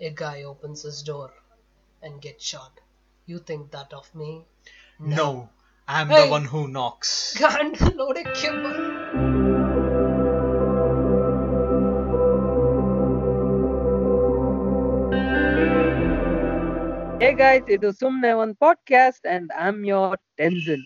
a 0.00 0.10
guy 0.10 0.42
opens 0.42 0.82
his 0.82 1.02
door 1.02 1.30
and 2.02 2.20
gets 2.20 2.44
shot. 2.44 2.80
You 3.28 3.38
think 3.40 3.70
that 3.70 3.92
of 3.92 4.08
me? 4.14 4.30
No, 5.00 5.48
I'm 5.88 6.08
Hey. 6.08 6.20
the 6.20 6.32
one 6.32 6.46
who 6.46 6.62
knocks. 6.68 7.10
ಗಂಡನೋಡೆ 7.38 8.24
ಕೆಂಬ 8.24 8.66
hey 17.22 17.32
guys 17.32 17.70
ಇದು 17.70 17.92
ಸುಮ್ನೆ 17.92 18.32
ಒಂದು 18.32 18.54
podcast 18.54 19.26
and 19.26 19.52
I 19.56 19.66
am 19.66 19.86
your 19.86 20.20
tension 20.36 20.84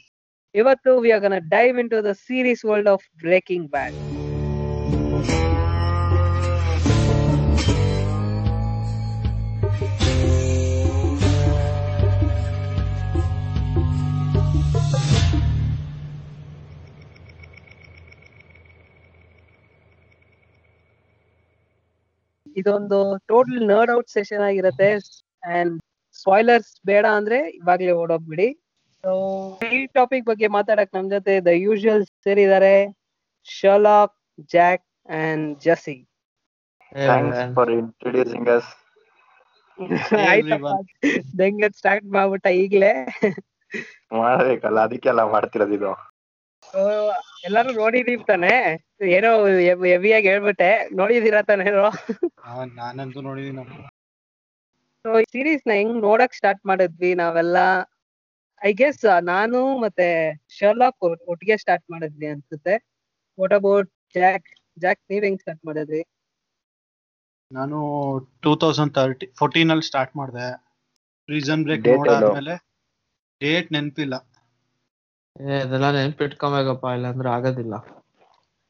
ಇವತ್ತು 0.54 0.98
we 0.98 1.10
are 1.10 1.22
gonna 1.22 1.32
dive 1.38 1.78
into 1.90 2.04
the 2.04 2.12
series 2.12 2.64
world 2.64 2.88
of 2.88 3.06
Breaking 3.18 3.70
Bad 3.70 3.94
ಇದೊಂದು 22.55 22.99
total 23.27 23.61
nerd 23.67 23.91
out 23.91 24.09
session 24.09 24.41
ಆಗಿರುತ್ತೆ. 24.41 24.89
And 25.53 25.73
spoilers 26.15 26.73
ಬೇಡ 26.85 27.05
ಅಂದ್ರೆ 27.19 27.39
ಇವಾಗ್ಲೇ 27.51 27.91
ಓಡೋಗ್ಬಿಡಿ. 28.01 28.47
So 29.03 29.11
ಈ 29.71 29.79
ಟಾಪಿಕ್ 29.95 30.25
ಬಗ್ಗೆ 30.25 30.47
ಮಾತಾಡಕ್ 30.47 30.95
ನಮ್ 30.95 31.11
ಜೊತೆ 31.11 31.33
ದ 31.41 31.53
ಯೂಶುವಲ್ 31.59 32.05
ಸೇರಿದ್ದಾರೆ 32.25 32.75
ಶರ್ಲಾಕ್ 33.47 34.17
ಜಾಕ್ 34.51 34.85
ಅಂಡ್ 35.21 35.47
ಜಸಿ 35.61 35.97
Thanks 36.91 37.37
for 37.55 37.65
introducing 37.73 38.47
us. 38.47 38.65
ಆಯ್ತಪ್ಪ. 40.25 40.67
ದಂಗೆ 41.39 41.69
ಸ್ಟಾರ್ಟ್ 41.77 42.05
ಮಾಡ್ಬಿಟ್ಟ 42.15 42.47
ಈಗ್ಲೇ. 42.59 42.91
ಮಾಡ್ಬೇಕಲ್ಲ 44.13 44.79
ಅದಕ್ಕೆಲ್ಲ 44.79 45.21
ಮಾಡ್ತಿರೋದು 45.31 45.73
ಇದು. 45.73 45.91
ಎಲ್ಲಾರು 47.43 47.71
ನೋಡಿದೀವಿ 47.73 48.23
ತಾನೆ. 48.23 48.51
ಏನೋ 49.07 49.45
ಹೆವಿಯಾಗಿ 49.85 50.27
ಹೇಳ್ಬಿಟ್ಟೆ. 50.27 50.89
ನೋಡಿದೀರಾ 50.93 51.41
ತಾನೆ 51.41 51.65
ಆ, 52.43 52.65
ನಾನಂತೂ 52.65 53.21
ನೋಡಿದೀನಿ 53.21 53.65
ಸೊ 55.05 55.19
ಈ 55.19 55.23
ಸೀರೀಸ್ನ 55.31 55.71
ಹೆಂಗ್ 55.71 56.01
ನೋಡಕ್ 56.01 56.33
ಸ್ಟಾರ್ಟ್ 56.33 56.65
ಮಾಡಿದ್ವಿ 56.65 57.13
ನಾವೆಲ್ಲ? 57.13 57.57
ಐ 58.65 58.73
ಗೆಸ್ 58.73 59.23
ನಾನು 59.23 59.77
ಮತ್ತೆ 59.77 60.07
ಶರ್ಲಾಕ್ 60.49 60.97
ಒಟ್ಟಿಗೆ 61.27 61.57
ಸ್ಟಾರ್ಟ್ 61.57 61.91
ಮಾಡಿದ್ವಿ 61.91 62.27
ಅನ್ಸುತ್ತೆ. 62.27 62.75
ವಾಟ್ 63.39 63.53
ಅಬೌಟ್ 63.53 63.89
ಜಾಕ್ 64.15 64.47
ಜಾಕ್ 64.79 65.01
ನೀವ್ 65.09 65.23
ಹೆಂಗ್ 65.23 65.39
ಸ್ಟಾರ್ಟ್ 65.39 65.65
ಮಾಡಿದ್ರಿ? 65.65 66.01
ನಾನು 67.51 67.77
ಟೂ 68.41 68.55
ತೌಸಂಡ್ 68.55 68.93
ತರ್ಟಿ 68.93 69.27
ಫೋರ್ಟೀನ್ 69.39 69.71
ಅಲ್ಲಿ 69.71 69.83
ಸ್ಟಾರ್ಟ್ 69.83 70.15
ಮಾಡಿದೆ. 70.17 70.47
Reason 71.29 71.63
break? 71.63 71.87
ನೋಡಾದ್ಮೇಲೆ 71.87 72.55
ಡೇಟ್ 73.41 73.71
ನೆನಪಿಲ್ಲ. 73.71 74.32
ಅದೆಲ್ಲ 75.35 75.91
ನೆನ್ಪಿಟ್ಕೊಬೇಕಪ್ಪ 75.91 76.85
ಇಲ್ಲಾಂದ್ರೆ 76.95 77.29
ಆಗೋದಿಲ್ಲ. 77.29 77.75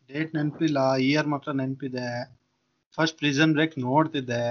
ಡೇಟ್ 0.09 0.35
ನೆನಪಿಲ್ಲ 0.35 0.79
ಇಯರ್ 1.07 1.27
ಮಾತ್ರ 1.27 1.51
ನೆನಪಿದೆ. 1.51 2.07
ಫಸ್ಟ್ 2.97 3.17
ಪ್ರಿಸನ್ 3.17 3.53
ಬ್ರೇಕ್ 3.53 3.75
ನೋಡ್ತಿದ್ದೆ. 3.79 4.43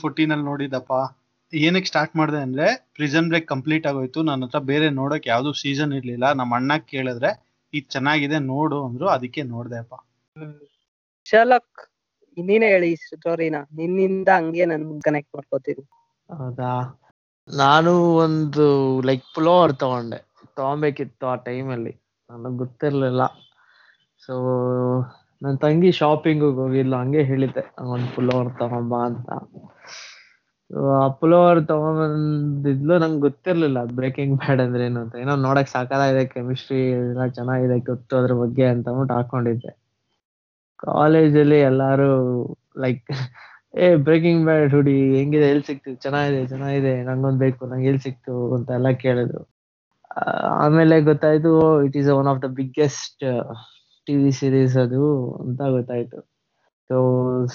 ಫೋರ್ಟೀನ್ 0.00 0.32
ಅಲ್ಲಿ 0.32 0.44
ನೋಡಿದಪ್ಪ 0.44 0.92
ಏನಕ್ಕೆ 1.52 1.88
ಸ್ಟಾರ್ಟ್ 1.88 2.16
ಮಾಡಿದೆ 2.16 2.40
ಅಂದ್ರೆ 2.42 2.66
ಪ್ರಿಸನ್ 2.94 3.28
ಬ್ರೇಕ್ 3.28 3.46
ಕಂಪ್ಲೀಟ್ 3.48 3.86
ಆಗೋಯ್ತು. 3.86 4.22
ನನ್ನ 4.22 4.44
ಹತ್ರ 4.44 4.58
ಬೇರೆ 4.58 4.90
ನೋಡಕ್ 4.90 5.26
ಯಾವ್ದು 5.26 5.52
ಸೀಸನ್ 5.52 5.92
ಇರ್ಲಿಲ್ಲ. 5.92 6.32
ನಮ್ಮ 6.32 6.54
ಅಣ್ಣ 6.54 6.76
ಕೇಳಿದ್ರೆ 6.92 7.30
ಇದು 7.72 7.88
ಚೆನ್ನಾಗಿದೆ 7.90 8.38
ನೋಡು 8.52 8.86
ಅಂದ್ರು. 8.86 9.08
ಅದಕ್ಕೆ 9.08 9.42
ನೋಡ್ದೆ 9.42 9.78
ಅಪ್ಪ. 9.78 9.94
ಶರ್ಲಾಕ್ 11.26 11.89
ನೀನೇ 12.42 12.68
ಹೇಳಿ 12.68 12.96
ಸ್ಟೋರಿನ 12.96 13.54
ನಿನ್ನಿಂದ 13.72 14.28
ಹಂಗೆ 14.28 14.64
ನನ್ 14.64 15.00
ಕನೆಕ್ಟ್ 15.00 15.36
ಮಾಡ್ಕೋತೀನಿ. 15.36 15.84
ಹೌದಾ? 16.28 16.72
ನಾನು 17.48 18.14
ಒಂದು 18.14 18.66
ಲೈಕ್ 19.02 19.24
ಪುಲೋವರ್ 19.34 19.72
ತಗೊಂಡೆ. 19.76 20.18
ತಗೊಬೇಕಿತ್ತು 20.56 21.26
ಆ 21.26 21.34
ಟೈಮಲ್ಲಿ 21.34 21.92
ನನಗೆ 22.30 22.56
ಗೊತ್ತಿರ್ಲಿಲ್ಲ. 22.56 23.22
ಸೊ 24.26 24.34
ನನ್ನ 25.42 25.56
ತಂಗಿ 25.56 25.92
ಶಾಪಿಂಗ್ 25.92 26.44
ಹೋಗಿದ್ಲು. 26.44 26.96
ಹಂಗೆ 26.96 27.22
ಹೇಳಿದ್ದೆ 27.22 27.80
ಒಂದು 27.80 28.14
ಪುಲೋವರ್ 28.14 28.58
ತಗೊಂಬ 28.58 28.94
ಅಂತ. 28.94 29.30
ಆ 30.98 31.08
ಪುಲೋವರ್ 31.08 31.66
ತಗೊಂಬಂದಿದ್ಲು. 31.66 32.98
ನಂಗೆ 32.98 33.20
ಗೊತ್ತಿರ್ಲಿಲ್ಲ 33.20 33.84
ಬ್ರೇಕಿಂಗ್ 33.84 34.38
ಬ್ಯಾಡ್ 34.38 34.60
ಅಂದ್ರೆ 34.60 34.84
ಏನು 34.84 35.00
ಅಂತ. 35.00 35.14
ಏನೋ 35.16 35.36
ನೋಡಕ್ 35.36 35.68
ಸಾಕಾಗಿದೆ 35.68 36.26
ಕೆಮಿಸ್ಟ್ರಿ 36.26 36.90
ಎಲ್ಲ 36.90 37.26
ಚೆನ್ನಾಗಿದೆ, 37.26 37.78
ಗೊತ್ತು 37.80 38.16
ಅದ್ರ 38.16 38.32
ಬಗ್ಗೆ 38.32 38.64
ಅಂತ 38.64 38.88
ಅಂದ್ಬಿಟ್ಟು 38.88 39.14
ಹಾಕೊಂಡಿದ್ದೆ. 39.14 39.79
ಕಾಲೇಜಲ್ಲಿ 40.82 41.60
ಎಲ್ಲಾರು 41.70 42.10
ಲೈಕ್ 42.84 43.06
ಏ 43.74 43.86
ಬ್ರೇಕಿಂಗ್ 44.06 44.44
ಬ್ಯಾಡ್ 44.44 44.72
ಹುಡಿ 44.74 44.94
ಹೆಂಗಿದೆ? 45.18 45.48
ಎಲ್ಲಿ 45.52 45.66
ಸಿಕ್ತು? 45.66 45.90
ಚೆನ್ನಾಗಿದೆ 46.04 46.40
ಚೆನ್ನಾಗಿದೆ. 46.46 46.92
ನಂಗೊಂದ್ 47.02 47.38
ಬೇಕು 47.38 47.66
ನಂಗೆ 47.66 47.88
ಎಲ್ಲಿ 47.88 48.02
ಸಿಕ್ತು? 48.02 48.34
ಅಂತ 48.56 48.70
ಎಲ್ಲ 48.78 48.90
ಕೇಳಿದ್ರು 49.04 49.42
ಆಮೇಲೆ 50.64 50.94
ಗೊತ್ತಾಯ್ತು 51.00 51.50
it 51.86 51.96
is 51.96 52.08
one 52.10 52.28
of 52.28 52.40
the 52.42 52.48
biggest 52.60 53.24
TV 54.06 54.32
series 54.32 54.76
ಅದು 54.84 55.02
ಅಂತ 55.42 55.60
ಗೊತ್ತಾಯ್ತು. 55.76 56.18
ಸೊ 56.90 56.96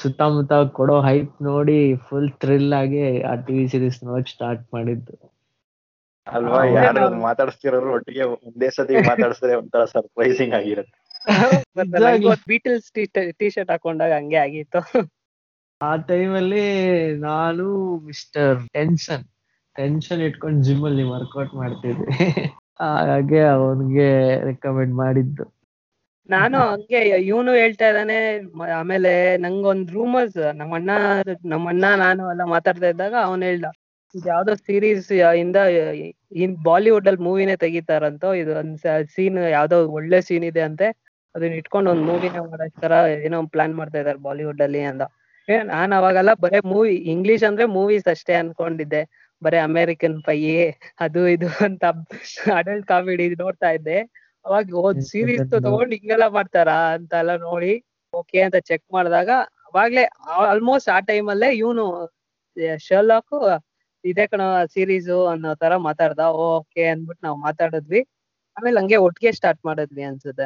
ಸುತ್ತಮುತ್ತ 0.02 0.54
ಕೊಡೋ 0.78 0.98
ಹೈಪ್ 1.02 1.32
ನೋಡಿ 1.44 1.80
ಫುಲ್ 2.08 2.30
ಥ್ರಿಲ್ 2.42 2.74
ಆಗಿ 2.74 3.02
ಆ 3.32 3.34
ಟಿವಿ 3.48 3.66
ಸೀರೀಸ್ 3.68 3.98
ನೋಡಕ್ 4.04 4.30
ಸ್ಟಾರ್ಟ್ 4.30 4.64
ಮಾಡಿದ್ದು. 4.74 5.16
ಅಲ್ವಾ. 6.28 6.60
ಯಾರು 6.78 7.04
ಮಾತಾಡಿಸ್ತಿರೋರು 7.28 7.90
ಒಟ್ಟಿಗೆ 7.94 8.24
ಒಂದೇ 8.48 8.70
ಸತಿ 8.78 8.96
ಮಾತಾಡಿಸಿದ್ರೆ 9.10 9.56
ಒಂಥರ 9.56 9.84
ಸರ್ಪ್ರೈಸಿಂಗ್ 9.86 10.56
ಆಗಿರುತ್ತೆ. 10.60 10.98
ಬೀಟಲ್ಸ್ 12.50 12.90
ಟಿ 13.40 13.48
ಶರ್ಟ್ 13.50 13.72
ಹಾಕೊಂಡಾಗ 13.72 14.12
ಹಂಗೆ 14.20 14.40
ಆಗಿತ್ತು. 14.46 14.82
ಆ 15.82 15.92
ಟೈಮಲ್ಲಿ 16.10 16.66
ನಾನು 17.24 17.66
ಮಿಸ್ಟರ್ 18.06 18.60
ಟೆನ್ಷನ್ 18.76 19.26
ಟೆನ್ಷನ್ 19.76 20.22
ಇಟ್ಕೊಂಡು 20.28 20.62
ಜಿಮ್ 20.64 20.86
ಅಲ್ಲಿ 20.86 21.06
ವರ್ಕೌಟ್ 21.14 21.54
ಮಾಡ್ತಿದ್ದೆ. 21.56 22.08
ಹಾಗೆ 22.80 23.42
ಅವನ್ಗೆ 23.56 24.08
ರೆಕಮೆಂಡ್ 24.48 24.94
ಮಾಡಿದ್ದು. 24.96 25.44
ನಾನು 26.30 26.58
ಹಂಗೆ 26.70 27.00
ಇವನು 27.26 27.52
ಹೇಳ್ತಾ 27.54 27.88
ಇದ್ದಾನೆ 27.90 28.18
ಆಮೇಲೆ 28.78 29.12
ನಂಗೊಂದ್ 29.38 29.92
ರೂಮರ್ಸ್ 29.92 30.40
ನಮ್ಮ 30.56 30.74
ಅಣ್ಣ 30.76 30.92
ನಮ್ಮ 31.46 31.66
ಅಣ್ಣ 31.70 31.86
ನಾನು 31.98 32.24
ಎಲ್ಲ 32.32 32.46
ಮಾತಾಡ್ತಾ 32.54 32.88
ಇದ್ದಾಗ 32.88 33.16
ಅವನ್ 33.28 33.44
ಹೇಳ್ದ 33.44 33.68
ಇದು 34.16 34.28
ಯಾವ್ದೋ 34.30 34.54
ಸೀರೀಸ್ 34.68 35.10
ಇಂದ 35.42 35.58
ಇನ್ 36.44 36.56
ಬಾಲಿವುಡ್ 36.64 37.08
ಅಲ್ಲಿ 37.08 37.24
ಮೂವಿನೇ 37.24 37.56
ತೆಗಿತಾರಂತೋ 37.64 38.30
ಇದು 38.34 38.52
ಒಂದ್ 38.62 38.76
ಸೀನ್ 39.16 39.40
ಯಾವ್ದೋ 39.50 39.78
ಒಳ್ಳೆ 39.98 40.20
ಸೀನ್ 40.22 40.46
ಇದೆ 40.52 40.62
ಅಂತೆ 40.62 40.88
ಅದನ್ನ 41.36 41.54
ಇಟ್ಕೊಂಡು 41.54 41.90
ಒಂದ್ 41.92 42.04
ಮೂವಿನ 42.04 42.42
ತರ 42.84 42.94
ಏನೋ 43.26 43.38
ಒಂದ್ 43.40 43.52
ಪ್ಲಾನ್ 43.52 43.74
ಮಾಡ್ತಾ 43.76 44.00
ಇದಾರೆ 44.00 44.20
ಬಾಲಿವುಡ್ 44.28 44.62
ಅಲ್ಲಿ 44.62 44.82
ಅಂತ. 44.92 45.04
ಏ 45.48 45.56
ನಾನ್ 45.72 45.92
ಅವಾಗೆಲ್ಲ 45.94 46.32
ಬರೇ 46.44 46.60
ಮೂವಿ 46.66 46.94
ಇಂಗ್ಲಿಷ್ 47.14 47.44
ಅಂದ್ರೆ 47.50 47.66
ಮೂವೀಸ್ 47.78 48.08
ಅಷ್ಟೇ 48.08 48.34
ಅನ್ಕೊಂಡಿದ್ದೆ. 48.34 49.02
ಬರೇ 49.42 49.58
ಅಮೇರಿಕನ್ 49.60 50.18
ಪೈ 50.24 50.40
ಅದು 51.00 51.22
ಇದು 51.28 51.48
ಅಂತ 51.66 51.84
ಅಡಲ್ಟ್ 52.56 52.88
ಕಾಮಿಡಿ 52.88 53.26
ನೋಡ್ತಾ 53.44 53.70
ಇದ್ದೆ. 53.70 53.98
ಅವಾಗ 54.46 54.76
ಹೋದ್ 54.76 55.02
ಸೀರೀಸ್ 55.12 55.46
ತಗೊಂಡ್ 55.56 55.94
ಹಿಂಗೆಲ್ಲ 55.94 56.26
ಮಾಡ್ತಾರಾ 56.30 56.78
ಅಂತ 56.98 57.14
ಎಲ್ಲ 57.24 57.34
ನೋಡಿ 57.46 57.74
ಓಕೆ 58.14 58.40
ಅಂತ 58.42 58.58
ಚೆಕ್ 58.70 58.86
ಮಾಡಿದಾಗ 58.94 59.30
ಅವಾಗ್ಲೇ 59.70 60.04
ಆಲ್ಮೋಸ್ಟ್ 60.44 60.90
ಆ 60.90 61.00
ಟೈಮಲ್ಲೇ 61.10 61.50
ಇವನು 61.56 61.86
ಶರ್ಲಾಕ್ 62.88 63.34
ಇದೇ 64.04 64.26
ಕಣ 64.28 64.42
ಸೀರೀಸ್ 64.74 65.14
ಅನ್ನೋ 65.32 65.52
ತರ 65.56 65.74
ಮಾತಾಡ್ದ. 65.88 66.24
ಓಕೆ 66.48 66.84
ಅಂದ್ಬಿಟ್ಟು 66.86 67.24
ನಾವ್ 67.28 67.38
ಮಾತಾಡಿದ್ವಿ. 67.48 68.02
ಆಮೇಲೆ 68.58 68.78
ಹಂಗೆ 68.80 68.98
ಒಟ್ಟಿಗೆ 69.06 69.32
ಸ್ಟಾರ್ಟ್ 69.32 69.62
ಮಾಡಿದ್ವಿ 69.66 70.04
ಅನ್ಸುತ್ತೆ. 70.04 70.46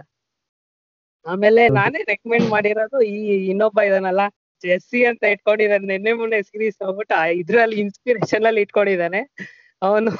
ಆಮೇಲೆ. 1.25 1.63
ನಾನೇ 1.80 2.02
ರೆಕಮೆಂಡ್ 2.12 2.47
ಮಾಡಿರೋದು 2.50 3.00
ಈ 3.12 3.18
ಇನ್ನೊಬ್ಬ 3.52 3.80
ಇದನ್ನಲ್ಲ 3.81 4.24
ಜೆಸ್ಸಿ 4.63 5.00
ಅಂತ 5.06 5.24
ಇಟ್ಕೊಂಡಿದ್ದಾನೆ 5.34 5.85
ನಿನ್ನೆ 5.88 6.13
ಮೊನ್ನೆ 6.13 6.40
ಸೀರೀಸ್ 6.41 6.78
ಹೋಗ್ಬಿಟ್ಟು 6.84 7.18
ಇದ್ರಲ್ಲಿ 7.41 7.78
ಇನ್ಸ್ಪಿರೇಷನ್ 7.84 8.47
ಅಲ್ಲಿ 8.50 8.62
ಇಟ್ಕೊಂಡಿದ್ದಾನೆ. 8.66 9.22
ಅವನು 9.81 10.12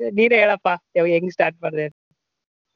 ನೀನೇ 0.00 0.38
ಹೇಳಪ್ಪ 0.42 0.68
ಹೆಂಗ್ 1.14 1.32
ಸ್ಟಾರ್ಟ್ 1.32 1.58
ಮಾಡಿದೆ 1.64 1.88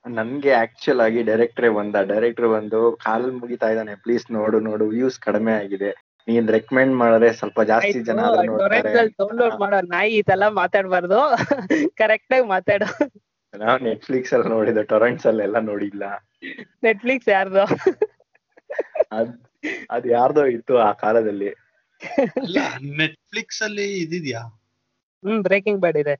ನನ್ಗೆ 0.04 0.52
ಆಕ್ಚುಲ್ 0.54 1.00
ಆಗಿ 1.00 1.20
ಡೈರೆಕ್ಟ್ರೇ 1.22 1.68
ಬಂದ. 1.78 1.96
ಡೈರೆಕ್ಟರ್ 2.10 2.48
ಬಂದು 2.48 2.80
ಕಾಲ್ 3.04 3.26
ಮುಗಿತಾ 3.40 3.68
ಇದ್ದಾನೆ 3.72 3.94
ಪ್ಲೀಸ್ 4.04 4.26
ನೋಡು 4.30 4.58
ನೋಡು 4.60 4.84
ವ್ಯೂಸ್ 4.88 5.18
ಕಡಿಮೆ 5.20 5.52
ಆಗಿದೆ. 5.62 5.90
ನೀನ್ 6.28 6.48
ರೆಕಮೆಂಡ್ 6.48 6.94
ಮಾಡಿದ್ರೆ 6.96 7.28
ಸ್ವಲ್ಪ 7.32 7.60
ಜಾಸ್ತಿ 7.62 7.98
ಜನ 8.08 8.20
ಅದನ್ನ 8.28 8.46
ನೋಡ್ತಾರೆ 8.52 8.92
ಡೌನ್ಲೋಡ್ 9.18 9.56
ಮಾಡೋ 9.60 9.80
ನಾಯಿ 9.86 10.12
ಇದೆಲ್ಲ 10.20 10.46
ಮಾತಾಡ್ಬಾರ್ದು. 10.60 11.18
ಕರೆಕ್ಟ್ 12.00 12.34
ಆಗಿ 12.34 12.46
ಮಾತಾಡು. 12.48 12.88
ನಾವು 13.54 13.78
ನೆಟ್ಫ್ಲಿಕ್ಸ್ 13.84 14.32
ಅಲ್ಲಿ 14.34 14.48
ನೋಡಿದ 14.48 14.80
ಟೊರೆಂಟ್ಸ್ 14.92 15.26
ಅಲ್ಲಿ 15.26 15.42
ಎಲ್ಲ 15.42 15.58
ನೋಡಿಲ್ಲ. 15.68 16.04
ನೆಟ್ಫ್ಲಿಕ್ಸ್ 16.84 17.28
ಯಾರ್ದು? 17.28 17.64
ಅದ್ 19.12 19.32
ಅದ್ 19.90 20.06
ಯಾರ್ದೋ 20.06 20.44
ಇತ್ತು 20.46 20.78
ಆ 20.78 20.92
ಕಾಲದಲ್ಲಿ. 20.92 21.48
ಅಲ್ಲ 22.44 22.58
ನೆಟ್ಫ್ಲಿಕ್ಸ್ 22.98 23.62
ಅಲ್ಲಿ 23.62 23.98
ಇದಿದ್ಯಾ? 23.98 24.40
ಹ್ಮ್ 25.24 25.42
ಬ್ರೇಕಿಂಗ್ 25.42 25.80
ಬ್ಯಾಡ್ 25.80 25.96
ಇದೆ. 25.96 26.14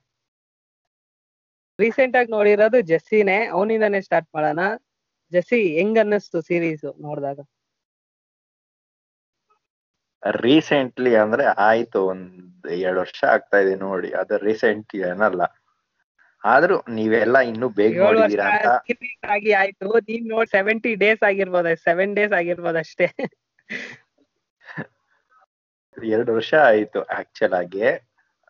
ರೀಸೆಂಟ್ 1.79 2.15
ಆಗಿ 2.15 2.31
ನೋಡಿರೋದು 2.31 2.81
ಜೆಸ್ಸಿನೇ 2.81 3.45
ಅವನಿಂದಾನೇ 3.45 4.01
ಸ್ಟಾರ್ಟ್ 4.01 4.29
ಮಾಡೋಣ. 4.35 4.59
ಜೆಸ್ಸಿ 5.31 5.75
ಹೆಂಗ್ 5.75 5.99
ಅನ್ನಿಸ್ತು 5.99 6.41
ಸೀರೀಸ್ 6.41 6.85
ನೋಡಿದಾಗ? 7.01 7.39
ರೀಸೆಂಟ್ಲಿ 10.23 11.15
ಅಂದ್ರೆ 11.15 11.45
ಆಯ್ತು 11.45 12.05
ಒಂದ್ 12.05 12.67
ಎರಡ್ 12.71 12.97
ವರ್ಷ 12.97 13.23
ಆಗ್ತಾ 13.23 13.57
ಇದೆ 13.57 13.75
ನೋಡಿ. 13.75 14.11
ಅದು 14.11 14.37
ರೀಸೆಂಟ್ 14.37 14.95
ಏನಲ್ಲ. 14.95 15.41
ಆದ್ರೂ 16.47 16.75
ನೀವೆಲ್ಲ 16.89 17.37
ಇನ್ನು 17.37 17.67
ಬೇಗ 17.69 17.95
ನೋಡಿದೀರಾ 18.01 18.45
ಅಂತ. 18.45 18.67
ಆಗಿ 19.29 19.51
ಆಯ್ತು. 19.51 19.87
ನೀನ್ 19.99 20.27
ನೋಡ್ 20.29 20.49
ಸೆವೆಂಟಿ 20.49 20.91
ಡೇಸ್ 20.95 21.23
ಆಗಿರ್ಬೋದ 21.23 21.73
ಸೆವೆನ್ 21.73 22.15
ಡೇಸ್ 22.15 22.33
ಆಗಿರ್ಬೋದು 22.33 22.77
ಅಷ್ಟೇ. 22.77 23.07
ಎರಡು 26.03 26.31
ವರ್ಷ 26.35 26.53
ಆಯ್ತು 26.53 26.99
ಆಕ್ಚುಲ್ 27.03 27.53
ಆಗಿ. 27.53 27.83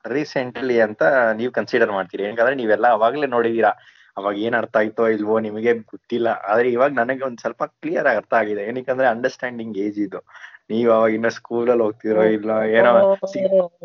ರೀಸೆಂಟ್ಲಿ 0.05 0.75
ಅಂತ 0.81 1.03
ನೀವ್ 1.35 1.51
ಕನ್ಸಿಡರ್ 1.51 1.91
ಮಾಡ್ತೀರಿ. 1.91 2.23
ಯಾಕಂದ್ರೆ 2.23 2.55
ನೀವೆಲ್ಲ 2.55 2.87
ಅವಾಗ್ಲೇ 2.87 3.27
ನೋಡಿದೀರಾ. 3.27 3.71
ಅವಾಗ 4.17 4.37
ಏನ್ 4.37 4.55
ಅರ್ಥ 4.55 4.77
ಆಯ್ತೋ 4.77 5.07
ಇಲ್ವೋ 5.07 5.39
ನಿಮಗೆ 5.39 5.73
ಗೊತ್ತಿಲ್ಲ. 5.73 6.27
ಆದ್ರೆ 6.27 6.71
ಇವಾಗ 6.71 6.91
ನನಗೆ 6.91 7.23
ಒಂದ್ 7.25 7.39
ಸ್ವಲ್ಪ 7.39 7.63
ಕ್ಲಿಯರ್ 7.63 8.07
ಆಗಿ 8.07 8.17
ಅರ್ಥ 8.17 8.33
ಆಗಿದೆ. 8.33 8.63
ಏನಕ್ಕಂದ್ರೆ 8.63 9.07
ಅಂಡರ್ಸ್ಟ್ಯಾಂಡಿಂಗ್ 9.07 9.77
ಏಜ್ 9.77 9.99
ಇದು. 9.99 10.19
ನೀವ್ 10.69 10.91
ಅವಾಗ 10.91 11.11
ಇನ್ನ 11.11 11.27
ಸ್ಕೂಲಲ್ಲಿ 11.27 11.83
ಹೋಗ್ತಿರೋ 11.83 12.23
ಇಲ್ಲ 12.23 12.49
ಏನೋ 12.49 13.15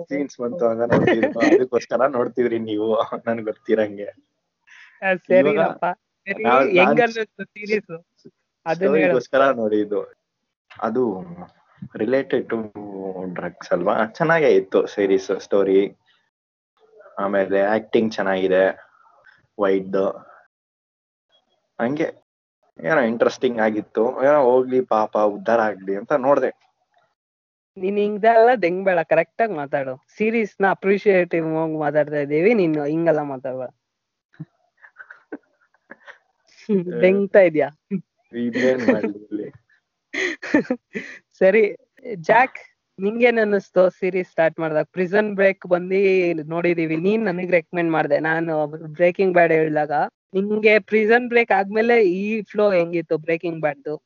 ಸೀನ್ಸ್ 0.09 0.41
ಬಂತು 0.41 0.67
ಅಂತ 0.67 0.83
ಅದಕ್ಕೋಸ್ಕರ 0.83 2.07
ನೋಡ್ತಿದ್ರಿ 2.07 2.59
ನೀವು. 2.59 2.89
ನನ್ಗೆ 3.27 3.45
ಗೊತ್ತಿರಂಗೆ. 3.45 4.09
ನೋಡಿದ್ದು. 9.57 10.01
ಅದು 10.83 11.03
ರಿಲೇಟೆಡ್ 11.97 12.49
ಟು 12.49 12.57
ಡ್ರಗ್ಸ್ 13.35 13.73
ಅಲ್ವಾ? 13.73 14.07
ಚೆನ್ನಾಗೇ 14.07 14.51
ಇತ್ತು 14.57 14.87
ಸೀರೀಸ್ 14.87 15.41
ಸ್ಟೋರಿ 15.41 15.97
ಆಮೇಲೆ 17.19 17.61
ಆಕ್ಟಿಂಗ್ 17.61 18.15
ಚೆನ್ನಾಗಿದೆ. 18.15 18.92
ವೈಡ್ 19.59 20.27
ಹಂಗೆ. 21.81 22.13
ಏನೋ 22.85 23.01
ಇಂಟ್ರೆಸ್ಟಿಂಗ್ 23.01 23.61
ಆಗಿತ್ತು. 23.61 24.23
ಏನೋ 24.23 24.43
ಹೋಗ್ಲಿ 24.43 24.81
ಪಾಪ 24.81 25.19
ಉದ್ಧಾರ 25.19 25.61
ಆಗ್ಲಿ 25.61 25.97
ಅಂತ 25.97 26.13
ನೋಡ್ದೆ. 26.13 26.73
ನೀನ್ 27.77 27.99
ಹಿಂಗಲ್ಲ 27.99 28.61
ಹೆಂಗ್ 28.61 28.85
ಬೇಡ 28.85 28.99
ಕರೆಕ್ಟ್ 28.99 29.43
ಆಗಿ 29.43 29.53
ಮಾತಾಡು. 29.53 30.07
ಸೀರೀಸ್ನ 30.17 30.71
ಅಪ್ರಿಶಿಯೇಟಿವ್ 30.71 31.55
ಹೋಗಿ 31.55 31.79
ಮಾತಾಡ್ತಾ 31.79 32.17
ಇದೀವಿ 32.17 32.55
ನೀನ್ 32.55 32.87
ಹಿಂಗಲ್ಲ 32.87 33.23
ಮಾತಾಡ್ಬೇಡ. 33.23 33.69
ಬೆಂಗ್ತಾ 37.01 37.41
ಇದ್ಯಾ? 37.41 37.69
ಸರಿ 41.39 41.77
ಜಾಕ್. 42.15 42.72
ನಿಂಗೇನ್ 43.03 43.39
ಅನ್ನಿಸ್ತು 43.39 43.91
ಸೀರೀಸ್ 43.91 44.31
ಸ್ಟಾರ್ಟ್ 44.31 44.61
ಮಾಡ್ದಾಗ? 44.61 44.85
ಪ್ರಿಸನ್ 44.85 45.35
ಬ್ರೇಕ್ 45.35 45.67
ಬಂದಿ 45.67 46.33
ನೋಡಿದೀವಿ. 46.35 46.97
ನೀನ್ 46.97 47.25
ನನಗ್ 47.25 47.51
ರೆಕಮೆಂಡ್ 47.51 47.93
ಮಾಡ್ದೆ. 47.93 48.19
ನಾನು 48.19 48.67
ಬ್ರೇಕಿಂಗ್ 48.67 49.33
ಬ್ಯಾಡ್ 49.33 49.53
ಹೇಳಿದಾಗ 49.53 49.93
ನಿಂಗೆ 50.35 50.79
ಪ್ರಿಸನ್ 50.79 51.29
ಬ್ರೇಕ್ 51.29 51.53
ಆದ್ಮೇಲೆ 51.53 52.05
ಈ 52.05 52.43
ಫ್ಲೋ 52.43 52.73
ಹೆಂಗಿತ್ತು 52.73 53.19
ಬ್ರೇಕಿಂಗ್ 53.19 53.61
ಬ್ಯಾಡ್ದು 53.61 54.03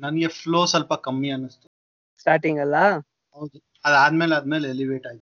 ನನಗೆ 0.00 0.28
ಫ್ಲೋ 0.28 0.66
ಸ್ವಲ್ಪ 0.66 0.94
ಕಮ್ಮಿ 0.94 1.30
ಅನ್ನಿಸ್ತು. 1.30 1.68
ಸ್ಟಾರ್ಟಿಂಗ್ 2.18 2.60
ಅಲ್ಲ? 2.60 2.74
ಹೌದು. 3.32 3.62
ಅದಾದ್ಮೇಲೆ 3.84 4.34
ಆದ್ಮೇಲೆ 4.34 4.68
ಎಲಿವೇಟ್ 4.68 5.06
ಆಯ್ತು. 5.06 5.26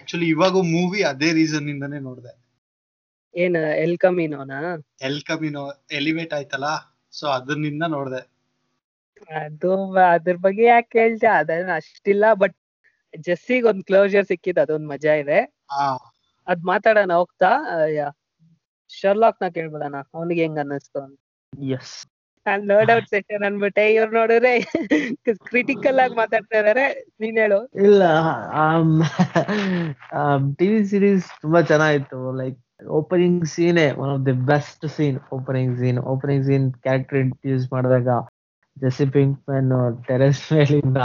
ಆಕ್ಚುಲಿ 0.00 0.28
ಇವಾಗೂ 0.28 0.62
ಮೂವಿ 0.62 1.02
ಅದೇ 1.02 1.32
ರೀಸನ್ 1.32 1.68
ಇಂದಾನೇ 1.68 1.98
ನೋಡಿದೆ. 1.98 2.32
ಏನ್ 3.34 3.56
ಎಲ್ 3.56 3.98
ಕಮಿನೋನಾ? 3.98 4.84
ಎಲ್ 5.02 5.22
ಕಮಿನೋ 5.22 5.72
ಎಲಿವೇಟ್ 5.92 6.34
ಆಯ್ತಲ್ಲ? 6.34 6.64
ಸೊ 7.12 7.26
ಅದರಿಂದ 7.26 7.82
ನೋಡಿದೆ. 7.88 8.37
ಅದು 9.36 9.70
ಅದ್ರ 10.12 10.36
ಬಗ್ಗೆ 10.36 10.64
ಯಾಕೆ 10.64 10.88
ಕೇಳ್ತಾ 10.88 11.32
ಅದನ್ನ 11.38 11.70
ಅಷ್ಟಿಲ್ಲ 11.74 12.24
ಬಟ್ 12.34 12.56
ಜೆಸ್ಸಿಗ್ 13.18 13.66
ಒಂದ್ 13.66 13.84
ಕ್ಲೋಸರ್ 13.84 14.26
ಸಿಕ್ಕಿದ್ 14.26 14.58
ಅದೊಂದ್ 14.58 14.88
ಮಜಾ 14.88 15.14
ಇದೆ. 15.14 15.40
ಅದ್ 16.46 16.62
ಮಾತಾಡೋಣ 16.64 17.12
ಹೋಗ್ತಾ? 17.12 17.50
ಶರ್ಲಾಕ್ನ 18.90 19.48
ಕೇಳ್ಬಿಡಣ 19.48 19.96
ಅವ್ನಿಗೆ 20.14 20.42
ಹೆಂಗ್ 20.42 20.58
ಅನ್ನಿಸ್ತು 20.58 20.98
ಅಂತ. 21.00 21.18
ಎಸ್ 21.72 21.96
ನೋ 22.64 22.84
ಡೌಟ್ 22.84 23.08
ಸೆಷನ್ 23.08 23.44
ಅನ್ಬಿಟ್ಟೆ 23.44 23.94
ಇವ್ರು 23.94 24.12
ನೋಡಿದ್ರೆ 24.12 24.60
ಕ್ರಿಟಿಕಲ್ 25.24 25.98
ಆಗಿ 26.00 26.14
ಮಾತಾಡ್ತಾ 26.14 26.58
ಇದಾರೆ 26.58 26.84
ನೀನ್ 27.20 27.38
ಹೇಳು. 27.38 27.58
ಇಲ್ಲ 27.76 28.02
ಟಿವಿ 30.58 30.84
ಸೀರೀಸ್ 30.84 31.26
ತುಂಬಾ 31.40 31.62
ಚೆನ್ನಾಗಿತ್ತು 31.62 32.20
like 32.38 32.58
opening 32.90 33.44
ಸೀನೆ 33.44 33.92
one 33.92 34.10
of 34.10 34.26
the 34.26 34.32
best 34.32 34.86
scene 34.88 35.18
opening 35.32 35.78
scene 35.78 35.98
opening 35.98 36.44
scene 36.46 36.72
character 36.74 37.18
introduce 37.18 37.72
ಮಾಡಿದಾಗ. 37.72 38.08
ಜೆಸಿ 38.80 39.04
ಪಿಂಕ್ 39.14 39.38
ಮ್ಯಾನ್ 39.50 39.70
ಟೆರೆಸ್ 40.08 40.42
ಮೇಲಿಂದ 40.52 41.00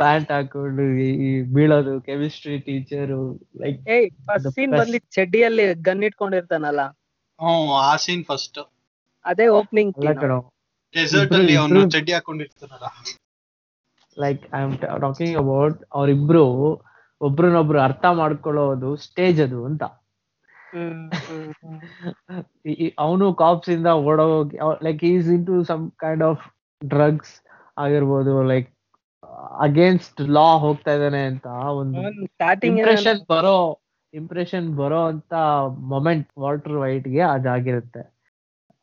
ಪ್ಯಾಂಟ್ 0.00 0.30
ಹಾಕೊಂಡು 0.32 0.84
ಈ 1.26 1.30
ಬೀಳೋದು 1.54 1.94
chemistry 2.00 2.56
teacher 2.66 3.20
like 3.62 3.78
a 3.88 3.98
scene. 4.56 4.74
ಬಂದಿ 4.80 5.00
ಚಡ್ಡಿಯಲ್ಲಿ 5.16 5.66
ಗನ್ 5.88 6.02
ಇಟ್ಕೊಂಡಿರ್ತಾನಲ್ಲ? 6.08 6.82
ಹ್ಮ್ 7.40 7.70
ಆ 7.82 7.92
ಸೀನ್ 8.04 8.24
ಫಸ್ಟ್ 8.24 8.60
ಅದೇ 9.24 9.46
ಓಪನಿಂಗ್ 9.58 9.94
ಡೆಸರ್ಟ್ 10.94 11.32
ಅಲ್ಲಿ 11.34 11.54
ಅವನು 11.56 11.80
ಚಡ್ಡಿ 11.94 12.12
ಹಾಕೊಂಡಿರ್ತಾನಲ್ಲ. 12.12 12.86
Like 14.16 14.44
I 14.54 14.60
am 14.60 14.76
talking 15.02 15.36
about 15.36 15.78
ಅವರಿಬ್ರು 15.92 16.44
ಒಬ್ರನ್ನೊಬ್ರು 17.20 17.78
ಅರ್ಥ 17.80 18.04
ಮಾಡ್ಕೊಳ್ಳೋದು 18.20 18.90
ಸ್ಟೇಜ್ 19.06 19.40
ಅದು 19.40 19.60
ಅಂತ. 19.64 19.84
ಅವನು 22.98 23.34
ಕಾಪ್ಸ್ 23.34 23.70
ಇಂದ 23.70 23.86
ಓಡೋ 23.86 24.26
like 24.82 25.04
is 25.04 25.28
into 25.46 25.64
some 25.64 25.90
kind 25.96 26.22
of 26.22 26.42
drugs 26.82 27.34
ಆಗಿರ್ಬೋದು 27.76 28.42
ಲೈಕ್ 28.42 28.68
ಅಗೇನ್ಸ್ಟ್ 29.60 30.20
ಲಾ 30.20 30.56
ಹೋಗ್ತಾ 30.56 30.92
ಇದ್ದಾನೆ 30.94 31.26
ಅಂತ 31.26 31.46
ಒಂದು 31.74 32.00
ಸ್ಟಾರ್ಟಿಂಗ್ 32.26 32.78
ಇಂಪ್ರೆಷನ್ 32.78 33.20
ಬರೋ 33.28 33.80
ಇಂಪ್ರೆಷನ್ 34.14 34.76
ಬರೋ 34.76 35.00
ಅಂತ 35.04 35.34
ಮೊಮೆಂಟ್ 35.78 36.28
ವಾಲ್ಟರ್ 36.38 36.72
ವೈಟ್ಗೆ 36.72 37.20
ಅದಾಗಿರುತ್ತೆ. 37.20 38.02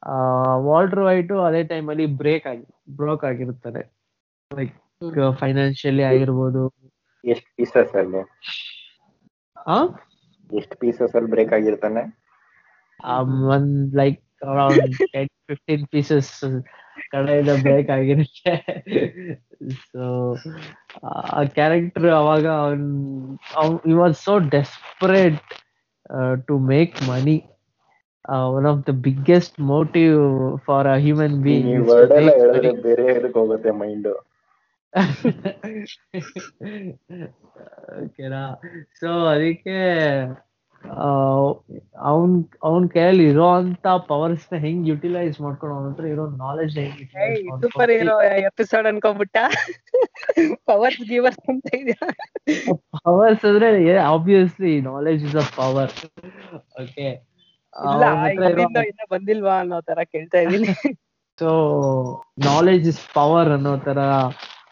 ಆ 0.03 0.15
ವಾಲ್ಟರ್ 0.55 0.99
ವೈಟ್ 0.99 1.31
ಅದೇ 1.31 1.63
ಟೈಮ್ 1.63 1.89
ಅಲ್ಲಿ 1.89 2.05
ಬ್ರೇಕ್ 2.05 2.47
ಆಗಿ 2.47 2.65
ಬ್ರೋಕ್ 2.89 3.25
ಆಗಿರುತ್ತಾರೆ 3.25 3.81
ಲೈಕ್ 4.51 4.75
ಫೈನಾನ್ಷಿಯಲಿ 5.39 6.03
ಆಗಿರ್ಬೋದು. 6.03 6.63
ಎಷ್ಟ್ 7.23 7.47
ಪೀಸಸ್ 7.55 7.95
ಅಲ್ಲಿ? 7.95 8.21
ಆ? 9.67 9.77
ಎಷ್ಟ್ 10.51 10.75
ಪೀಸಸ್ 10.81 11.15
ಅಲ್ಲಿ 11.15 11.31
ಬ್ರೇಕ್ 11.31 11.53
ಆಗಿರ್ತಾನೆ? 11.53 12.03
ಒಂದ್ 13.49 13.71
like 13.97 14.19
around 14.49 14.83
ten 15.13 15.31
fifteen 15.47 15.85
pieces 15.91 16.31
ಕಡೆಯಿಂದ 17.13 17.53
ಬ್ರೇಕ್ 17.63 17.89
ಆಗಿರುತ್ತೆ. 17.95 18.53
ಸೊ 19.85 20.03
ಆ 21.33 21.43
ಕ್ಯಾರೆಕ್ಟರ್ 21.55 22.07
ಅವಾಗ 22.19 22.45
ಅವನ್ 22.63 22.85
he 23.85 23.95
was 23.95 24.17
so 24.23 24.33
desperate 24.55 25.39
to 26.47 26.55
make 26.67 26.95
money 27.09 27.37
one 28.53 28.67
of 28.67 28.81
the 28.85 28.93
biggest 29.05 29.57
motive 29.71 30.17
for 30.65 30.87
a 30.87 30.97
human 31.05 31.37
being 31.43 31.91
ಹೋಗುತ್ತೆ 33.35 33.71
ಮೈಂಡ್ 33.79 34.09
ಓಕೆನಾ 37.97 38.55
ಸೊ 38.99 39.07
ಅದಕ್ಕೆ 39.31 39.77
ಅವನ್ 42.09 42.43
ಅವನ್ 42.63 42.89
ಕೈಯಲ್ಲಿ 42.89 43.29
ಇರೋ 43.29 43.59
ಅಂತ 43.59 43.87
ಪವರ್ಸ್ನ 44.09 44.57
ಹೆಂಗ್ 44.57 44.89
ಯುಟಿಲೈಸ್ 44.89 45.41
ಮಾಡ್ಕೊಂಡು 45.41 45.75
ಅವನ 45.75 45.91
ಹತ್ರ 45.91 46.05
ಇರೋ 46.05 46.43
ನಾಲೆಜ್ 46.43 46.75
ಸೂಪರ್ 47.63 47.95
ಹೀರೋ 47.95 48.21
ಎಪಿಸೋಡ್ 48.49 48.87
ಅನ್ಕೊಂಡ್ಬಿಟ್ಟ? 48.87 49.37
ಪವರ್ಸ್ 50.65 51.09
ಗಿವರ್ಸ್ 51.09 51.49
ಅಂತ 51.49 51.75
ಇದೆಯಾ? 51.75 52.07
ಪವರ್ಸ್ 52.99 53.45
ಅಂದ್ರೆ 53.45 54.01
obviously 54.11 54.91
knowledge 54.91 55.23
is 55.23 55.35
a 55.35 55.57
power 55.57 55.91
okay 56.81 57.23
ಬಂದಿಲ್ವಾ 59.09 59.59
ಅನ್ನೋ 59.59 59.81
ತರ 59.81 59.99
ಕೇಳ್ತಾ 60.13 60.39
ಇದೀನಿ. 60.45 60.73
ಸೊ 61.37 61.49
ನಾಲೆಜ್ 62.45 62.87
ಇಸ್ 62.87 63.13
ಪವರ್ 63.13 63.49
ಅನ್ನೋ 63.49 63.87
ತರ 63.87 63.97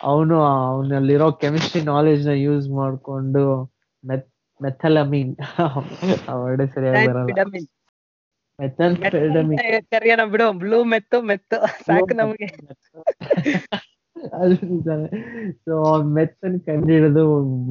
ಅವನು 0.03 0.35
ಅವನಲ್ಲಿರೋ 0.49 1.27
ಕೆಮಿಸ್ಟ್ರಿ 1.41 1.81
ನಾಲೆಜ್ನ 1.89 2.33
ಯೂಸ್ 2.43 2.67
ಮಾಡ್ಕೊಂಡು 2.79 3.43
ಮೆತ್ 4.03 4.27
ಮೆಥಲಮೀನ್ 4.59 5.31
ಆ 6.29 6.35
ಸರಿಯಾಗಿ 6.73 7.07
ಬರಲ್ಲ. 7.09 7.27
ವಿಟಮಿನ್ 7.31 7.67
ಮೆಥನ್ಫೆಡಮಿನ್ 8.59 9.61
ಕರಿಯೋಣ 9.93 10.23
ಬಿಡು. 10.33 10.47
ಬ್ಲೂ 10.61 10.79
ಮೆತ್ತು 10.93 11.19
ಮೆತ್ತು 11.31 11.57
ಸಾಕು 11.87 12.15
ನಮಗೆ. 12.21 12.49
ಅದು 14.37 14.55
ಸೊ 15.63 15.73
ಮೆತ್ತನ್ 16.15 16.57
ಕಂಡಿಡಿದು 16.67 17.23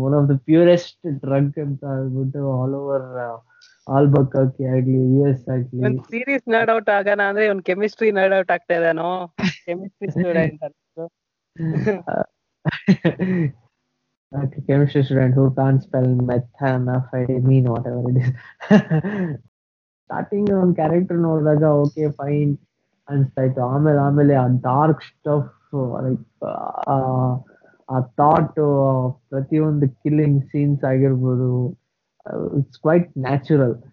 one 0.06 0.14
of 0.18 0.26
the 0.30 0.34
purest 0.48 1.06
drug 1.22 1.58
ಅಂತ 1.64 1.82
ಹೇಳ್ಬಿಟ್ಟು 1.92 2.40
ಆಲ್ 2.56 2.74
ಓವರ್ 2.80 3.06
ಆಲ್ಬಕ್ಕಾಕಿ 3.86 4.64
ಆಗ್ಲಿ 4.72 4.98
ಯು 5.12 5.22
ಎಸ್ 5.30 5.44
ಆಗ್ಲಿ. 5.54 5.80
ಸೀರೀಸ್ 6.10 6.44
ನರ್ಡ್ 6.54 6.72
ಔಟ್ 6.74 6.90
ಆಗೋಣ 6.96 7.22
ಅಂದ್ರೆ 7.30 7.46
ಒಂದ್ 7.52 7.64
ಕೆಮಿಸ್ಟ್ರಿ 7.70 8.10
ನರ್ಡ್ 8.18 8.34
ಔಟ್ 8.38 8.52
ಆಗ್ತಾ 8.56 8.76
ಇದಾನೋ 8.80 9.08
chemistry 9.64 10.10
student 10.16 10.62
Okay, 14.32 14.62
chemistry 14.66 15.04
student 15.04 15.34
who 15.34 15.54
can't 15.54 15.82
spell 15.82 16.02
methamphetamine, 16.02 17.66
whatever 17.66 18.10
it 18.10 18.16
is. 18.18 18.32
Starting 20.10 20.54
ಒಂದು 20.54 20.74
ಕ್ಯಾರೆಕ್ಟರ್ 20.74 21.18
ನೋಡಿದಾಗ 21.18 21.62
ಓಕೆ 21.82 22.08
ಫೈನ್ 22.18 22.58
ಅನ್ಸ್ತಾ 23.08 23.42
ಇತ್ತು 23.42 23.66
ಆಮೇಲೆ 23.66 23.98
ಆಮೇಲೆ 23.98 24.34
ಆ 24.34 24.46
ಡಾರ್ಕ್ 24.66 25.02
ಸ್ಟಫ್ 25.02 25.76
ಲೈಕ್ 26.06 26.44
ಆ 27.88 28.00
ಥಾಟ್ 28.18 28.60
ಪ್ರತಿಯೊಂದು 29.30 29.88
ಕಿಲ್ಲಿಂಗ್ 30.02 30.50
ಸೀನ್ಸ್ 30.50 30.84
ಆಗಿರ್ಬೋದು 30.84 31.78
ಇಟ್ಸ್ 32.58 32.78
ಕ್ವೈಟ್ 32.78 33.18
ನ್ಯಾಚುರಲ್ 33.18 33.80
ಸರಿ 33.80 33.91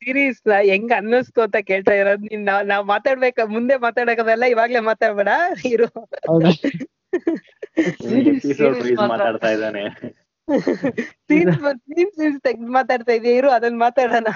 ಸೀರೀಸ್ 0.00 0.40
ಹೆಂಗ್ 0.70 0.92
ಅನ್ನಿಸ್ತು 0.92 1.40
ಅಂತ 1.42 1.56
ಕೇಳ್ತಾ 1.62 1.94
ಇರೋದು 1.94 2.24
ನೀನ್ 2.24 2.44
ನಾವ್ 2.46 2.62
ನಾವ್ 2.66 2.84
ಮಾತಾಡ್ಬೇಕ 2.86 3.38
ಮುಂದೆ 3.46 3.76
ಮಾತಾಡಕದಲ್ಲ 3.78 4.44
ಇವಾಗ್ಲೇ 4.44 4.80
ಮಾತಾಡ್ಬೇಡ 4.80 5.28
ಇರು. 5.64 5.88
ಮಾತಾಡ್ತಾ 9.04 9.50
ಇದ್ದಾನೆ. 9.50 9.82
ತೆಗ್ದು 12.44 12.70
ಮಾತಾಡ್ತಾ 12.72 13.12
ಇದೀಯ 13.12 13.34
ಇರು 13.34 13.50
ಅದನ್ನ 13.50 13.78
ಮಾತಾಡೋಣ. 13.78 14.28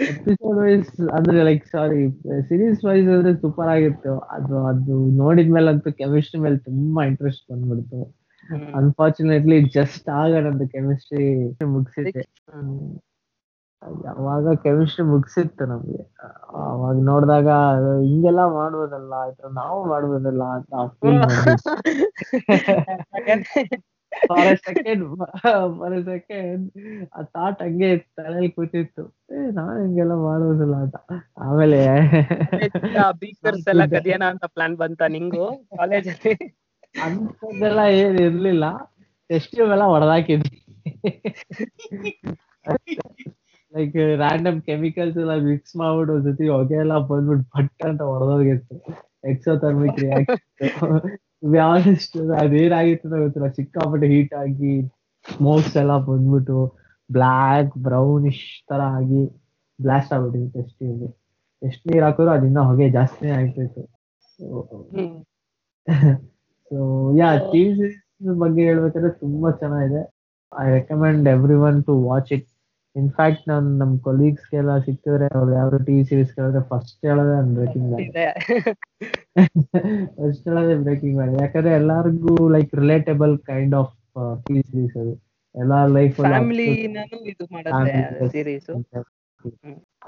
ಎಪಿಸೋಡ್ 0.00 0.58
ವೈಸ್ 0.58 0.90
ಅಂದ್ರೆ 1.10 1.42
ಲೈಕ್ 1.42 1.66
ಸಾರಿ 1.66 2.00
ಸೀರೀಸ್ 2.40 2.80
ವೈಸ್ 2.84 3.08
ಅಂದ್ರೆ 3.08 3.32
ಸೂಪರ್ 3.40 3.68
ಆಗಿತ್ತು. 3.68 4.12
ಅದು 4.30 4.66
ಅದು 4.66 4.94
ನೋಡಿದ್ಮೇಲಂತೂ 5.16 5.92
ಕೆಮಿಸ್ಟ್ರಿ 5.92 6.40
ಮೇಲೆ 6.40 6.58
ತುಂಬಾ 6.58 7.04
ಇಂಟ್ರೆಸ್ಟ್ 7.04 7.44
ಬಂದ್ಬಿಡ್ತು. 7.52 8.00
ಅನ್ಫಾರ್ಚುನೇಟ್ಲಿ 8.80 9.58
ಜಸ್ಟ್ 9.68 10.08
ಆಗ 10.20 10.32
ನಂದು 10.46 10.66
ಕೆಮಿಸ್ಟ್ರಿ 10.68 11.26
ಮುಗಿಸಿದ್ದೆ. 11.66 12.24
ಅವಾಗ 14.16 14.54
ಕೆಮಿಸ್ಟ್ರಿ 14.54 15.04
ಮುಗಿಸಿತ್ತು 15.06 15.64
ನಮ್ಗೆ? 15.66 16.02
ಅವಾಗ 16.64 16.96
ನೋಡಿದಾಗ 17.10 17.48
ಹಿಂಗೆಲ್ಲ 18.02 18.42
ಮಾಡ್ಬೋದಲ್ಲ 18.54 19.12
ಆಯ್ತು 19.24 19.52
ನಾವು 19.54 19.78
ಮಾಡ್ಬೋದಲ್ಲ 19.84 20.42
ಅಂತ 20.56 20.70
ಫಾರ್ 24.30 24.56
ಸೆಕೆಂಡ್ 24.66 25.04
ಫಾರ್ 25.78 25.96
ಸೆಕೆಂಡ್ 26.04 26.64
ಆ 27.14 27.22
ಥಾಟ್ 27.22 27.62
ಹಂಗೆ 27.62 27.90
ತಲೆಯಲ್ಲಿ 28.16 28.50
ಕೂತಿತ್ತು. 28.50 29.04
ಏ 29.32 29.50
ನಾನ್ 29.50 29.78
ಹಿಂಗೆಲ್ಲ 29.82 30.14
ಮಾಡೋದಿಲ್ಲ 30.14 30.76
ಅಂತ. 30.76 30.96
ಆಮೇಲೆ 31.38 31.80
ಬೀಕರ್ಸ್ 33.20 33.68
ಎಲ್ಲ 33.68 33.86
ಕದಿಯೋಣ 33.86 34.24
ಅಂತ 34.24 34.44
ಪ್ಲಾನ್ 34.46 34.76
ಬಂತ 34.76 35.02
ನಿಂಗು? 35.08 35.46
ಕಾಲೇಜಲ್ಲಿ 35.76 36.34
ಅಂಥದ್ದೆಲ್ಲ 37.04 37.80
ಏನ್ 38.00 38.18
ಇರ್ಲಿಲ್ಲ. 38.26 38.64
ಟೆಸ್ಟ್ 39.30 39.54
ಎಲ್ಲ 39.66 39.84
ಹೊಡೆದಾಕಿದ್ವಿ. 39.92 40.58
ಲೈಕ್ 43.72 43.96
ರ್ಯಾಂಡಮ್ 44.22 44.58
ಕೆಮಿಕಲ್ಸ್ 44.68 45.18
ಎಲ್ಲ 45.22 45.34
ಮಿಕ್ಸ್ 45.48 45.74
ಮಾಡ್ಬಿಟ್ಟು 45.80 46.14
ಜೊತೆ 46.26 46.44
ಹೊಗೆ 46.54 46.76
ಎಲ್ಲ 46.84 46.94
ಬಂದ್ಬಿಟ್ಟು 47.10 47.46
ಬಟ್ 47.54 47.84
ಅಂತ 47.88 48.02
ಹೊಡೆದೋಗಿತ್ತು 48.12 48.76
ಎಕ್ಸೋಥರ್ಮಿಕ್ 49.32 49.98
ರಿಯಾಕ್ಷನ್ 50.04 50.42
ಅದೇನಾಗಿತ್ತು 52.42 53.08
ಗೊತ್ತಿಲ್ಲ. 53.24 53.48
ಸಿಕ್ಕಾಪಟ್ಟೆ 53.58 54.08
ಹೀಟ್ 54.14 54.34
ಆಗಿ 54.42 54.74
ಸ್ಮೋಕ್ಸ್ 55.26 55.76
ಎಲ್ಲ 55.82 55.94
ಬಂದ್ಬಿಟ್ಟು 56.08 56.58
ಬ್ಲ್ಯಾಕ್ 57.10 57.72
ಬ್ರೌನಿಶ್ 57.86 58.46
ತರ 58.70 58.80
ಆಗಿ 58.98 59.22
ಬ್ಲಾಸ್ಟ್ 59.78 60.12
ಆಗ್ಬಿಟ್ಟಿತ್ತು 60.16 60.52
ಟೆಸ್ಟ್ 60.56 60.82
ಎಷ್ಟು 61.62 61.84
ನೀರ್ 61.90 62.04
ಹಾಕಿದ್ರು 62.06 62.32
ಅದಿನ್ನ 62.36 62.60
ಹೊಗೆ 62.68 62.86
ಜಾಸ್ತಿ 62.96 63.28
ಆಗ್ತಿತ್ತು. 63.38 63.82
ಸೊ 66.70 66.78
ಯಾ 67.18 67.28
ಟಿವಿ 67.52 67.70
ಸೀರೀಸ್ 67.78 68.02
ಬಗ್ಗೆ 68.42 68.62
ಹೇಳ್ಬೇಕಾದ್ರೆ 68.68 69.12
ತುಂಬಾ 69.22 69.50
ಚೆನ್ನಾಗಿದೆ. 69.62 70.02
I 70.52 70.66
recommend 70.76 71.26
everyone 71.68 71.78
to 71.88 71.94
watch 72.08 72.30
it 72.36 72.46
in fact 72.96 73.42
ನಾನು 73.50 73.68
ನಮ್ 73.80 73.92
ಕೊಲೀಗ್ಸ್ಗೆಲ್ಲ 74.06 74.74
ಸಿಕ್ಕಿದ್ರೆ 74.84 75.26
ಅವ್ರು 75.38 75.50
ಯಾವ್ದು 75.52 75.78
ಟಿವಿ 75.86 76.02
ಸೀರೀಸ್ 76.10 76.30
ಕೇಳಿದ್ರೆ 76.36 76.62
ಫಸ್ಟ್ 76.70 76.98
ಹೇಳೋದೇ 77.08 77.32
ನಾನು 77.38 77.52
ಬ್ರೇಕಿಂಗ್ 77.58 77.90
ಫಸ್ಟ್ 80.18 80.44
ಹೇಳೋದೇ 80.48 80.76
ಬ್ರೇಕಿಂಗ್ 80.86 81.16
ಬ್ಯಾಡ್ 81.18 81.34
ಯಾಕಂದ್ರೆ 81.42 81.72
ಎಲ್ಲಾರ್ಗೂ 81.80 82.34
like 82.56 82.72
relatable 82.82 83.34
kind 83.50 83.76
of 83.80 83.92
TV 84.46 84.62
series 84.70 84.96
ಅದು. 85.02 85.14
ಎಲ್ಲಾ 85.54 85.78
ಲೈಫ್ 85.98 86.16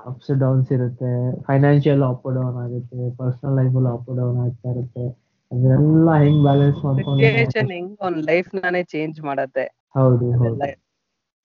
ಅಪ್ಸ್ 0.09 0.31
ಡೌನ್ಸ್ 0.43 0.69
ಇರುತ್ತೆ. 0.77 1.11
ಫೈನಾನ್ಶಿಯಲ್ 1.47 2.03
ಅಪ್ 2.09 2.27
ಡೌನ್ 2.37 2.59
ಆಗುತ್ತೆ. 2.65 3.00
ಪರ್ಸನಲ್ 3.21 3.57
ಲೈಫಲ್ಲಿ 3.59 3.91
ಅಪ್ 3.97 4.11
ಡೌನ್ 4.19 4.38
ಆಗ್ತಾ 4.45 4.69
ಇರುತ್ತೆ. 4.75 5.05
ಅದನ್ನೆಲ್ಲ 5.52 6.11
ಹೆಂಗ್ 6.23 6.43
ಬ್ಯಾಲೆನ್ಸ್ 6.47 6.81
ಮಾಡ್ಕೊಂಡು 6.85 7.21
ಸಿಚುಯೇಷನ್ 7.21 7.71
ಹೆಂಗ್ 7.76 7.93
ಲೈಫ್ 8.31 8.50
ನಾನೇ 8.59 8.83
ಚೇಂಜ್ 8.95 9.19
ಮಾಡತ್ತೆ. 9.28 9.64
ಹೌದು 9.97 10.26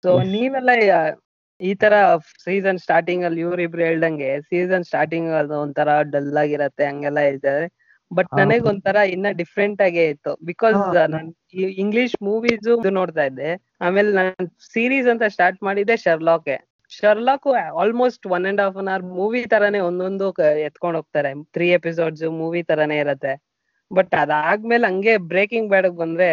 ಸೊ 0.03 0.11
ನೀವೆಲ್ಲ 0.35 0.71
ಈ 1.61 1.71
ತರ 1.83 1.93
ಸೀಸನ್ 2.43 2.79
ಸ್ಟಾರ್ಟಿಂಗ್ 2.83 3.23
ಅಲ್ಲಿ 3.27 3.41
ಇವ್ರಿಬ್ರು 3.45 3.81
ಹೇಳ್ದಂಗೆ 3.87 4.29
ಸೀಸನ್ 4.49 4.85
ಸ್ಟಾರ್ಟಿಂಗ್ 4.89 5.29
ಅದು 5.39 5.55
ಒಂಥರ 5.63 5.89
ಡಲ್ 6.13 6.37
ಆಗಿರತ್ತೆ 6.43 6.83
ಹಂಗೆಲ್ಲ 6.89 7.21
ಇದ್ದಾರೆ 7.31 7.65
ಬಟ್ 8.11 8.29
ನನಗೆ 8.39 8.65
ಒಂಥರ 8.71 8.97
ಇನ್ನ 9.13 9.27
ಡಿಫ್ರೆಂಟ್ 9.39 9.79
ಆಗೇ 9.85 10.03
ಇತ್ತು. 10.11 10.33
ಬಿಕಾಸ್ 10.49 10.77
ನಾನು 10.97 11.11
ನಾನ್ 11.15 11.29
ಇಂಗ್ಲಿಷ್ 11.83 12.15
ಮೂವೀಸ್ 12.27 12.67
ನೋಡ್ತಾ 12.99 13.23
ಇದ್ದೆ. 13.29 13.49
ಆಮೇಲೆ 13.85 14.11
ನಾನ್ 14.19 14.47
ಸೀರೀಸ್ 14.73 15.09
ಅಂತ 15.13 15.25
ಸ್ಟಾರ್ಟ್ 15.35 15.59
ಮಾಡಿದ್ದೆ 15.67 15.97
Sherlock 16.05 16.49
Sherlock 16.91 17.47
almost 17.81 18.25
one 18.35 18.45
and 18.49 18.61
half 18.63 18.77
an 18.81 18.89
hour 18.93 19.05
movie 19.17 19.41
ತರಾನೇ 19.53 19.79
ಒಂದೊಂದು 19.89 20.27
ಎತ್ಕೊಂಡ್ 20.67 20.97
ಹೋಗ್ತಾರೆ. 20.99 21.31
ತ್ರೀ 21.55 21.67
ಎಪಿಸೋಡ್ಸ್ 21.79 22.23
ಮೂವಿ 22.41 22.61
ತರಾನೇ 22.69 22.99
ಇರತ್ತೆ. 23.03 23.33
ಬಟ್ 23.91 24.15
ಅದಾದ್ಮೇಲೆ 24.15 24.85
ಹಂಗೆ 24.87 25.13
ಬ್ರೇಕಿಂಗ್ 25.31 25.69
ಬ್ಯಾಡ್ 25.69 25.89
ಬಂದ್ರೆ 26.01 26.29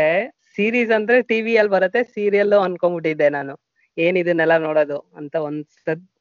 ಸೀರೀಸ್ 0.57 0.91
ಅಂದ್ರೆ 0.91 1.23
ಟಿವಿ 1.23 1.53
ಅಲ್ಲಿ 1.57 1.71
ಬರತ್ತೆ 1.71 2.03
ಸೀರಿಯಲ್ 2.15 2.53
ಅನ್ಕೊಂಡ್ಬಿಟ್ಟಿದ್ದೆ 2.61 3.29
ನಾನು. 3.29 3.55
ಏನ್ 3.97 4.17
ಇದನ್ನೆಲ್ಲ 4.17 4.55
ನೋಡೋದು 4.59 4.99
ಅಂತ 5.17 5.35
ಒಂದ್ 5.47 5.65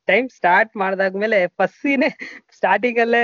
ಟೈಮ್ 0.07 0.27
ಸ್ಟಾರ್ಟ್ 0.29 0.71
ಮಾಡ್ದಾದ್ಮೇಲೆ 0.77 1.47
ಫಸ್ಟ್ 1.57 1.77
ಸೀನೆ 1.81 2.09
ಸ್ಟಾರ್ಟಿಂಗ್ 2.55 2.99
ಅಲ್ಲೇ 2.99 3.21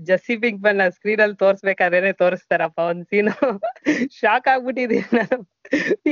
ಜಸ್ಸಿ 0.00 0.36
ಪಿಂಕ್ 0.36 0.60
ಬನ್ನ 0.62 0.88
ಸ್ಕ್ರೀನ್ 0.88 1.20
ಅಲ್ಲಿ 1.20 1.36
ತೋರ್ಸ್ಬೇಕಾದ್ರೆ 1.36 2.12
ತೋರಿಸ್ತಾರಪ್ಪ 2.12 2.80
ಒಂದ್ 2.92 3.04
ಸೀನು 3.04 3.34
ಶಾಕ್ 4.20 4.48
ಆಗ್ಬಿಟ್ಟಿದೀನಿ 4.48 5.08
ನಾನು. 5.16 5.38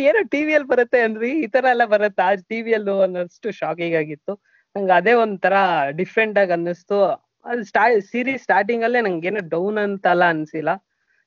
ಏನೋ 0.03 0.21
ಟಿವಿಯಲ್ಲಿ 0.29 0.69
ಬರುತ್ತೆ 0.69 1.00
ಅಂದ್ರಿ, 1.00 1.31
ಈ 1.43 1.47
ತರ 1.47 1.64
ಎಲ್ಲ 1.71 1.85
ಬರುತ್ತಾ? 1.85 2.26
ಟಿವಿಯಲ್ಲೂ 2.49 2.95
ಅನ್ನೋಷ್ಟು 3.00 3.50
ಶಾಕಿಂಗ್ 3.53 3.97
ಆಗಿತ್ತು. 3.97 4.33
ನಂಗೆ 4.76 4.93
ಅದೇ 4.93 5.12
ಒಂಥರ 5.25 5.55
ಡಿಫ್ರೆಂಟ್ 5.91 6.38
ಆಗಿ 6.38 6.53
ಅನ್ನಿಸ್ತು. 6.53 6.99
ಅದು 7.47 7.62
ಸ್ಟಾ 7.64 7.83
ಸೀರೀಸ್ 8.12 8.43
ಸ್ಟಾರ್ಟಿಂಗ್ 8.43 8.85
ಅಲ್ಲೇ 8.85 9.00
ನಂಗೆ 9.00 9.29
ಏನೋ 9.29 9.43
ಡೌನ್ 9.49 9.79
ಅಂತಲ್ಲ 9.79 10.25
ಅನ್ಸಿಲ್ಲ. 10.29 10.71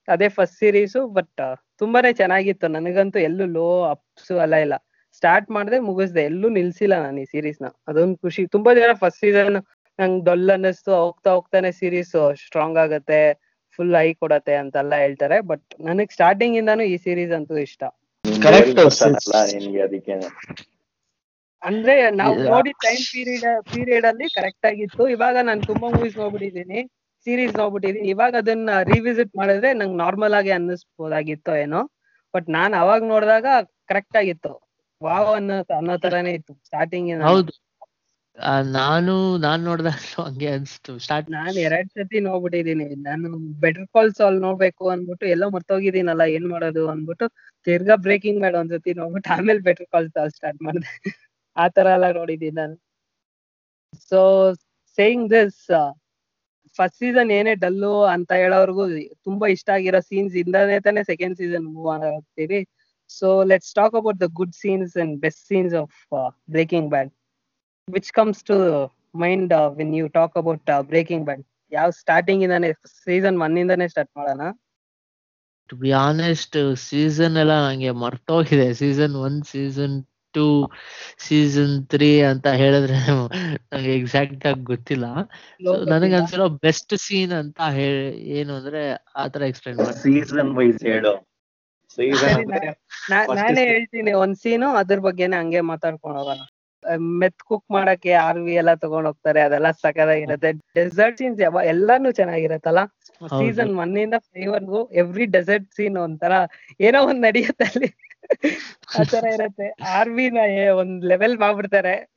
ಅದೇ 0.07 0.29
ಫಸ್ಟ್ 0.29 0.55
ಸೀರೀಸು 0.55 1.07
ಬಟ್ 1.07 1.41
ತುಂಬಾನೇ 1.77 2.13
ಚೆನ್ನಾಗಿತ್ತು. 2.13 2.67
ನನಗಂತೂ 2.67 3.19
ಎಲ್ಲೂ 3.19 3.45
ಲೋ 3.45 3.83
ಅಪ್ಸ್ 3.83 4.31
ಎಲ್ಲ 4.31 4.55
ಇಲ್ಲ. 4.55 4.75
ಸ್ಟಾರ್ಟ್ 5.13 5.51
ಮಾಡಿದೆ 5.51 5.79
ಮುಗಿಸ್ದೆ. 5.79 6.23
ಎಲ್ಲೂ 6.23 6.49
ನಿಲ್ಸಿಲ್ಲ 6.49 6.95
ನಾನು 7.01 7.21
ಈ 7.21 7.25
ಸೀರೀಸ್ನ. 7.25 7.67
ಅದೊಂದು 7.87 8.17
ಖುಷಿ. 8.17 8.47
ತುಂಬಾ 8.47 8.73
ಜನ 8.73 8.93
ಫಸ್ಟ್ 8.93 9.19
ಸೀಸನ್ 9.19 9.57
ನಂಗೆ 9.99 10.25
ಡೊಲ್ 10.25 10.49
ಅನ್ನಿಸ್ತು. 10.49 10.91
ಹೋಗ್ತಾ 10.95 11.31
ಹೋಗ್ತಾನೆ 11.31 11.71
ಸೀರೀಸ್ 11.71 12.15
ಸ್ಟ್ರಾಂಗ್ 12.45 12.77
ಆಗತ್ತೆ 12.77 13.19
ಫುಲ್ 13.79 13.95
ಹೈ 13.95 14.13
ಕೊಡತ್ತೆ 14.13 14.55
ಅಂತೆಲ್ಲ 14.55 14.95
ಹೇಳ್ತಾರೆ. 14.95 15.39
ಬಟ್ 15.41 15.65
ನನಗ್ 15.79 16.11
ಸ್ಟಾರ್ಟಿಂಗ್ 16.11 16.57
ಇಂದಾನು 16.57 16.83
ಈ 16.83 16.97
ಸೀರೀಸ್ 16.97 17.31
ಅಂತೂ 17.31 17.57
ಇಷ್ಟ. 17.57 17.83
Correct. 18.45 18.79
ಅಲ್ಲ 18.79 20.27
ಅಂದ್ರೆ 21.61 22.11
ನಾವು 22.11 22.35
ನೋಡಿ 22.35 22.49
ನೋಡಿದ 22.49 22.73
ಟೈಮ್ 22.83 23.13
ಪೀರಿಯಡ್ 23.13 23.75
ಪೀರಿಯಡ್ 23.75 24.05
ಅಲ್ಲಿ 24.05 24.27
ಕರೆಕ್ಟ್ 24.29 24.65
ಆಗಿತ್ತು. 24.65 25.07
ಇವಾಗ 25.07 25.37
ನಾನು 25.41 25.61
ತುಂಬಾ 25.61 25.89
ಮೂವೀಸ್ 25.89 26.17
ನೋಡ್ಬಿಟ್ಟಿದೀನಿ 26.17 26.79
ಸೀರೀಸ್ 27.25 27.53
ನೋಡ್ಬಿಟ್ಟಿದೀನಿ. 27.59 28.07
ಇವಾಗ 28.13 28.33
ಅದನ್ನ 28.41 28.71
ರಿವಿಸಿಟ್ 28.91 29.31
ಮಾಡಿದ್ರೆ 29.39 29.69
ನಂಗೆ 29.73 29.97
ನಾರ್ಮಲ್ 30.03 30.35
ಆಗಿ 30.39 30.51
ಅನ್ನಿಸ್ಬೋದಾಗಿತ್ತೋ 30.57 31.53
ಏನೋ. 31.63 31.81
ಬಟ್ 32.33 32.47
ನಾನ್ 32.57 32.73
ಅವಾಗ 32.81 33.01
ನೋಡಿದಾಗ 33.13 33.47
ಕರೆಕ್ಟ್ 33.91 34.17
ಆಗಿತ್ತು. 34.21 34.53
ವಾವ್ 35.01 35.31
ಅನ್ನೋ 35.39 35.57
ಅನ್ನೋ 35.79 35.95
ತರಾನೇ 36.05 36.31
ಇತ್ತು. 36.39 36.53
ಸ್ಟಾರ್ಟಿಂಗ್ 36.67 37.09
ಹೌದು. 37.25 37.51
ನಾನು 38.75 39.13
ನಾನ್ 39.45 39.61
ನೋಡಿದಾಗ 39.63 39.99
ಹಂಗೆ 40.19 40.49
ಅನ್ಸ್ತು. 40.55 40.91
ಸ್ಟಾರ್ಟ್ 41.05 41.29
ನಾನ್ 41.33 41.55
ಎರಡ್ 41.65 41.89
ಸತಿ 41.95 42.17
ನೋಡ್ಬಿಟ್ಟಿದೀನಿ. 42.25 42.87
ನಾನು 43.07 43.27
ಬೆಟರ್ 43.63 43.87
ಕಾಲ್ 43.95 44.11
ಸಾಲ್ 44.19 44.37
ನೋಡ್ಬೇಕು 44.45 44.83
ಅನ್ಬಿಟ್ಟು 44.93 45.25
ಎಲ್ಲೋ 45.33 45.47
ಮರ್ತೋಗಿದ್ದೀನಲ್ಲ 45.55 46.23
ಏನ್ 46.35 46.47
ಮಾಡೋದು 46.53 46.83
ಅನ್ಬಿಟ್ಟು 46.93 47.27
ತಿರ್ಗಾ 47.67 47.95
ಬ್ರೇಕಿಂಗ್ 48.05 48.39
ಬ್ಯಾಡ್ 48.39 48.57
ಒಂದ್ಸತಿ 48.61 48.93
ನೋಡ್ಬಿಟ್ಟು 49.01 49.29
ಆಮೇಲೆ 49.37 49.61
ಬೆಟರ್ 49.69 49.89
ಕಾಲ್ 49.93 50.09
ಸಾಲ್ 50.15 50.33
ಸ್ಟಾರ್ಟ್ 50.37 50.61
ಮಾಡಿದೆ. 50.67 50.91
ಆ 51.57 51.65
ತರ 51.75 51.87
ಎಲ್ಲ 51.97 52.07
ನೋಡಿದೀನಿ 52.19 52.57
ನಾನು. 52.61 52.75
So 54.09 54.19
saying 54.97 55.27
this 55.33 55.61
first 56.77 56.97
season 57.01 57.31
ಏನೇ 57.37 57.53
ಡಲ್ಲು 57.63 57.93
ಅಂತ 58.13 58.31
ಹೇಳೋರ್ಗು 58.41 58.83
ತುಂಬಾ 59.27 59.45
ಇಷ್ಟ 59.55 59.69
ಆಗಿರೋ 59.77 60.01
ಸೀನ್ಸ್ 60.09 60.35
ಇಂದಾನೆ 60.43 60.75
ತಾನೇ 60.85 61.03
ಸೆಕೆಂಡ್ 61.11 61.37
ಸೀಸನ್ 61.41 61.67
ಮೂವ್ 61.75 61.89
ಆಗ್ತೀವಿ. 61.93 62.59
So 63.09 63.27
let's 63.51 63.73
talk 63.79 63.95
about 63.99 64.19
the 64.23 64.27
good 64.39 64.55
scenes 64.55 64.95
and 65.03 65.13
best 65.25 65.43
scenes 65.51 65.75
of 65.81 65.97
breaking 66.55 66.89
bad 66.89 67.11
which 67.87 68.11
comes 68.11 68.41
to 68.43 68.57
mind 69.23 69.53
when 69.79 69.93
you 69.99 70.07
talk 70.17 70.37
about 70.37 70.71
breaking 70.89 71.25
bad 71.29 71.43
ಯಾವ 71.71 71.89
ಸ್ಟಾರ್ಟಿಂಗ್ 72.01 72.43
ಇಂದಾನೆ 72.47 72.69
ಸೀಸನ್ 73.05 73.37
ಒನ್ 73.45 73.55
ಇಂದಾನೆ 73.63 73.87
ಸ್ಟಾರ್ಟ್ 73.87 74.11
ಮಾಡೋಣ? 74.17 74.43
To 75.69 75.75
be 75.75 75.91
honest 76.07 76.57
season 76.89 77.37
ಎಲ್ಲ 77.43 77.53
ನಂಗೆ 77.67 77.91
ಮರ್ತೋಗಿದೆ. 78.03 78.67
Season 78.81 79.15
one 79.27 79.39
season 79.51 79.95
two 80.37 80.45
season 81.25 81.75
three 81.93 82.09
ಅಂತ 82.31 82.47
ಹೇಳಿದ್ರೆ 82.61 82.97
ನಂಗೆ 83.67 83.93
ಎಕ್ಸಾಕ್ಟ್ 83.99 84.45
ಆಗಿ 84.45 84.63
ಗೊತ್ತಿಲ್ಲ. 84.71 85.05
ನನಗೆ 85.91 86.15
ಅನ್ಸಿರೋ 86.19 86.47
ಬೆಸ್ಟ್ 86.65 86.95
ಸೀನ್ 87.05 87.35
ಅಂತ 87.41 87.59
ಹೇಳಿ 87.77 88.05
ಏನು 88.37 88.53
ಅಂದ್ರೆ 88.59 88.81
ಆತರ 89.23 89.41
ಎಕ್ಸ್ಪ್ಲೈನ್ 89.51 89.79
ಮಾಡಿ. 89.81 89.97
ಸೀಸನ್ 90.03 90.51
ವೈಸ್ 90.59 90.83
ಹೇಳು. 90.87 91.13
ನಾನೇ 93.11 93.43
scene. 93.49 93.59
ಹೇಳ್ತೀನಿ 93.65 94.11
ಒಂದ್ 94.23 94.37
ಸೀನು 94.37 94.67
ಅದ್ರ 94.79 94.97
ಬಗ್ಗೆನೆ 95.05 95.35
ಹಂಗೆ 95.37 95.61
ಮಾತಾಡ್ಕೊಂಡು 95.69 96.17
ಹೋಗೋಣ. 96.19 96.41
ಮೆತ್ 97.21 97.41
ಕುಕ್ 97.49 97.65
ಮಾಡಕ್ಕೆ 97.75 98.11
ಆರ್ 98.25 98.39
ವಿ 98.43 98.53
ಎಲ್ಲ 98.61 98.71
ತಗೊಂಡ್ 98.83 99.07
ಹೋಗ್ತಾರೆ 99.09 99.39
ಅದೆಲ್ಲ 99.41 99.69
ಸಕದಾಗಿರತ್ತೆ 99.83 100.49
ಡೆಸರ್ಟ್ 100.77 101.17
ಸೀನ್ಸ್ 101.21 101.39
ಯಾವ 101.41 101.63
ಎಲ್ಲಾನು 101.71 102.09
ಚೆನ್ನಾಗಿರತ್ತಲ್ಲ? 102.11 102.81
ಸೀಸನ್ 103.37 103.71
ಒನ್ 103.83 103.95
ಇಂದ 104.03 104.17
ಫೈವ್ 104.27 104.51
ವರ್ಗು 104.55 104.81
ಎವ್ರಿ 105.01 105.25
ಡೆಸರ್ಟ್ 105.35 105.69
ಸೀನ್ 105.77 105.97
ಒಂಥರ 106.05 106.33
ಏನೋ 106.87 106.99
ಒಂದ್ 107.09 107.21
ನಡೆಯುತ್ತೆ 107.27 107.65
ಅಲ್ಲಿ 107.71 107.89
ಆತರ 108.99 109.25
ಇರತ್ತೆ. 109.33 109.69
ಆರ್ವಿ 109.69 110.29
ನ 110.29 110.37
ಏ- 110.37 110.69
ಒಂದ್ 110.69 111.05
ಲೆವೆಲ್ 111.05 111.37
ಮಾಡ್ಬಿಡ್ತಾರೆ. 111.37 112.13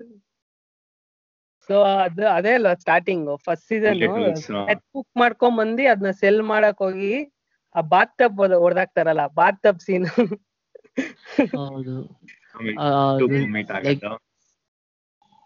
ಸೊ 1.68 1.82
ಅದು 1.82 2.28
ಅದೇ 2.28 2.54
ಅಲ್ವಾ 2.54 2.74
ಸ್ಟಾರ್ಟಿಂಗ್ 2.74 3.44
ಫಸ್ಟ್ 3.44 3.68
ಸೀಸನ್ 3.68 4.76
ಕುಕ್ 4.76 5.18
ಮಾಡ್ಕೊಂಡ್ 5.18 5.58
ಬಂದಿ 5.58 5.86
ಅದನ್ನ 5.86 6.10
ಸೆಲ್ 6.10 6.42
ಮಾಡಕ್ 6.42 6.78
ಹೋಗಿ 6.78 7.32
ಆ 7.74 7.80
ಬಾತ್ 7.80 8.18
ಟಬ್ 8.18 8.54
ಹೊಡೆದಾಕ್ತಾರಲ್ಲ 8.54 9.26
ಬಾತ್ 9.26 9.62
ಟಬ್ 9.62 9.80
ಸೀನ್. 9.80 10.06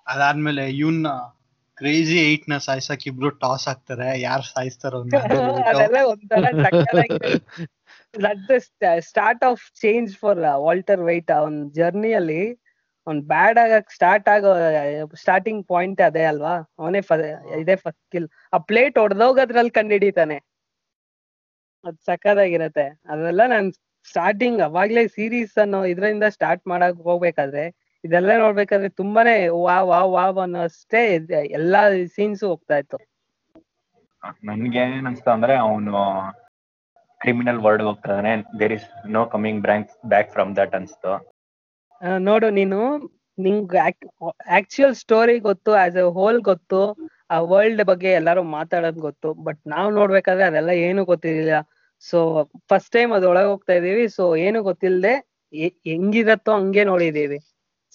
ಅದಾದ್ಮೇಲೆ 0.06 0.70
ಇವನ್ನ 0.70 1.06
ಕ್ರೇಜಿ 1.76 2.32
ಏಟ್ನ 2.32 2.58
ಸಾಯ್ಸಕ್ 2.58 3.06
ಇಬ್ರು 3.06 3.30
ಟಾಸ್ 3.30 3.68
ಹಾಕ್ತಾರೆ. 3.68 4.20
ಯಾರು 4.20 4.42
ಸಾಯಿಸ್ತಾರೋ 4.42 5.02
start 9.06 9.44
of 9.44 9.62
change 9.80 10.10
for 10.16 10.40
Walter 10.64 11.02
White 11.08 11.30
ಅವನ್ 11.30 11.58
ಜರ್ನಿಯಲ್ಲಿ 11.72 12.42
ಅವ್ನ್ 13.06 13.20
ಬ್ಯಾಡ್ 13.32 13.58
ಆಗಕ್ 13.58 13.88
ಸ್ಟಾರ್ಟ್ 13.90 14.28
ಆಗೋ 14.28 14.50
ಸ್ಟಾರ್ಟಿಂಗ್ 15.22 15.62
ಪಾಯಿಂಟ್ 15.68 16.00
ಅದೇ 16.00 16.24
ಅಲ್ವಾ? 16.24 16.54
ಅವನೇ 16.78 17.00
ಇದೇ 17.62 17.76
ಫಸ್ಟ್ 17.76 18.04
ಕಿಲ್ 18.12 18.28
ಆ 18.52 18.58
ಪ್ಲೇಟ್ 18.70 18.96
ಹೊಡೆದೋಗದ್ರಲ್ಲಿ 18.98 19.72
ಕಂಡಿಡಿತಾನೆ. 19.80 20.36
ಅದ್ 21.84 21.98
ಸಕ್ಕದಾಗಿರತ್ತೆ 22.06 22.84
ಅದೆಲ್ಲ 23.12 23.42
ನಾನ್ 23.46 23.66
ಸ್ಟಾರ್ಟಿಂಗ್ 24.08 24.60
ಅವಾಗ್ಲೇ 24.60 25.02
ಸೀರೀಸ್ 25.08 25.56
ಅನ್ನೋ 25.58 25.80
ಇದ್ರಿಂದ 25.92 26.24
ಸ್ಟಾರ್ಟ್ 26.36 26.64
ಮಾಡಕ್ 26.66 26.98
ಹೋಗ್ಬೇಕಾದ್ರೆ, 27.08 27.64
ಇದೆಲ್ಲ 28.04 28.32
ನೋಡ್ಬೇಕಾದ್ರೆ 28.38 28.90
ತುಂಬಾನೇ 29.00 29.34
ವಾ 29.64 29.76
ವಾ 29.90 30.00
ವಾ 30.14 30.42
ಅನ್ನೋ 30.44 30.60
ಅಷ್ಟೇ 30.68 31.02
ಎಲ್ಲಾ 31.58 31.82
ಸೀನ್ಸ್ 32.16 32.42
ಹೋಗ್ತಾ 32.44 32.76
ಇತ್ತು. 32.76 32.98
ನನ್ಗೆ 34.48 34.82
ಏನ್ 34.88 35.06
ಅನ್ಸ್ತಾ 35.06 35.30
ಅಂದ್ರೆ 35.36 35.54
ಅವನು 35.64 35.92
ಕ್ರಿಮಿನಲ್ 37.24 37.60
ವರ್ಡ್ 37.66 37.82
ಹೋಗ್ತಾನೆ 37.88 38.32
there 38.60 38.74
is 38.78 38.86
no 39.16 39.22
coming 39.34 39.60
bank 39.66 39.90
back 40.12 40.30
from 40.34 40.50
that 40.60 40.74
ಅನ್ಸ್ತು 40.78 41.12
ನೋಡು 42.28 42.48
ನೀನು 42.58 42.78
ನಿಂಗ್ 43.38 43.72
ಆಕ್ಚುಯಲ್ 44.58 44.94
ಸ್ಟೋರಿ 45.02 45.36
ಗೊತ್ತು 45.46 45.70
ಆಸ್ 45.82 45.96
ಎ 46.02 46.04
ಹೋಲ್ 46.18 46.40
ಗೊತ್ತು 46.50 46.80
ಆ 47.34 47.36
ವರ್ಲ್ಡ್ 47.52 47.82
ಬಗ್ಗೆ 47.90 48.10
ಎಲ್ಲಾರು 48.18 48.42
ಮಾತಾಡೋದ್ 48.56 48.98
ಗೊತ್ತು 49.06 49.28
ಬಟ್ 49.46 49.60
ನಾವ್ 49.74 49.88
ನೋಡ್ಬೇಕಾದ್ರೆ 49.98 50.44
ಅದೆಲ್ಲ 50.48 50.72
ಏನು 50.88 51.02
ಗೊತ್ತಿರಲಿಲ್ಲ. 51.12 51.54
ಸೊ 52.04 52.18
ಫಸ್ಟ್ 52.70 52.92
ಟೈಮ್ 52.96 53.12
ಅದ್ 53.16 53.26
ಒಳಗ್ 53.30 53.48
ಹೋಗ್ತಾ 53.52 53.74
ಇದೀವಿ 53.80 54.04
ಸೊ 54.16 54.24
ಏನು 54.46 54.58
ಗೊತ್ತಿಲ್ಲದೆ 54.68 55.14
ಹೆಂಗಿರತ್ತೋ 55.88 56.52
ಹಂಗೆ 56.58 56.84
ನೋಡಿದೀವಿ. 56.90 57.38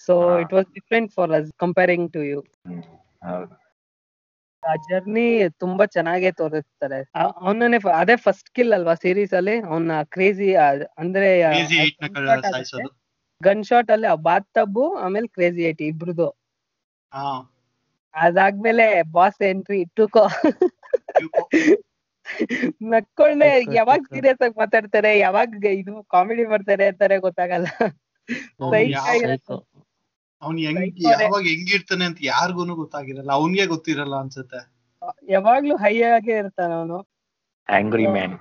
So 0.06 0.14
it 0.42 0.52
was 0.56 0.68
different 0.78 1.10
for 1.16 1.32
us 1.38 1.48
comparing 1.64 2.06
to 2.16 2.22
you 2.30 2.40
ಆ 4.62 4.72
ಜರ್ನಿ 4.88 5.26
ತುಂಬಾ 5.62 5.84
ಚೆನ್ನಾಗೆ 5.86 6.30
ತೋರಿಸ್ತಾರೆ. 6.30 6.98
ಅವನೇ 7.14 7.78
ಅದೇ 8.00 8.16
ಫಸ್ಟ್ 8.16 8.50
ಕಿಲ್ 8.50 8.72
ಅಲ್ವಾ 8.72 8.94
ಸೀರೀಸ್ 8.94 9.34
ಅಲ್ಲಿ? 9.34 9.56
ಅವನ 9.70 10.02
ಕ್ರೇಜಿ 10.14 10.48
ಅಂದ್ರೆ 11.02 11.28
Crazy 11.52 11.78
eight 11.84 11.96
ನ 12.02 12.88
ಗನ್ 13.40 13.62
ಶಾಟ್ 13.64 13.90
ಅಲ್ಲಿ 13.90 14.06
ಆ 14.06 14.16
ಬಾತ್ 14.26 14.48
ಟಬ್ಬು 14.54 14.84
ಆಮೇಲೆ 15.04 15.26
ಕ್ರೇಜಿ 15.26 15.62
ಐಟಿ 15.68 15.84
ಇಬ್ರದು. 15.86 16.28
ಅದಾದ್ಮೇಲೆ 18.14 18.86
ಬಾಸ್ 19.12 19.40
ಎಂಟ್ರಿ 19.42 19.80
ಟುಕೋ 19.96 20.24
ನಕ್ಕೊಂಡೆ 22.92 23.48
ಯಾವಾಗ. 23.74 24.02
ಸೀರಿಯಸ್ 24.14 24.42
ಆಗಿ 24.44 24.54
ಮಾತಾಡ್ತಾರೆ 24.58 25.10
ಯಾವಾಗ 25.18 25.64
ಇದು 25.80 25.94
ಕಾಮಿಡಿ 26.14 26.44
ಮಾಡ್ತಾರೆ 26.44 26.84
ಅಂತಾರೆ 26.86 27.18
ಗೊತ್ತಾಗಲ್ಲ. 27.18 27.68
ಅವ್ನು 30.42 30.58
ಹೆಂಗ್. 30.66 31.00
ಯಾವಾಗ 31.06 31.42
ಹೆಂಗಿರ್ತಾನೆ 31.50 32.04
ಅಂತ 32.10 32.20
ಯಾರಿಗೂನು 32.30 32.74
ಗೊತ್ತಾಗಿರಲ್ಲ 32.82 33.32
ಅವ್ನ್ಗೆ 33.40 33.64
ಗೊತ್ತಿರಲ್ಲ 33.72 34.14
ಅನ್ಸುತ್ತೆ. 34.22 34.60
ಯಾವಾಗ್ಲೂ 35.32 35.74
ಹೈ 35.82 35.92
ಆಗೇ 36.12 36.36
ಇರ್ತಾನ 36.42 36.70
ಅವನು. 36.80 36.98
ಆಂಗ್ರಿ 37.68 38.06
ಮ್ಯಾನ್ 38.14 38.36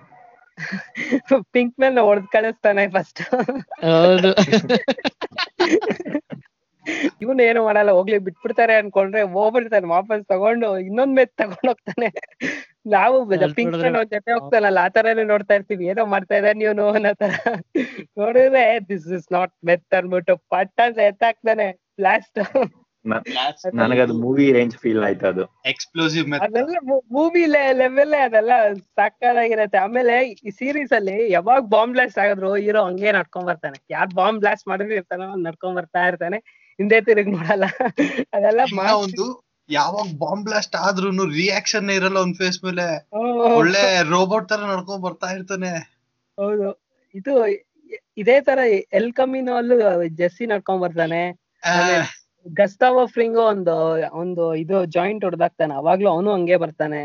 ಪಿಂಕ್ 1.54 1.76
ಮೇಲೆ 1.82 2.02
ಹೊಡೆದ್ 2.08 2.30
ಕಳಿಸ್ತಾನೆ 2.34 2.84
ಫಸ್ಟ್ 2.96 3.20
ಹೌದು. 3.88 4.32
ಇವನು 7.22 7.42
ಏನು 7.48 7.60
ಮಾಡಲ್ಲ 7.66 7.92
ಹೋಗ್ಲಿ 7.98 8.18
ಬಿಟ್ಬಿಡ್ತಾರೆ 8.26 8.74
ಅನ್ಕೊಂಡ್ರೆ 8.80 9.22
ಹೋಗ್ಬಿಡ್ತಾನೆ 9.34 9.88
ವಾಪಸ್ 9.94 10.22
ತಗೊಂಡು 10.32 10.68
ಇನ್ನೊಂದ್ 10.86 11.14
ಮೆತ್ 11.18 11.34
ತಗೊಂಡ್ 11.42 11.68
ಹೋಗ್ತಾನೆ. 11.72 12.08
ನಾವು 12.94 13.18
ಪಿಂಕ್ 13.58 13.76
ಮ್ಯಾನ್ 13.82 13.98
ಅವ್ರ 14.00 14.08
ಜೊತೆ 14.14 14.32
ಹೋಗ್ತಾನಲ್ಲ 14.36 14.80
ಆ 14.86 14.90
ತರನೇ 14.96 15.24
ನೋಡ್ತಾ 15.32 15.56
ಇರ್ತೀವಿ 15.58 15.84
ಏನೋ 15.92 16.04
ಮಾಡ್ತಾ 16.14 16.36
ಇದ್ದಾನೆ 16.40 16.58
ನೀವು 16.62 16.88
ಅನ್ನೋ 16.92 17.12
ತರ. 17.22 17.32
ನೋಡಿದ್ರೆ 18.20 18.64
ದಿಸ್ 18.90 19.08
ಇಸ್ 19.18 19.28
ನಾಟ್ 19.38 19.54
ಮೆತ್ 19.70 19.96
ಅನ್ಬಿಟ್ಟು 20.00 20.36
ಪಟ್ಟ 20.54 20.78
ಅಂತ 20.88 21.00
ಎತ್ತಾಕ್ತಾನೆ. 21.12 21.68
ಬ್ಲಾಸ್ಟ್ 22.00 23.76
ನನಗದು 23.76 24.14
ಮೂವಿ 24.14 24.52
ರೇಂಜ್ 24.52 24.78
ಫೀಲ್ 24.78 25.04
ಆಯ್ತು 25.04 25.28
ಅದು. 25.28 25.44
ಎಕ್ಸ್ಪ್ಲೋಸಿವ್ 25.66 26.34
ಅದೆಲ್ಲ 26.34 26.76
ಮೂವಿ 27.12 27.46
ಲೆವೆಲ್ 27.46 28.14
ಅದೆಲ್ಲ 28.14 28.52
ಸಕ್ಕದಾಗಿರತ್ತೆ 28.74 29.78
ಆಮೇಲೆ 29.78 30.30
ಈ 30.30 30.50
ಸೀರೀಸ್ 30.50 30.94
ಅಲ್ಲಿ 30.94 31.32
ಯಾವಾಗ 31.32 31.62
ಬಾಂಬ್ 31.62 31.94
ಬ್ಲಾಸ್ಟ್ 31.94 32.20
ಆಗಿದ್ರು 32.20 32.56
ಹೀರೋ 32.56 32.86
ಹಂಗೆ 32.86 33.12
ನಡ್ಕೊಂಡ್ 33.12 33.48
ಬರ್ತಾನೆ. 33.48 33.84
ಯಾರ್ 33.90 34.14
ಬಾಂಬ್ 34.14 34.40
ಬ್ಲಾಸ್ಟ್ 34.40 34.68
ಮಾಡಿದ್ರೆ 34.68 34.96
ಇರ್ತಾನೋ 34.96 35.28
ಅವ್ನ್ 35.30 35.44
ನಡ್ಕೊಂಡ್ 35.44 35.76
ಬರ್ತಾ 35.76 36.08
ಇರ್ತಾನೆ. 36.08 36.38
ಹಿಂದೆ 36.80 37.02
ತಿರುಗ್ 37.02 37.30
ನೋಡಲ್ಲ. 37.30 37.64
ಅದೆಲ್ಲ 38.34 38.62
ಒಂದು 38.96 39.46
ಯಾವಾಗ 39.70 40.06
ಬಾಂಬ್ 40.18 40.44
ಬ್ಲಾಸ್ಟ್ 40.44 40.76
ಆದ್ರೂನು 40.76 41.26
ರಿಯಾಕ್ಷನ್ 41.26 41.90
ಇರಲ್ಲ 41.90 42.18
ಒಂದ್ 42.18 42.36
ಫೇಸ್ 42.36 42.64
ಮೇಲೆ. 42.64 42.86
ಹ್ಮ್. 42.98 43.58
ಒಳ್ಳೆ 43.58 44.10
ರೋಬೋಟ್ 44.10 44.50
ತರ 44.50 44.58
ನಡ್ಕೊಂಡ್ 44.58 45.04
ಬರ್ತಾ 45.04 45.28
ಇರ್ತಾನೆ. 45.28 45.72
ಹೌದು. 46.38 46.70
ಇದು 47.16 47.34
ಇದೇ 48.18 48.42
ತರ 48.42 48.60
ಎಲ್ 48.94 49.14
ಕಮಿನೋ 49.14 49.56
ಅಲ್ಲೂ 49.56 50.08
ಜೆಸ್ಸಿ 50.08 50.46
ನಡ್ಕೊಂಡ್ 50.46 50.82
ಬರ್ತಾನೆ. 50.82 51.49
ಗಸ್ತಾವೋ 52.46 53.02
ಫ್ರಿಂಗು 53.06 53.42
ಒಂದು 53.46 53.74
ಒಂದು 54.14 54.44
ಇದು 54.56 54.86
ಜಾಯಿಂಟ್ 54.86 55.26
ಹೊಡೆದಾಗ್ತಾನೆ 55.26 55.74
ಅವಾಗ್ಲೂ 55.76 56.10
ಅವನು 56.10 56.30
ಹಂಗೆ 56.34 56.58
ಬರ್ತಾನೆ. 56.58 57.02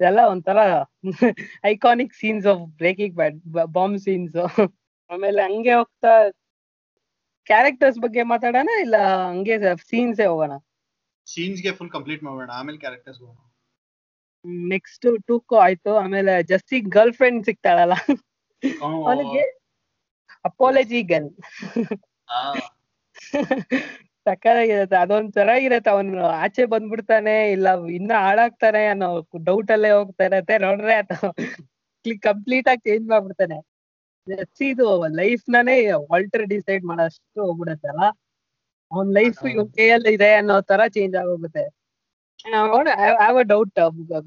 ಇದೆಲ್ಲ 0.00 0.20
ಒಂಥರ 0.32 0.58
iconic 1.64 2.14
scenes 2.14 2.46
of 2.46 2.62
breaking 2.78 3.14
bad 3.16 3.38
bomb 3.72 3.98
scenes 3.98 4.36
ಆಮೇಲೆ 5.10 5.40
ಹಂಗೆ 5.42 5.74
ಹೋಗ್ತಾ 5.74 6.12
ಕ್ಯಾರೆಕ್ಟರ್ಸ್ 7.46 7.98
ಬಗ್ಗೆ 7.98 8.22
ಮಾತಾಡೋಣ 8.24 8.70
ಇಲ್ಲ 8.84 8.96
ಹಂಗೆ 9.26 9.56
ಸೀನ್ಸ್ 9.90 10.20
ಹೋಗೋಣ? 10.28 10.52
ಸೀನ್ಸ್ಗೆ 11.26 11.72
ಫುಲ್ 11.72 11.90
ಕಂಪ್ಲೀಟ್ 11.90 12.22
ಮಾಡೋಣ 12.22 12.50
ಆಮೇಲೆ 12.52 12.78
ಕ್ಯಾರೆಕ್ಟರ್ಸ್ 12.78 13.20
ನೆಕ್ಸ್ಟ್ 14.70 15.06
ಟೂಕೋ 15.28 15.56
ಆಯ್ತು 15.56 15.92
ಆಮೇಲೆ 15.96 16.32
ಜಸ್ಟಿ 16.42 16.80
ಗರ್ಲ್ 16.96 17.14
ಫ್ರೆಂಡ್ 17.14 17.40
ಸಿಗ್ತಾಳಲ್ಲ 17.44 17.94
ಅವನಿಗೆ 19.04 19.42
ಅಪಾಲಜಿ 20.44 21.00
ಗನ್ 21.02 21.26
ಸಕ್ಕತ್ತಾಗಿರತ್ತೆ 24.26 24.96
ಅದೊಂದ್ 25.02 25.30
ಚೆನ್ನಾಗಿರತ್ತೆ 25.36 25.90
ಅವನು 25.94 26.22
ಆಚೆ 26.42 26.64
ಬಂದ್ಬಿಡ್ತಾನೆ 26.72 27.34
ಇಲ್ಲ 27.54 27.68
ಇನ್ನ 27.98 28.12
ಹಾಳಾಗ್ತಾನೆ 28.24 28.82
ಅನ್ನೋ 28.92 29.08
ಡೌಟ್ 29.48 29.70
ಅಲ್ಲೇ 29.76 29.90
ಹೋಗ್ತಾ 29.98 30.24
ಇರತ್ತೆ 30.30 30.54
ನೋಡ್ರೆ 30.66 30.96
ಕ್ಲಿಕ್ 32.04 32.22
ಕಂಪ್ಲೀಟ್ 32.28 32.68
ಆಗಿ 32.72 32.82
ಚೇಂಜ್ 32.88 33.06
ಮಾಡ್ಬಿಡ್ತಾನೆ. 33.12 33.58
ಇದು 34.70 34.86
ಲೈಫ್ 35.20 35.44
ನಾನೇ 35.54 35.74
ವಾಲ್ಟರ್ 36.12 36.46
ಡಿಸೈಡ್ 36.54 36.84
ಮಾಡೋಷ್ಟು 36.90 37.38
ಹೋಗ್ಬಿಡತ್ತಲ್ಲ 37.46 38.02
ಅವನ್ 38.92 39.10
ಲೈಫ್ 39.18 39.40
ಇವನ್ 39.52 39.70
ಕೈಯಲ್ಲಿ 39.78 40.12
ಇದೆ 40.18 40.30
ಅನ್ನೋ 40.40 40.56
ತರ 40.70 40.80
ಚೇಂಜ್ 40.96 41.16
ಆಗೋಗುತ್ತೆ. 41.22 41.64
Have 42.46 43.36
a 43.42 43.44
doubt 43.52 43.80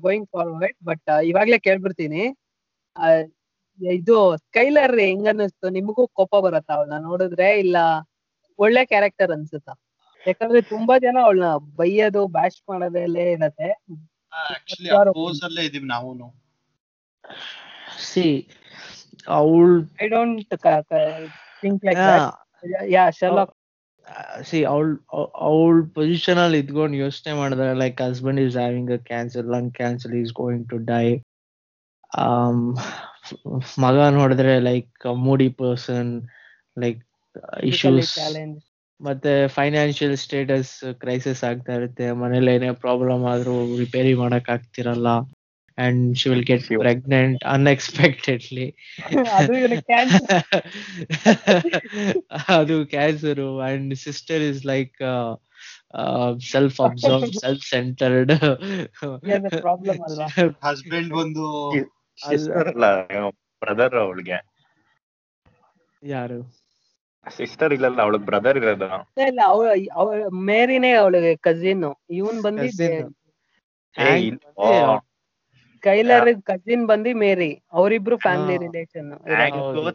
going 0.06 0.28
forward 0.36 0.78
but 0.90 1.10
ಇವಾಗ್ಲೇ 1.32 1.60
ಕೇಳ್ಬಿಡ್ತೀನಿ. 1.68 2.24
ಇದು 3.80 4.16
ಸ್ಕೈಲರ್ 4.44 4.96
ಹೆಂಗ್ 5.04 5.28
ಅನ್ನಿಸ್ತು? 5.32 5.68
ನಿಮಗೂ 5.78 6.04
ಕೋಪ 6.20 6.34
ಬರುತ್ತಾ? 6.46 6.74
ಅವಳನ್ನ 6.78 6.98
ನೋಡಿದ್ರೆ 7.10 7.50
ಇಲ್ಲ 7.64 7.78
ಒಳ್ಳೆ 8.60 8.82
ಕ್ಯಾರೆಕ್ಟರ್ 8.92 9.32
ಅನ್ಸುತ್ತಾ? 9.36 9.74
ಯಾಕಂದ್ರೆ 10.26 10.60
ತುಂಬಾ 10.72 10.96
ಜನ 11.06 11.18
ಅವಳನ್ನ 11.26 11.50
ಬೈಯೋದು 11.78 12.22
ಬ್ಯಾಶ್ 12.36 12.60
ಮಾಡೋದಲ್ಲೇ 12.70 13.26
ಇರತ್ತೆ. 13.36 13.70
ಸಿ 18.08 18.26
ಅವಳು 19.36 19.78
I 20.02 20.08
don't 20.10 20.54
think 21.64 21.86
like 21.88 22.04
yeah 22.90 23.04
Sherlock 23.20 23.54
see 24.44 24.60
ಅವಳ 24.70 24.86
ಅವಳ 25.44 25.74
ಪೊಸಿಷನ್ 25.96 26.40
ಅಲ್ಲಿ 26.44 26.60
ಇದ್ಕೊಂಡು 26.64 26.96
ಯೋಚನೆ 26.98 27.34
ಮಾಡಿದ್ರೆ 27.40 27.68
like 27.82 28.00
husband 28.06 28.42
is 28.46 28.58
having 28.58 28.92
a 28.92 29.00
cancer 29.10 29.50
lung 29.56 29.72
cancer 29.76 30.16
is 30.22 30.32
going 30.40 30.66
to 30.72 30.78
die 30.88 31.06
ಮಗ 33.84 33.98
ನೋಡಿದ್ರೆ 34.18 34.54
like 34.68 34.90
moody 35.26 35.48
person 35.60 36.12
like 36.78 37.02
issues 37.72 38.14
ಮತ್ತೆ 39.00 39.34
ಫೈನಾನ್ಷಿಯಲ್ 39.48 40.16
ಸ್ಟೇಟಸ್ 40.18 40.72
ಕ್ರೈಸಿಸ್ 41.02 41.42
ಆಗ್ತಾ 41.50 41.74
ಇರುತ್ತೆ. 41.80 42.06
ಮನೇಲಿ 42.22 42.52
ಏನೇ 42.56 42.72
ಪ್ರಾಬ್ಲಮ್ 42.86 43.24
ಆದ್ರೂ 43.34 43.54
ರಿಪೇರಿ 43.82 44.14
ಮಾಡಕ್ 44.22 44.50
ಆಗ್ತಿರಲ್ಲ. 44.56 45.10
And 45.78 46.04
she 46.20 46.28
will 46.30 46.46
get 46.50 46.66
pregnant 46.82 47.44
unexpectedly 47.54 48.66
ಅದು 52.58 52.76
cancer 52.96 53.42
and 53.68 53.94
sister 54.06 54.44
is 54.50 54.62
like 54.66 54.98
self 56.52 56.80
observe 56.88 57.26
self 57.44 57.66
centered 57.74 58.34
husband 60.68 61.14
ಅಲ್ಲ 62.72 62.86
ಬ್ರದರ್ 63.62 63.96
ಅವಳಿಗೆ. 64.04 64.38
ಯಾರು? 66.04 66.40
ಸಿಸ್ಟರ್ 67.28 67.74
ಇಲ್ಲಲ್ಲ 67.74 68.00
ಅವಳಿಗೆ 68.02 68.26
ಬ್ರದರ್ 68.26 68.58
ಇರೋದು. 68.58 68.88
ಇಲ್ಲ 69.28 69.40
ಅವ 69.46 69.62
ಅವಳ 69.94 70.20
ಮೇರಿನೇ 70.50 70.92
ಅವಳಿಗೆ 70.94 71.36
ಕಸಿನ್ 71.48 71.88
ಇವನ್ 72.10 72.40
ಬಂದಿ 72.42 72.70
ಕೈಲರ್ 75.84 76.30
ಕಸಿನ್ 76.44 76.86
ಬಂದಿ 76.88 77.12
ಮೇರಿ. 77.14 77.52
ಅವರಿಬ್ರು 77.72 78.16
ಫ್ಯಾಮಿಲಿ. 78.18 78.58
ರಿಲೇಷನ್. 78.66 79.12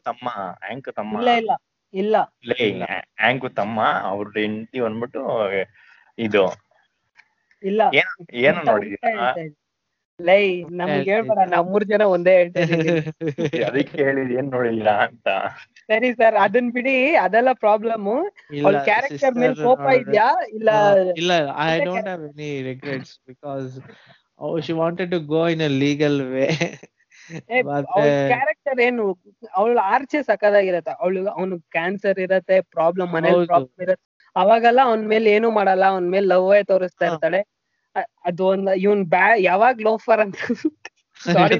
ತಮ್ಮ 0.08 0.28
ಆಂಕು 0.70 0.92
ತಮ್ಮ. 0.92 1.14
ಇಲ್ಲ 1.18 1.30
ಇಲ್ಲ 1.34 1.52
ಇಲ್ಲ. 1.94 2.16
ಲೇ 2.50 2.68
ಆಂಕು 3.20 3.48
ತಮ್ಮ 3.58 3.80
ಅವ್ರ 4.10 4.26
ಹೆಂಡತಿ 4.36 4.80
ಬಂದ್ಬಿಟ್ಟು 4.80 5.22
ಇದು. 6.18 6.44
ಇಲ್ಲ. 7.62 7.82
ಏನ್ 8.44 8.60
ನೋಡಿದೀರಾ. 8.66 9.12
ಲೈ 10.20 10.42
ನಮ್ಗೆ 10.70 11.10
ಹೇಳ್ಬೇಡ 11.10 11.38
ನಾವ್ 11.48 11.64
ಮೂರ್ 11.66 11.84
ಜನ 11.84 12.02
ಒಂದೇ 12.06 12.32
ಹೇಳ್ತೀವಿ 12.36 13.62
ಅದಕ್ಕೆ 13.64 13.96
ಹೇಳಿದ್ 14.04 14.32
ಏನ್ 14.32 14.50
ನೋಡಿಲ್ಲ 14.50 14.90
ಅಂತ. 15.06 15.28
ಸರಿ 15.88 16.10
ಸರ್ 16.20 16.36
ಅದನ್ 16.44 16.68
ಬಿಡಿ 16.76 16.94
ಅದೆಲ್ಲ 17.24 17.50
ಪ್ರಾಬ್ಲಮ್ 17.64 18.06
ಅವ್ಳ 18.64 18.76
ಕ್ಯಾರೆಕ್ಟರ್ 18.88 19.34
ಮೇಲೆ 19.42 19.56
ಕೋಪ 19.66 19.86
ಇದ್ಯಾ? 20.00 20.26
ಇಲ್ಲ 20.58 20.70
ಇಲ್ಲ 21.20 21.32
I 21.66 21.76
don't 21.88 22.08
have 22.08 22.24
any 22.30 22.50
regrets 22.70 23.14
because 23.30 23.68
she 24.66 24.74
wanted 24.80 25.12
to 25.14 25.20
go 25.34 25.42
in 25.54 25.64
a 25.68 25.72
legal 25.84 26.18
way 26.34 26.46
character 28.32 28.80
ಏನು? 28.86 29.04
ಅವಳು 29.58 29.78
ಆರ್ಚೆ 29.92 30.18
ಸಕ್ಕದಾಗಿರತ್ತೆ 30.30 30.92
ಅವಳು 31.02 31.20
ಅವನು 31.36 31.54
ಕ್ಯಾನ್ಸರ್ 31.76 32.18
ಇರತ್ತೆ 32.26 32.56
ಪ್ರಾಬ್ಲಮ್ 32.76 33.10
ಮನೇಲಿ 33.16 33.46
ಪ್ರಾಬ್ಲಮ್ 33.52 33.82
ಇರತ್ತೆ. 33.86 34.04
ಅವಾಗೆಲ್ಲ 34.36 34.80
ಅವನ 34.88 35.04
ಮೇಲೆ 35.12 35.28
ಏನು 35.36 35.48
ಮಾಡಲ್ಲ 35.58 35.84
ಅವನ 35.92 36.06
ಮೇಲೆ 36.14 36.26
ಲವ್ವೇ 36.32 36.60
ತೋರಿಸ್ತಾ 36.70 37.04
ಇರ್ತಾಳೆ. 37.10 37.40
ಅದು 38.28 38.42
ಒಂದ್ 38.52 38.70
ಇವ್ನ್ 38.84 39.04
ಬ್ಯಾ 39.14 39.28
ಯಾವಾಗ್ 39.50 39.80
ಲೋಫರ್ 39.88 40.22
ಅಂತ. 40.24 40.36
ಸಾರಿ 41.26 41.58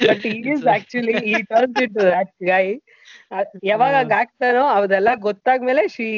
ಬಟ್ 0.00 0.24
ಈಸ್ 0.52 0.64
ಆಕ್ಚುಲಿ 0.76 1.14
ಈ 1.30 1.34
ಟರ್ನ್ಸ್ 1.50 1.80
ಇಟ್ 1.84 1.96
ದಟ್ 1.98 2.32
ಗೈ 2.50 2.64
ಯಾವಾಗ. 3.70 3.94
ಆಗ್ತಾನೋ 4.20 4.62
ಅದೆಲ್ಲ 4.76 5.10
ಗೊತ್ತಾದ್ಮೇಲೆ 5.26 5.82
she 5.88 6.08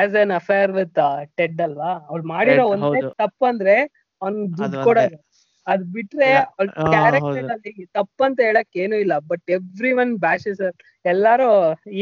has 0.00 0.16
an 0.22 0.32
affair 0.38 0.72
with 0.78 1.00
Ted 1.38 1.60
ಅಲ್ವಾ? 1.66 1.90
ಅವ್ಳು 2.08 2.24
ಮಾಡಿರೋ 2.32 2.64
Ted, 2.64 2.74
ಒಂದೇ. 2.74 3.00
ತಪ್ಪು 3.22 3.44
ಅಂದ್ರೆ 3.50 3.76
ಅವ್ನ್ 4.22 4.38
ದುಡ್ಡು 4.58 4.78
ಕೊಡೋದು 4.86 5.18
ಅದ್ 5.66 5.84
ಬಿಟ್ರೆ. 5.94 6.28
ಅವ್ಳ 6.52 6.68
ಕ್ಯಾರೆಕ್ಟರ್. 6.92 7.48
ಅಲ್ಲಿ 7.54 7.72
ತಪ್ಪಂತ 7.98 8.38
ಹೇಳಕ್ 8.46 8.72
ಏನು 8.76 8.96
ಇಲ್ಲ. 9.04 9.14
ಬಟ್ 9.30 9.44
ಎವ್ರಿ 9.56 9.92
ಒನ್ 10.02 10.12
ಬ್ಯಾಶಸ್ 10.18 10.62
ಎಲ್ಲಾರು 11.04 11.48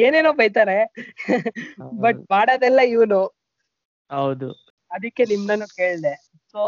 ಏನೇನೋ 0.03 0.33
ಬೈತಾರೆ. 0.41 0.79
ಬಟ್ 2.05 2.21
ಮಾಡೋದೆಲ್ಲ 2.31 2.81
ಇವನು. 2.95 3.21
ಹೌದು. 4.11 4.49
ಅದಕ್ಕೆ 4.91 5.25
ನಿಮ್ದನ್ನು 5.27 5.67
ಕೇಳ್ದೆ. 5.77 6.13
ಸೊ 6.55 6.61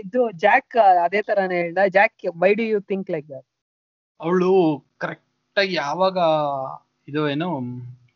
ಇದು 0.00 0.20
ಜಾಕ್ 0.44 0.76
ಅದೇ 1.04 1.20
ತರಾನೇ 1.22 1.58
ಹೇಳ್ದ. 1.62 1.80
Jack 1.96 2.14
by 2.42 2.52
do 2.60 2.66
you 2.66 2.80
think 2.90 3.10
like 3.10 3.28
that 3.28 3.46
ಅವಳು 4.20 4.50
ಕರೆಕ್ಟ್ 4.98 5.26
ಆಗಿ 5.56 5.74
ಯಾವಾಗ 5.78 6.16
ಇದು 7.08 7.28
ಏನು 7.28 7.48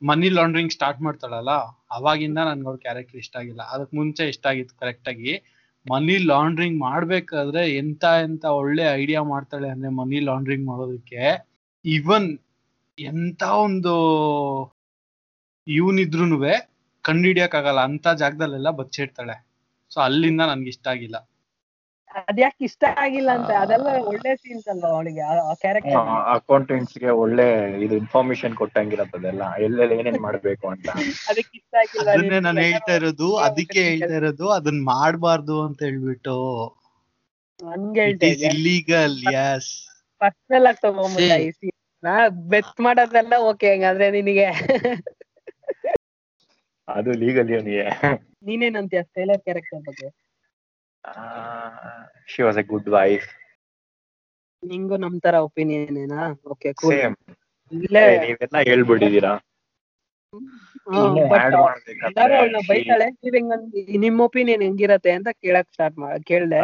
ಮನಿ 0.02 0.28
ಲಾಂಡ್ರಿಂಗ್ 0.28 0.72
ಸ್ಟಾರ್ಟ್ 0.72 1.00
ಮಾಡ್ತಾಳಲ್ಲ, 1.00 1.50
ಅವಾಗಿಂದ 1.90 2.38
ನನ್ಗೆ 2.38 2.66
ಅವ್ರ 2.66 2.78
ಕ್ಯಾರೆಕ್ಟರ್ 2.78 3.16
ಇಷ್ಟ 3.16 3.37
ಆಗಿಲ್ಲ. 3.37 3.62
ಅದಕ್ಕೆ 3.62 3.96
ಮುಂಚೆ 3.96 4.28
ಇಷ್ಟ 4.28 4.46
ಆಗಿತ್ತು 4.46 4.74
ಕರೆಕ್ಟ್ 4.81 5.09
ಆಗಿ. 5.09 5.33
ಮನಿ 5.90 6.18
ಲಾಂಡ್ರಿಂಗ್ 6.18 6.81
ಮಾಡ್ಬೇಕಾದ್ರೆ 6.81 7.76
ಎಂತ 7.76 8.05
ಎಂತ 8.22 8.44
ಒಳ್ಳೆ 8.44 8.83
ಐಡಿಯಾ 8.83 9.22
ಮಾಡ್ತಾಳೆ 9.22 9.68
ಅಂದ್ರೆ 9.68 9.88
ಮನಿ 9.88 10.20
ಲಾಂಡ್ರಿಂಗ್ 10.20 10.66
ಮಾಡೋದಕ್ಕೆ 10.66 11.22
ಇವನ್ 11.85 12.28
ಎಂತ 12.98 13.42
ಒಂದು 13.42 13.94
ಇವನಿದ್ರುನುವೆ 15.66 16.55
ಕಂಡಿಡಿಯಕ್ಕಾಗಲ್ಲ 17.02 17.81
ಅಂತ 17.81 18.09
ಜಾಗದಲ್ಲೆಲ್ಲ 18.09 18.70
ಬಚ್ಚಿಡ್ತಾಳೆ. 18.70 19.37
ಸೊ 19.90 20.00
ಅಲ್ಲಿಂದ 20.00 20.40
ನನ್ಗೆ 20.40 20.68
ಇಷ್ಟ 20.68 20.87
ಆಗಿಲ್ಲ. 20.88 21.16
ಅದ್ಯಾಕ್ 22.20 22.59
ಇಷ್ಟ 22.66 22.83
ಆಗಿಲ್ಲ 23.05 23.31
ಅಂತ? 23.38 23.51
ಅದೆಲ್ಲ 23.62 23.88
ಒಳ್ಳೆ 24.11 24.33
ಸೀನ್ಸ್ 24.42 24.66
ಅಲ್ವಾ 24.72 24.88
ಅವಳಿಗೆ 24.94 25.22
ಆ 25.42 25.55
ಕ್ಯಾರೆಕ್ಟರ್ 25.62 26.09
ಅಕೌಂಟೆಂಟ್ಸ್ಗೆ 26.35 27.11
ಒಳ್ಳೆ 27.22 27.46
ಇದು 27.85 27.94
ಇನ್ಫಾರ್ಮೇಶನ್ 28.03 28.55
ಕೊಟ್ಟಂಗಿರತ್ತದೆಲ್ಲ 28.61 29.42
ಎಲ್ಲೆಲ್ಲಿ 29.66 29.96
ಏನೇನ್ 30.01 30.20
ಮಾಡ್ಬೇಕು 30.27 30.66
ಅಂತ. 30.75 30.88
ಅದಕ್ಕೆ 31.31 31.55
ಇಷ್ಟ 31.61 31.75
ಆಗಿಲ್ಲ 31.83 32.09
ಅದನ್ನೇ 32.14 32.40
ನಾನು 32.46 32.62
ಹೇಳ್ತಾ 32.66 32.94
ಇರೋದು 33.01 33.29
ಅದಕ್ಕೆ 33.48 33.83
ಹೇಳ್ತಾ 33.90 34.16
ಇರೋದು 34.20 34.48
ಅದನ್ನ 34.59 34.83
ಮಾಡ್ಬಾರ್ದು 34.94 35.57
ಅಂತ 35.66 35.81
ಹೇಳ್ಬಿಟ್ಟು. 35.88 36.37
ಹಂಗೆ 37.61 38.05
ಇಟ್ 38.12 38.25
ಹೇಳ್ತಾ 38.27 38.51
ಇಲ್ಲೀಗಲ್ 38.53 39.16
ಯಸ್ 39.37 39.72
ಪರ್ಸನಲ್ 40.20 40.66
ಆಗಿ 40.70 40.81
ತಗೊಂಬಿಟ್ಟ 40.87 41.33
ಈ 41.46 41.51
ಸೀನ್ 41.59 41.77
ನಾ? 42.03 42.14
ಬೆತ್ 42.53 42.81
ಮಾಡೋದೆಲ್ಲ 42.87 43.35
ಓಕೆ 43.51 43.68
ಹಂಗಾದ್ರೆ 43.72 44.09
ನಿನಗೆ. 44.18 44.46
ಅದು 46.88 47.11
ಲೀಗಲ್ 47.22 47.51
ಇವನಿಗೆ 47.55 47.85
ನೀನೇನಂತೀಯ 48.46 49.03
ಸ್ಟೈಲರ್ 49.09 49.42
ಕ್ಯಾರೆಕ್ಟರ್ 49.46 49.83
ಬಗ್ಗೆ? 49.88 50.09
She 52.28 52.42
was 52.42 52.58
a 52.58 52.62
good 52.62 52.88
wife 52.88 53.28
ನಿಂಗು 54.62 54.96
ನಮ್ 54.96 55.20
ತರ 55.20 55.34
ಒಪಿನಿಯನ್ 55.34 55.96
ಏನಾ? 55.98 56.20
ಓಕೆ 56.46 56.72
ಕೂಲ್ 56.72 56.96
ಸೇಮ್ 56.96 57.16
ಇಲ್ಲೇ 57.72 58.02
ನೀವೆಲ್ಲ 58.18 58.56
ಹೆಂಗಂದ್ 63.36 63.74
ನಿಮ್ 64.04 64.20
ಒಪಿನಿಯನ್ 64.20 64.62
ಹೆಂಗಿರತ್ತೆ 64.62 65.10
ಅಂತ 65.10 65.28
ಕೇಳಕ್ 65.42 65.68
ಸ್ಟಾರ್ಟ್ 65.72 65.98
ಮಾಡ 65.98 66.16
ಕೇಳ್ದೆ. 66.24 66.60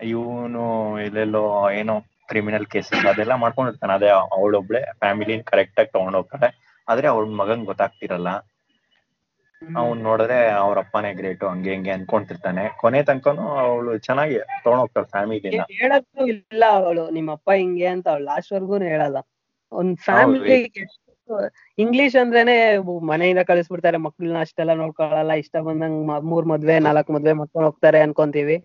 ಇವನು 0.00 0.64
ಎಲ್ಲೆಲ್ಲೋ 0.98 1.70
ಏನೋ 1.70 1.94
ಕ್ರಿಮಿನಲ್ 2.28 2.66
ಕೇಸಸ್ 2.66 3.04
ಅದೆಲ್ಲ 3.06 3.34
ಮಾಡ್ಕೊಂಡಿರ್ತಾನೆ. 3.34 3.92
ಅದೇ 3.92 4.10
ಅವಳೊಬ್ಳೆ 4.36 4.80
ಫ್ಯಾಮಿಲಿ 4.98 5.34
ಕರೆಕ್ಟ್ 5.42 5.80
ಆಗಿ 5.80 5.90
ತಗೊಂಡ್ 5.90 6.16
ಹೋಗ್ತಾಳೆ. 6.16 6.48
ಆದ್ರೆ 6.88 7.08
ಅವ್ಳ 7.08 7.24
ಮಗನ್ 7.42 7.64
ಗೊತ್ತಾಗ್ತಿರಲ್ಲ. 7.64 8.30
ಅವ್ನ್ 9.62 10.00
ನೋಡಿದ್ರೆ 10.06 10.38
ಅವ್ರ 10.60 10.76
ಅಪ್ಪನೇ 10.84 11.10
ಗ್ರೇಟ್ 11.14 11.42
ಹಂಗೆ 11.44 11.70
ಹಿಂಗೆ 11.74 11.92
ಅನ್ಕೊಂತಿರ್ತಾನೆ. 11.96 12.62
ಕೊನೆ 12.82 13.00
ತನಕನು 13.08 13.44
ಅವಳು 13.64 13.92
ಚೆನ್ನಾಗಿ 14.06 14.36
ತಗೊಂಡೋಗ್ತಾಳ 14.64 15.04
ಫ್ಯಾಮಿಲಿನ 15.14 15.64
ಹೇಳಕ್ಕೂ 15.80 16.22
ಇಲ್ಲ 16.34 16.62
ಅವಳು 16.78 17.04
ನಿಮ್ಮ 17.16 17.30
ಅಪ್ಪ 17.38 17.50
ಹಿಂಗೆ 17.60 17.88
ಅಂತ 17.94 18.06
ಅವಳು 18.12 18.24
ಲಾಸ್ಟ್ 18.24 18.52
ವರ್ಗೂನು 18.56 18.86
ಹೇಳಲ್ಲ. 18.92 19.18
ಒಂದ್ 19.72 19.94
ಫ್ಯಾಮಿಲಿ 20.06 20.58
ಇಂಗ್ಲಿಷ್ 21.78 22.16
ಅಂದ್ರೇನೆ 22.22 22.54
ಮನೆಯಿಂದ 23.10 23.42
ಕಳಿಸ್ಬಿಡ್ತಾರೆ 23.50 23.98
ಮಕ್ಳನ್ನ 24.06 24.38
ಅಷ್ಟೆಲ್ಲ 24.46 24.72
ನೋಡ್ಕೊಳ್ಳಲ್ಲ 24.82 25.34
ಇಷ್ಟ 25.42 25.56
ಬಂದಂಗ್ 25.68 25.98
ಮೂರ್ 26.30 26.46
ಮದ್ವೆ 26.52 26.76
ನಾಲ್ಕ್ 26.86 27.10
ಮದ್ವೆ 27.16 27.34
ಮಾಡ್ಕೊಂಡ್ 27.40 27.66
ಹೋಗ್ತಾರೆ 27.68 28.00
ಅನ್ಕೊಂತೀವಿ. 28.06 28.56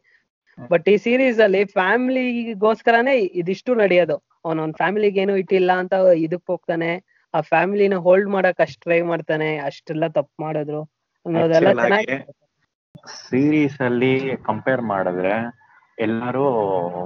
ಬಟ್ 0.72 0.88
ಈ 0.90 0.98
ಸೀರೀಸ್ 1.06 1.40
ಅಲ್ಲಿ 1.46 1.62
ಫ್ಯಾಮಿಲಿಗೋಸ್ಕರನೇ 1.78 3.16
ಇದಿಷ್ಟು 3.42 3.72
ನಡೆಯೋದು. 3.84 4.18
ಅವ್ನ 4.46 4.58
ಅವ್ನ 4.64 4.74
ಫ್ಯಾಮಿಲಿಗೆ 4.82 5.20
ಏನು 5.24 5.34
ಇಟ್ಟಿಲ್ಲ 5.42 5.72
ಅಂತ 5.84 5.94
ಇದಕ್ 6.26 6.48
ಹೋಗ್ತಾನೆ. 6.54 6.90
ಆ 7.36 7.41
ಫ್ಯಾಮಿಲಿನ 7.50 7.95
ಹೋಲ್ಡ್ 8.06 8.30
ಮಾಡಕ್ 8.36 8.62
ಅಷ್ಟ್ 8.65 8.82
ಟ್ರೈ 8.82 9.00
ಮಾಡ್ತಾನೆ 9.10 9.50
ಅಷ್ಟೆಲ್ಲ 9.67 10.08
ತಪ್ಪು 10.17 10.36
ಮಾಡಿದ್ರು 10.45 10.82
ಅನ್ನೋದೆಲ್ಲ 11.26 11.71
ಚೆನ್ನಾಗಿ 11.82 12.15
ಸೀರೀಸ್ 13.21 13.80
ಅಲ್ಲಿ 13.88 14.13
ಕಂಪೇರ್ 14.48 14.84
ಮಾಡಿದ್ರೆ 14.91 15.34
ಎಲ್ಲರೂ 15.98 16.45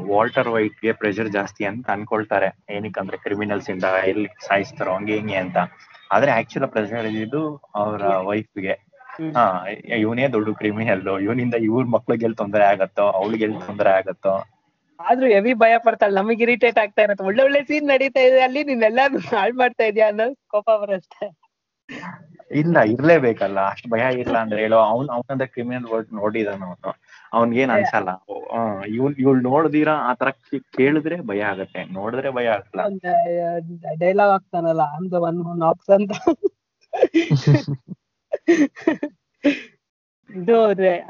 ವಾಲ್ಟರ್ 0.10 0.50
ವೈಟ್ಗೆ 0.54 0.92
ಪ್ರೆಷರ್ 1.02 1.30
ಜಾಸ್ತಿ 1.36 1.64
ಅಂತ 1.72 1.86
ಅನ್ಕೊಳ್ತಾರೆ. 1.96 2.50
ಏನಕ್ಕಂದ್ರೆ 2.76 3.18
ಕ್ರಿಮಿನಲ್ಸ್ 3.26 3.70
ಇಂದ 3.74 3.88
ಎಲ್ಲಿ 4.12 4.30
ಸಾಯಿಸ್ತಾರೋ 4.48 4.94
ಹಂಗೆ 4.98 5.16
ಹಿಂಗೆ 5.20 5.38
ಅಂತ. 5.44 5.58
ಆದ್ರೆ 6.12 6.32
ಆಕ್ಚುಲ್ 6.38 6.68
ಪ್ರೆಷರ್ 6.74 7.08
ಇದ್ದು 7.16 7.42
ಅವರ 7.82 8.02
ವೈಫ್ಗೆ 8.30 8.64
ಗೆ. 8.66 8.76
ಹಾ 9.36 9.44
ಇವನೇ 10.00 10.26
ದೊಡ್ಡ 10.36 10.50
ಕ್ರಿಮಿನಲ್ 10.60 11.04
ಇವನಿಂದ 11.26 11.56
ಇವ್ರ 11.68 11.84
ಮಕ್ಳಿಗೆ 11.96 12.26
ಎಲ್ಲಿ 12.28 12.40
ತೊಂದರೆ 12.42 12.66
ಆಗತ್ತೋ 12.72 13.06
ಅವಳಿಗೆ 13.20 13.46
ಎಲ್ಲಿ 13.48 13.60
ತೊಂದರೆ 13.66 13.92
ಆಗತ್ತೋ 14.00 14.34
ಆದ್ರೂ 15.00 15.28
ಹೆವಿ 15.28 15.54
ಭಯ 15.54 15.78
ಪಡ್ತಾಳೆ. 15.78 16.16
ನಮಗ್ 16.16 16.42
ಇರಿಟೇಟ್ 16.42 16.80
ಆಗ್ತಾ 16.80 17.02
ಇರತ್ತೆ. 17.02 17.24
ಒಳ್ಳೆ 17.24 17.44
ಒಳ್ಳೆ 17.44 17.64
ಸೀನ್ 17.64 17.88
ನಡೀತಾ 17.88 18.20
ಇದೆ 18.20 18.42
ಅಲ್ಲಿ 18.42 18.64
ನೀನೆಲ್ಲ 18.64 19.00
ಹಾಳ್ 19.34 19.54
ಮಾಡ್ತಾ 19.54 19.84
ಇದೀಯ 19.84 20.04
ಅನ್ನೋ 20.04 20.24
ಕೋಪ 20.48 20.70
ಬರಷ್ಟೇ. 20.82 21.38
ಇಲ್ಲ 22.52 22.86
ಇರ್ಲೇಬೇಕಲ್ಲ. 22.86 23.70
ಅಷ್ಟು 23.70 23.90
ಭಯ 23.90 24.20
ಇಲ್ಲ 24.20 24.38
ಅಂದ್ರೆ 24.38 24.62
ಹೇಳೋ. 24.62 24.86
ಅವ್ನ್ 24.86 25.10
ಅವನಂದ 25.10 25.42
ಕ್ರಿಮಿನಲ್ 25.42 25.86
ವರ್ಡ್ 25.86 26.14
ನೋಡಿದಾನ 26.14 26.64
ಅವನು. 26.64 26.96
ಅವ್ನ್ಗೇನ್ 27.34 27.72
ಅನ್ಸಲ್ಲ. 27.72 28.10
ಇವ್ 28.88 29.16
ಇವ್ಳ್ 29.20 29.44
ನೋಡ್ದಿರಾ 29.44 30.10
ಆತರ 30.10 30.28
ಕೇಳಿದ್ರೆ 30.76 31.22
ಭಯ 31.22 31.44
ಆಗತ್ತೆ. 31.44 31.94
ನೋಡಿದ್ರೆ 31.94 32.30
ಭಯ 32.30 32.48
ಆಗಲ್ಲ. 32.48 32.82
ಡೈಲಾಗ್ 34.00 34.32
ಆಗ್ತಾನಲ್ಲ 34.32 34.82
ಅಂತ. 34.82 35.14
ಇದು 40.30 40.56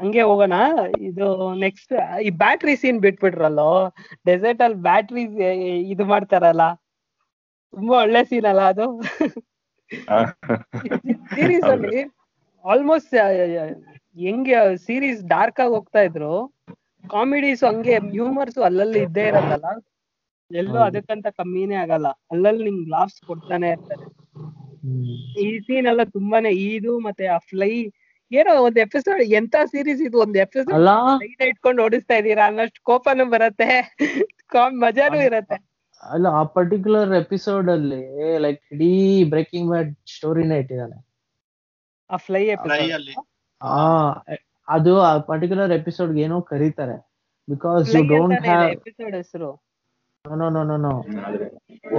ಹಂಗೆ 0.00 0.22
ಹೋಗೋಣ. 0.22 0.56
ಇದು 1.00 1.26
ನೆಕ್ಸ್ಟ್ 1.54 1.92
ಈ 2.22 2.30
ಬ್ಯಾಟ್ರಿ 2.30 2.76
ಸೀನ್ 2.76 3.00
ಬಿಟ್ಬಿಟ್ರಲ್ಲೋ? 3.00 3.70
ಡೆಸರ್ಟ್ 4.26 4.62
ಅಲ್ಲಿ 4.62 4.78
ಬ್ಯಾಟ್ರಿ 4.82 5.24
ಇದು 5.90 6.04
ಮಾಡ್ತಾರಲ್ಲ? 6.04 6.66
ತುಂಬಾ 7.74 7.96
ಒಳ್ಳೆ 7.98 8.24
ಸೀನ್ 8.24 8.44
ಅಲ್ಲ 8.44 8.60
ಅದು? 8.68 8.86
ಸೀರೀಸ್ 11.34 11.64
ಅಲ್ಲಿ 11.64 12.00
ಆಲ್ಮೋಸ್ಟ್ 12.64 13.14
ಹೆಂಗೆ 14.16 14.76
ಸೀರೀಸ್ 14.76 15.24
ಡಾರ್ಕ್ 15.24 15.60
ಆಗಿ 15.60 15.72
ಹೋಗ್ತಾ 15.74 16.00
ಇದ್ರು 16.00 16.34
ಕಾಮಿಡೀಸ್ 17.04 17.64
ಹಂಗೆ 17.64 17.98
ಹ್ಯೂಮರ್ಸ್ 17.98 18.58
ಅಲ್ಲಲ್ಲಿ 18.58 19.00
ಇದ್ದೇ 19.02 19.24
ಇರತ್ತಲ್ಲ? 19.28 19.68
ಎಲ್ಲೂ. 20.50 20.78
ಅದಕ್ಕಂತ 20.78 21.26
ಕಮ್ಮಿನೇ 21.36 21.74
ಆಗಲ್ಲ. 21.74 22.08
ಅಲ್ಲಲ್ಲಿ 22.30 22.64
ನಿಮ್ಗೆ 22.64 22.90
ಲಾಫ್ಸ್ 22.90 23.20
ಕೊಡ್ತಾನೆ 23.26 23.70
ಇರ್ತಾರೆ. 23.70 24.06
ಈ 25.42 25.58
ಸೀನ್ 25.58 25.86
ಎಲ್ಲ 25.86 26.04
ತುಂಬಾನೇ 26.04 26.50
ಇದು 26.50 26.98
ಮತ್ತೆ 26.98 27.26
ಆ 27.26 27.38
ಫ್ಲೈ 27.38 27.72
ಏನೋ 28.32 28.52
ಒಂದ್ 28.62 28.78
ಎಪಿಸೋಡ್ 28.78 29.22
ಎಂತ 29.22 29.56
ಸೀರೀಸ್ 29.64 30.02
ಇದು? 30.02 30.18
ಒಂದ್ 30.18 30.36
ಎಪಿಸೋಡ್ 30.36 30.82
ಲೈಟ್ 31.22 31.42
ಇಟ್ಕೊಂಡು 31.42 31.82
ಓಡಿಸ್ತಾ 31.82 32.14
ಇದೀರಾ 32.14 32.46
ಅನ್ನೋಷ್ಟು 32.46 32.80
ಕೋಪನು 32.82 33.24
ಬರತ್ತೆ. 33.30 33.70
ಮಜಾನು 34.50 34.80
ಮಜಾನೂ 34.80 35.18
ಇರತ್ತೆ. 35.20 35.56
ಅಲ್ಲ 36.02 36.26
ಆ 36.26 36.42
ಪರ್ಟಿಕ್ಯುಲರ್ 36.42 37.12
ಎಪಿಸೋಡ್ 37.14 37.70
ಅಲ್ಲಿ 37.70 38.02
ಲೈಕ್ 38.38 38.62
ಇಡೀ 38.72 39.24
ಬ್ರೇಕಿಂಗ್ 39.24 39.68
ಬ್ಯಾಡ್ 39.70 39.90
ಸ್ಟೋರಿನ 40.16 40.52
ಇಟ್ಟಿದ್ದಾನೆ. 40.52 40.98
ಆ 42.10 42.16
ಫ್ಲೈ 42.16 42.42
ಅದು 44.68 45.00
ಆ 45.00 45.18
ಪರ್ಟಿಕ್ಯುಲರ್ 45.18 45.72
ಎಪಿಸೋಡ್ 45.72 46.18
ಏನೋ 46.18 46.42
ಕರೀತಾರೆ. 46.42 46.96
Because 47.48 47.94
you 47.94 48.02
don't 48.08 48.42
have 48.42 48.70
episode 48.70 49.14
ಹೆಸರು. 49.14 49.50
ನೋ 50.24 50.48
ನೋ 50.50 50.62
ನೋ 50.62 50.76
ನೋ 50.76 50.94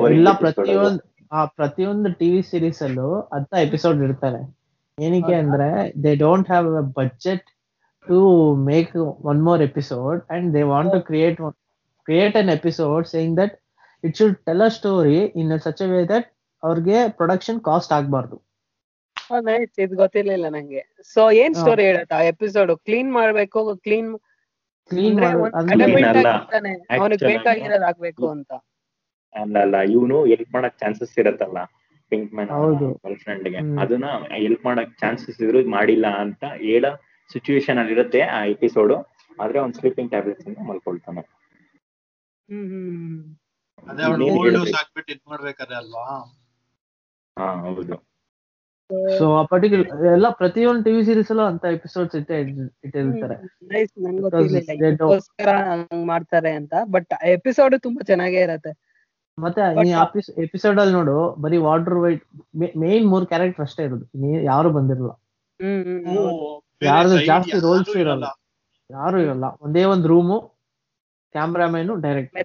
ಇಲ್ಲ 0.08 0.28
ಪ್ರತಿಯೊಂದು 0.32 1.02
ಆ 1.32 1.46
ಪ್ರತಿಯೊಂದು 1.46 2.10
ಟಿವಿ 2.14 2.42
ಸೀರೀಸ್ 2.42 2.82
ಅಲ್ಲೂ 2.84 3.08
ಹತ್ತ 3.34 3.54
ಎಪಿಸೋಡ್ 3.68 4.00
ಇರ್ತಾರೆ 4.04 4.61
ಏನಕ್ಕೆ 5.02 5.36
ಅಂದ್ರೆ 5.42 5.68
they 6.04 6.12
don't 6.18 6.48
have 6.48 6.68
a 6.78 6.86
budget 6.98 7.48
to 8.08 8.20
make 8.68 8.94
one 9.32 9.42
more 9.42 9.62
episode 9.68 10.20
and 10.36 10.48
they 10.56 10.64
want 10.72 10.94
to 10.96 11.02
create 11.10 11.40
create 12.08 12.38
an 12.38 12.52
episode 12.58 13.06
saying 13.08 13.36
that 13.42 13.56
it 14.04 14.16
should 14.18 14.38
tell 14.48 14.64
a 14.64 14.72
story 14.78 15.20
in 15.42 15.52
such 15.66 15.84
way 15.92 16.02
that 16.14 16.28
ಅವ್ರಿಗೆ 16.64 16.98
production 17.20 17.60
cost 17.68 17.94
ಆಗಬಾರ್ದು. 17.98 18.38
ಇದು 19.78 19.94
ಗೊತ್ತಿರ್ಲಿಲ್ಲ 20.02 20.48
ನಂಗೆ. 20.56 20.82
So 21.12 21.22
ಏನ್. 21.42 21.56
Story 21.62 21.84
ಹೇಳತ್ತ 21.90 22.20
episode 22.32 22.72
clean 22.88 23.12
ಮಾಡ್ಬೇಕು 23.12 23.62
clean 23.86 24.12
clean 24.92 25.20
Clean 25.20 25.92
ಅವನಿಗೆ 26.94 27.26
ಬೇಕಾಗಿರೋದ್ 27.28 27.86
ಆಗ್ಬೇಕು 27.90 28.26
ಅಂತ. 28.36 28.52
ಅಲ್ಲ 29.36 29.56
ಅಲ್ಲ 29.66 29.78
ಇವನು 29.94 30.18
ಹೆಲ್ಪ್ 30.32 30.52
ಮಾಡಕ್ 30.56 30.76
ಚಾನ್ಸಸ್ 30.82 31.14
ಇರತ್ತಲ್ಲ. 31.22 31.60
Pink 32.12 32.34
man. 32.34 32.52
ಗರ್ಲ್ 33.04 33.18
ಫ್ರೆಂಡ್ಗೆ. 33.18 33.60
ಅದನ್ನ 33.82 34.06
ಹೆಲ್ಪ್ 34.36 34.66
ಮಾಡಕ್ 34.66 34.92
ಚಾನ್ಸಸ್ 35.00 35.42
ಇದ್ರು 35.42 35.70
ಮಾಡಿಲ್ಲ 35.70 36.08
ಅಂತ 36.08 36.44
ಹೇಳ 36.58 36.86
ಸಿಚುವೇಶನ್ 37.32 37.80
ಅಲ್ಲಿ 37.80 37.94
ಇರುತ್ತೆ 37.94 38.22
ಆ 38.22 38.40
ಎಪಿಸೋಡ್ 38.46 38.94
ಆದ್ರೆ 39.40 39.60
ಅವ್ನ್ 39.60 39.74
ಸ್ಲೀಪಿಂಗ್ 39.74 40.10
ಟ್ಯಾಬ್ಲೆಟ್ಸ್ 40.10 40.48
ಇಂದ 40.48 40.58
ಮಲ್ಕೊಳ್ತಾನೆ 40.70 41.22
ಅಲ್ವಾ? 45.76 46.06
ಹಾ 47.40 47.48
ಹೌದು. 47.56 47.98
ಸೊ 49.18 49.26
ಆ 49.36 49.44
ಪರ್ಟಿಕ್ಯುಲರ್ 49.44 50.06
ಎಲ್ಲ 50.14 50.30
ಪ್ರತಿಯೊಂದು 50.30 50.84
ಟಿವಿ 50.84 51.04
ಸೀರೀಸ್ 51.06 51.30
ಅಲ್ಲೂ 51.32 51.44
ಅಂತ 51.44 51.66
ಎಪಿಸೋಡ್ಸ್ 51.72 52.16
ಇಟ್ಟೆ 52.16 52.38
ಇಟ್ಟಿರ್ತಾರೆ. 52.40 53.36
ಮಾಡ್ತಾರೆ 56.06 56.52
ಅಂತ. 56.52 56.74
ಬಟ್ 56.92 57.14
ಎಪಿಸೋಡ್ 57.26 57.76
ತುಂಬಾ 57.82 58.04
ಚೆನ್ನಾಗೇ 58.06 58.42
ಇರತ್ತೆ. 58.42 58.91
ಮತ್ತೆ 59.42 59.88
ಈ 59.88 59.94
ನೀ 59.94 60.44
ಎಪಿಸೋಡ್ 60.44 60.80
ಅಲ್ಲಿ 60.80 60.94
ನೋಡು 60.94 61.36
ಬರೀ 61.36 61.58
ವಾಟರ್ 61.58 61.94
ವೈಟ್ 61.94 62.26
ಮೇನ್ 62.56 63.10
ಮೂರ್ 63.10 63.26
ಕ್ಯಾರೆಕ್ಟರ್ 63.26 63.66
ಅಷ್ಟೇ 63.66 63.84
ಇರೋದು. 63.84 64.06
ನೀ- 64.06 64.46
ಯಾರು 64.46 64.70
ಬಂದಿರಲ್ಲ. 64.70 65.10
ಯಾರ್ದು 66.84 67.26
ಜಾಸ್ತಿ 67.26 67.60
ರೋಲ್ಸ್ 67.60 67.98
ಇರಲ್ಲ. 67.98 68.24
ಯಾರು 68.92 69.20
ಇರಲ್ಲ. 69.20 69.44
ಒಂದೇ 69.62 69.84
ಒಂದ್ 69.84 70.08
ರೂಮು 70.08 70.40
ಕ್ಯಾಮ್ರಾಮನ್ 71.32 72.02
ಡೈರೆಕ್ಟ್ 72.02 72.36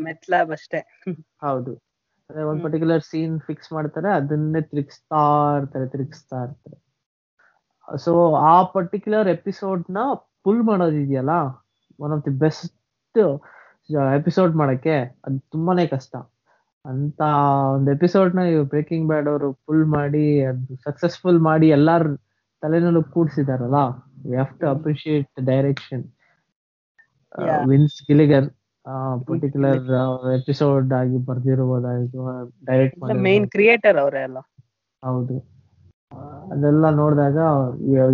ಮೆಟ್ಲಾಬ್ 0.00 0.50
ಅಷ್ಟೇ. 0.50 1.02
ಹೌದು. 1.40 1.74
ಅದೇ 2.30 2.42
ಒಂದ್ 2.42 2.62
ಪರ್ಟಿಕ್ಯುಲರ್ 2.62 3.02
ಸೀನ್ 3.02 3.40
ಫಿಕ್ಸ್ 3.40 3.72
ಮಾಡ್ತಾರೆ 3.72 4.12
ಅದನ್ನೇ 4.12 4.60
ತಿರುಗಿಸ್ತಾ 4.60 5.52
ಇರ್ತಾರೆ 5.58 5.88
ತಿರುಗಿಸ್ತಾ 5.88 6.44
ಇರ್ತಾರೆ. 6.44 6.86
ಸೊ 7.98 8.34
ಆ 8.34 8.62
ಪರ್ಟಿಕ್ಯುಲರ್ 8.62 9.28
ಎಪಿಸೋಡ್ನ 9.28 9.98
pull 10.44 10.62
ಮಾಡೋದಿದೆಯಲ್ಲ? 10.62 11.30
One 12.00 12.12
of 12.12 12.24
the 12.24 12.30
best 12.30 13.42
episode 14.16 14.56
ಮಾಡಕ್ಕೆ 14.56 14.94
ಅದು 15.24 15.38
ತುಂಬಾನೇ 15.50 15.86
ಕಷ್ಟ. 15.86 16.14
ಅಂತ 16.84 17.20
ಒಂದು 17.74 17.90
ಎಪಿಸೋಡ್ನ 17.92 18.38
ಬ್ರೇಕಿಂಗ್ 18.62 19.08
ಬ್ಯಾಡ್ 19.08 19.28
ಅವರು 19.28 19.52
ಫುಲ್ 19.52 19.86
ಮಾಡಿ 19.86 20.44
ಅದು 20.44 20.76
ಸಕ್ಸಸ್ಫುಲ್ 20.76 21.40
ಮಾಡಿ 21.40 21.68
ಎಲ್ಲಾರ 21.68 22.02
ತಲೆನಲ್ಲೂ 22.62 23.02
ಕೂಡ್ಸಿದಾರಲ್ಲ? 23.02 23.78
We 24.22 24.30
have 24.30 24.60
to 24.60 24.68
appreciate 24.68 25.44
direction. 25.44 26.04
Vince 27.68 28.06
Gilligan 28.06 28.50
particular 29.26 29.82
episode 30.40 30.92
ಆಗಿ 30.92 31.26
ಬರ್ದಿರಬಹುದಾಯ್ತು 31.26 32.20
ಡೈರೆಕ್ಟ್ 32.64 33.14
ಮೇನ್ 33.14 33.50
ಕ್ರಿಯೇಟರ್ 33.50 33.98
ಅವರೇ 33.98 34.22
ಅಲ್ಲ. 34.22 34.38
ಹೌದು. 35.04 35.36
ಅದೆಲ್ಲ 36.52 36.90
ನೋಡಿದಾಗ 36.90 37.38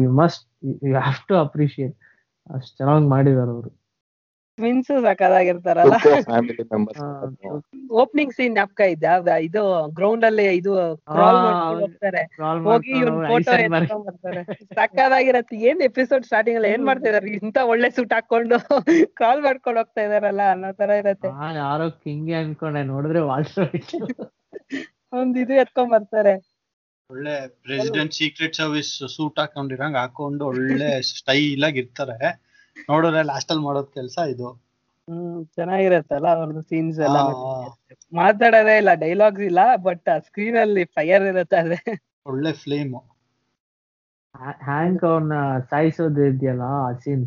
you 0.02 0.10
must 0.10 0.48
you 0.64 0.96
have 0.98 1.28
to 1.28 1.36
appreciate 1.36 1.96
ಅಷ್ಟು 2.54 2.76
ಚೆನ್ನಾಗಿ 2.76 3.08
ಮಾಡಿದಾರೆ 3.08 3.50
ಅವರು. 3.50 3.81
ಟ್ವಿನ್ಸ್ 4.62 4.90
ಸಕ್ಕದಾಗಿರ್ತಾರಲ್ಲ 5.06 5.94
ಓಪನಿಂಗ್ 8.00 8.32
ಸೀನ್ 8.36 8.52
ಜ್ಞಾಪಕ 8.56 8.80
ಇದ್ದ 8.94 9.30
ಇದು 9.46 9.62
ಗ್ರೌಂಡ್ 9.98 10.24
ಅಲ್ಲಿ 10.28 10.44
ಇದು 10.60 10.72
ಹೋಗ್ತಾರೆ. 11.80 12.22
ಹೋಗಿ 12.68 12.92
ಫೋಟೋ 13.30 13.54
ಬರ್ತಾರೆ. 13.74 14.42
ಸಕ್ಕದಾಗಿರತ್ತೆ. 14.78 15.56
ಏನ್ 15.70 15.80
ಎಪಿಸೋಡ್ 15.88 16.24
ಸ್ಟಾರ್ಟಿಂಗ್ 16.28 16.58
ಅಲ್ಲಿ 16.58 16.70
ಏನ್ 16.74 16.84
ಮಾಡ್ತಿದಾರೆ? 16.88 17.30
ಇಂತ 17.40 17.58
ಒಳ್ಳೆ 17.72 17.90
ಸೂಟ್ 17.96 18.14
ಹಾಕೊಂಡು 18.16 18.58
ಕ್ರಾಲ್ 19.18 19.42
ಮಾಡ್ಕೊಂಡು 19.48 19.80
ಹೋಗ್ತಾ 19.80 20.02
ಇದಾರಲ್ಲ 20.08 20.44
ಅನ್ನೋ 20.54 20.70
ತರ 20.80 20.90
ಇರತ್ತೆ. 21.02 21.30
ಯಾರೋ 21.62 21.88
ಹಿಂಗೆ 22.08 22.36
ಅನ್ಕೊಂಡೆ 22.42 22.82
ನೋಡಿದ್ರೆ 22.92 23.22
ಒಂದ್ 25.20 25.38
ಇದು 25.44 25.54
ಎತ್ಕೊಂಡ್ 25.64 25.92
ಬರ್ತಾರೆ. 25.96 26.34
ಒಳ್ಳೆ 27.10 27.34
ಪ್ರೆಸಿಡೆಂಟ್ 27.64 28.14
ಸೀಕ್ರೆಟ್ 28.20 28.56
ಸರ್ವಿಸ್ 28.62 28.92
ಸೂಟ್ 29.16 29.40
ಹಾಕೊಂಡಿರಂಗ್ 29.40 29.98
ಹಾಕೊಂಡು 30.02 30.42
ಒಳ್ಳೆ 30.52 30.90
ಸ್ಟೈಲ್ 31.10 31.64
ಆಗಿ 31.68 31.80
ಇರ್ತಾರೆ. 31.84 32.16
ನೋಡಿದ್ರೆ 32.88 33.22
ಲಾಸ್ಟ್ 33.30 33.52
ಅಲ್ಲಿ 33.52 33.64
ಮಾಡೋದ್ 33.64 33.90
ಕೆಲ್ಸ 33.92 34.18
ಇದು. 34.32 34.48
ಹ್ಮ್ 35.08 35.40
ಚೆನ್ನಾಗಿರತ್ತಲ್ಲ 35.54 36.28
ಅವ್ರದ್ದು 36.34 36.62
ಸೀನ್ಸ್ 36.62 36.98
ಎಲ್ಲ 37.00 37.18
ಮಾತಾಡೋದೇ 38.12 38.74
ಇಲ್ಲ 38.78 38.92
ಡೈಲಾಗ್ಸ್ 39.00 39.44
ಇಲ್ಲ 39.50 39.60
ಬಟ್ 39.86 40.08
ಸ್ಕ್ರೀನ್ 40.26 40.58
ಅಲ್ಲಿ 40.58 40.84
ಫೈರ್ 40.96 41.26
ಇರುತ್ತೆ 41.30 41.58
ಅದೇ. 41.62 41.80
ಒಳ್ಳೆ 42.26 42.52
ಫ್ಲೇಮ್ 42.60 42.92
ಹ್ಯಾಂಕ್ 44.64 45.02
ಅವ್ನ 45.04 45.34
ಸಾಯಿಸೋದು 45.70 46.22
ಇದೆಯಲ್ಲ 46.30 46.66
ಆ 46.80 46.92
ಸೀನ್ 47.00 47.24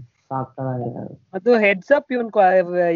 ಅದು 1.36 1.52
ಹೆಡ್ಸ್ 1.64 1.92
ಅಪ್ 1.98 2.12
ಇವನ್ 2.14 2.30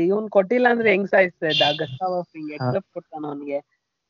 ಇವನ್ 0.05 0.27
ಕೊಟ್ಟಿಲ್ಲ 0.29 0.67
ಅಂದ್ರೆ 0.73 0.89
ಹೆಂಗ್ 0.91 1.09
ಸಾಯಿಸ್ತಾ? 1.09 1.49
ಗಸ್ತಾವ್ 1.81 2.15
ಹಿಂಗ್ 2.31 2.51
ಹೆಡ್ಸ್ 2.55 2.75
ಅಪ್ 2.75 2.87
ಕೊಡ್ತಾನ 2.95 3.23
ಅವನ್ಗೆ. 3.25 3.59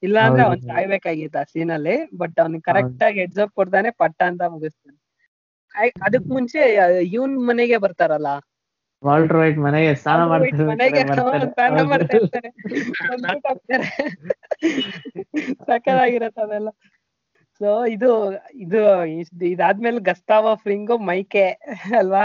ಇಲ್ಲ 0.04 0.18
ಅಂದ್ರೆ 0.28 0.44
ಅವ್ನ್. 0.44 0.62
ಸಾಯ್ಬೇಕಾಗಿತ್ತು 0.68 1.40
ಆ 1.40 1.46
ಸೀನ್ 1.52 1.72
ಅಲ್ಲಿ 1.72 1.96
ಬಟ್ 2.20 2.38
ಅವ್ನಿಗೆ 2.40 2.66
ಕರೆಕ್ಟ್ 2.70 3.04
ಆಗಿ 3.04 3.20
ಹೆಡ್ಸ್ 3.20 3.42
ಅಪ್ 3.46 3.54
ಕೊಡ್ತಾನೆ 3.54 3.92
ಪಟ್ಟ 4.02 4.20
ಅಂತ 4.30 4.44
ಮುಗಿಸ್ತಾನೆ. 4.56 4.98
ಅದಕ್ 6.04 6.28
ಮುಂಚೆ 6.28 6.62
ಇವನ್ 7.10 7.48
ಮನೆಗೆ 7.48 7.78
ಬರ್ತಾರಲ್ಲ? 7.78 8.30
ವಾಲ್ಟರ್ 9.04 9.38
ವೈಟ್ 9.38 9.58
ಮನೆಗೆ 9.58 9.92
ಸ್ನಾನ 9.96 10.22
ಮಾಡ್ತಾರೆ. 10.28 12.20
ಸಕ್ಕತ್ತಾಗಿರತ್ತೆ 15.68 16.42
ಅದೆಲ್ಲ 16.42 16.70
ಸೊ 17.62 17.70
ಇದು 17.86 18.10
ಇದು 18.56 18.82
ಇದ್- 19.14 19.44
ಇದಾದ್ಮೇಲೆ 19.46 20.00
ಗಸ್ತಾವ 20.02 20.56
ಫ್ರಿಂಗು 20.56 20.98
ಮೈಕೆ 21.04 21.46
ಅಲ್ವಾ? 21.98 22.24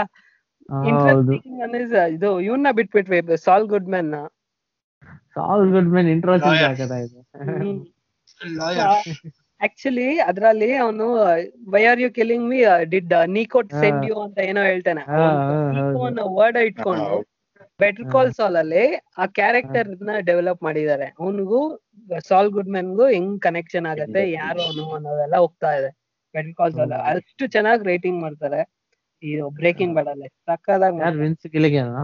ಇಂಟ್ರೆಸ್ಟಿಂಗ್ 0.85 1.61
ಇದು 2.13 2.29
ಇವನ್ನ 2.39 2.67
ಬಿಟ್ಬಿಟ್ವಿ 2.71 3.17
Saul 3.37 3.67
Goodman 3.89 4.11
Saul 5.35 5.71
Goodman 5.87 6.09
introducing 6.09 6.55
Lawyer. 6.55 6.69
ಆಗದಾಗಿದೆ 6.71 7.21
ಆಕ್ಚುಲಿ 9.61 10.07
ಅದ್ರಲ್ಲಿ 10.29 10.69
ಅವನು 10.83 11.05
why 11.73 11.81
are 11.91 12.01
you 12.03 12.09
killing 12.17 12.45
me 12.51 12.59
did 12.93 13.13
ನೀಕೋಟ್ 13.37 13.71
ಸೆಂಡ್. 13.81 14.03
ಯು 14.09 14.15
ಅಂತ 14.25 14.37
ಏನೋ 14.49 14.61
ಹೇಳ್ತಾನೆ. 14.71 15.03
ವರ್ಡ್ 16.39 16.59
ಇಟ್ಕೊಂಡು 16.69 17.07
ಬೆಟರ್ 17.79 18.07
ಕಾಲ್ 18.13 18.31
ಸಾಲ್ 18.33 18.57
ಅಲ್ಲಿ 18.61 18.83
ಆ 19.21 19.25
ಕ್ಯಾರೆಕ್ಟರ್ನ 19.37 20.11
ಡೆವಲಪ್ 20.29 20.61
ಮಾಡಿದ್ದಾರೆ. 20.63 21.07
ಅವನಿಗೂ 21.21 21.59
ಸಾಲ್ 22.29 22.49
ಗುಡ್ಮನ್ಗೂ 22.57 23.05
ಹೆಂಗ್ 23.15 23.35
ಕನೆಕ್ಷನ್ 23.41 23.87
ಆಗತ್ತೆ 23.91 24.21
ಯಾರು 24.31 24.59
ಅವನು 24.67 24.85
ಅನ್ನೋದೆಲ್ಲ 24.97 25.35
ಹೋಗ್ತಾ 25.43 25.71
ಇದೆ. 25.79 25.89
ಬೆಟರ್ 26.35 26.55
ಕಾಲ್ 26.59 26.73
ಸಾಲ್ 26.77 26.93
ಅಷ್ಟು 27.11 27.45
ಚೆನ್ನಾಗಿ 27.55 27.83
ರೇಟಿಂಗ್ 27.91 28.19
ಮಾಡ್ತಾರೆ. 28.25 28.61
ಈ 29.23 29.31
ಬ್ರೇಕಿಂಗ್ 29.59 29.93
ಬ್ಯಾಡ್ 29.97 30.09
ಅಲ್ಲಿ. 30.13 30.27
ಸಕ್ಕದಾಗಿ 30.49 30.99
ಯಾರು 31.05 31.19
ವಿನ್ಸ್ 31.23 31.47
ಗಿಲಿಗೇನ 31.55 32.03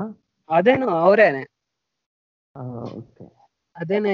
ಅದೇನು 0.49 0.87
ಅವರೇನೆ. 1.05 1.43
ಅದೇನೇ 3.75 4.13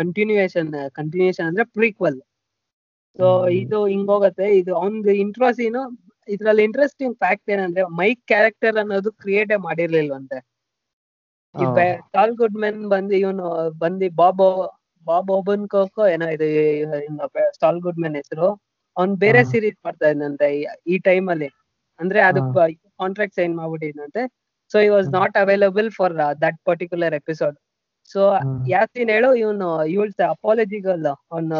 ಕಂಟಿನ್ಯೂಯೇಷನ್ 0.00 0.70
ಕಂಟಿನ್ಯೂಯೇಷನ್ 0.98 1.46
ಅಂದ್ರೆ 1.50 1.64
ಪ್ರೀಕ್ವಲ್ 1.76 2.18
ಸೊ 3.18 3.48
ಇದು 3.48 3.50
ಇದು 3.50 3.86
ಹಿಂಗೋಗತ್ತೆ 3.86 4.58
ಇದು 4.58 4.74
ಅವ್ನ್ದು 4.76 5.10
ಇಂಟ್ರೋ 5.10 5.52
ಸೀನು 5.52 5.82
ಇದ್ರಲ್ಲಿ 6.28 6.62
ಇಂಟ್ರೆಸ್ಟಿಂಗ್ 6.62 7.16
ಫ್ಯಾಕ್ಟ್ 7.16 7.50
ಏನಂದ್ರೆ 7.50 7.82
ಮೈಕ್ 7.82 8.26
ಕ್ಯಾರೆಕ್ಟರ್ 8.26 8.76
ಅನ್ನೋದು 8.76 9.12
ಕ್ರಿಯೇಟ್ 9.12 9.58
ಮಾಡಿರ್ಲಿಲ್ವಂತೆ. 9.58 10.38
ಈ 11.60 11.64
ಗುಡ್ 12.36 12.54
ಮೆನ್ 12.54 12.86
ಬಂದು 12.86 13.14
ಇವನು 13.16 13.70
ಬಂದು 13.70 14.14
ಬಾಬ್ 14.16 14.70
ಬಾಬ್ 15.04 15.30
ಓಬನ್ 15.30 15.68
ಕೋಕೋ 15.68 16.06
ಏನೋ 16.06 16.26
ಇದು 16.28 16.46
ಸಾಲ್ 17.60 17.80
ಗುಡ್ಮನ್ 17.80 18.16
ಹೆಸರು 18.16 18.62
ಅವ್ನ್ 18.96 19.16
ಬೇರೆ. 19.16 19.44
ಸೀರೀಸ್ 19.44 19.76
ಮಾಡ್ತಾ 19.84 20.08
ಇದ್ದಂತೆ 20.08 20.46
ಈ- 20.54 20.64
ಟೈಮಲ್ಲಿ 20.64 20.98
ಟೈಮ್ 20.98 21.28
ಅಲ್ಲಿ. 21.28 21.48
ಅಂದ್ರೆ 22.00 22.20
ಅದಕ್ 22.20 22.54
ಕಾಂಟ್ರಾಕ್ಟ್ 22.98 23.36
ಸೈನ್ 23.36 23.56
ಮಾಡ್ಬಿಟ್ಟಿದ್ದಂತೆ 23.56 24.22
ಸೊ 24.72 24.78
ಈ 24.78 24.88
was. 24.88 25.08
Not 25.08 25.36
available 25.36 25.90
for 25.90 26.14
that 26.40 26.56
particular 26.64 27.14
episode 27.14 27.56
so. 28.10 28.20
Yasin 28.72 29.10
ಹೇಳು 29.14 29.30
ಇವನು 29.42 29.66
ಇವಳು 29.92 30.12
ಅಪಾಲಜಿಗಲ್ 30.28 31.04
ಅವ್ನು 31.32 31.56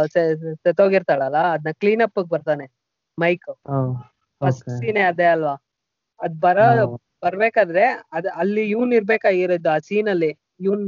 ಸೆತೋಗಿರ್ತಾಳಲ್ಲ 0.65 1.39
ಅದನ್ನ 1.55 1.73
ಕ್ಲೀನ್ 1.81 2.03
ಅಪ್ 2.07 2.21
ಬರ್ತಾನೆ 2.33 2.67
ಮೈಕ್ 3.19 3.47
ಫಸ್ಟ್ 4.41 4.69
ಸೀನೆ 4.77 5.03
ಅದೇ 5.11 5.29
ಅಲ್ವಾ? 5.35 5.55
ಅದ್ 6.21 6.37
ಬರ 6.45 6.59
ಬರ್ಬೇಕಾದ್ರೆ 7.23 7.85
ಅದ್ 8.17 8.29
ಅಲ್ಲಿ 8.41 8.65
ಇವ್ನ್ 8.73 8.93
ಇರ್ಬೇಕಾಗಿರೋದು 8.99 9.71
ಆ 9.71 9.79
ಸೀನ್ 9.87 10.09
ಅಲ್ಲಿ 10.13 10.31
ಇವ್ನ್ 10.67 10.85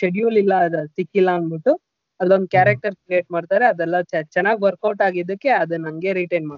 ಶೆಡ್ಯೂಲ್ 0.00 0.36
ಇಲ್ಲ 0.42 0.54
ಅದ್ 0.66 0.78
ಸಿಕ್ಕಿಲ್ಲ 0.96 1.30
ಅಂದ್ಬಿಟ್ಟು 1.38 1.72
ಅಲ್ಲೊಂದ್ 2.20 2.48
ಕ್ಯಾರೆಕ್ಟರ್ 2.54 2.94
ಕ್ರಿಯೇಟ್ 3.00 3.28
ಮಾಡ್ತಾರೆ 3.34 3.64
ಅದೆಲ್ಲ 3.70 3.96
ಚೆನ್ನಾಗಿ 4.34 4.60
ವರ್ಕೌಟ್ 4.66 5.02
ಆಗಿದ್ದಕ್ಕೆ 5.06 5.50
ಅದನ್ನ 5.60 5.86
ಹಂಗೆ 5.90 6.10
ರಿಟೈನ್ 6.18 6.48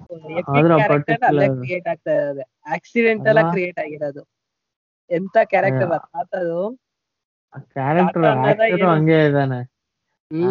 ಅಲ್ಲೇ 1.30 1.48
ಕ್ರಿಯೇಟ್ 1.56 1.88
ಆಗ್ತಾ 1.92 2.12
ಇರೋದು 2.18 2.44
ಆಕ್ಸಿಡೆಂಟ್ 2.74 3.26
ಎಲ್ಲ 3.30 3.42
ಕ್ರಿಯೇಟ್ 3.52 3.78
ಆಗಿರೋದು. 3.84 4.22
ಎಂತ 5.10 5.36
ಕ್ಯಾರೆಕ್ಟರ್ 5.52 5.92
ಅದು 6.22 6.56
ಕ್ಯಾರೆಕ್ಟರ್ 7.70 8.24
ಆಕ್ಟರ್? 8.26 8.84
ಹಂಗೆ 8.90 9.18
ಇದಾನೆ. 9.28 9.60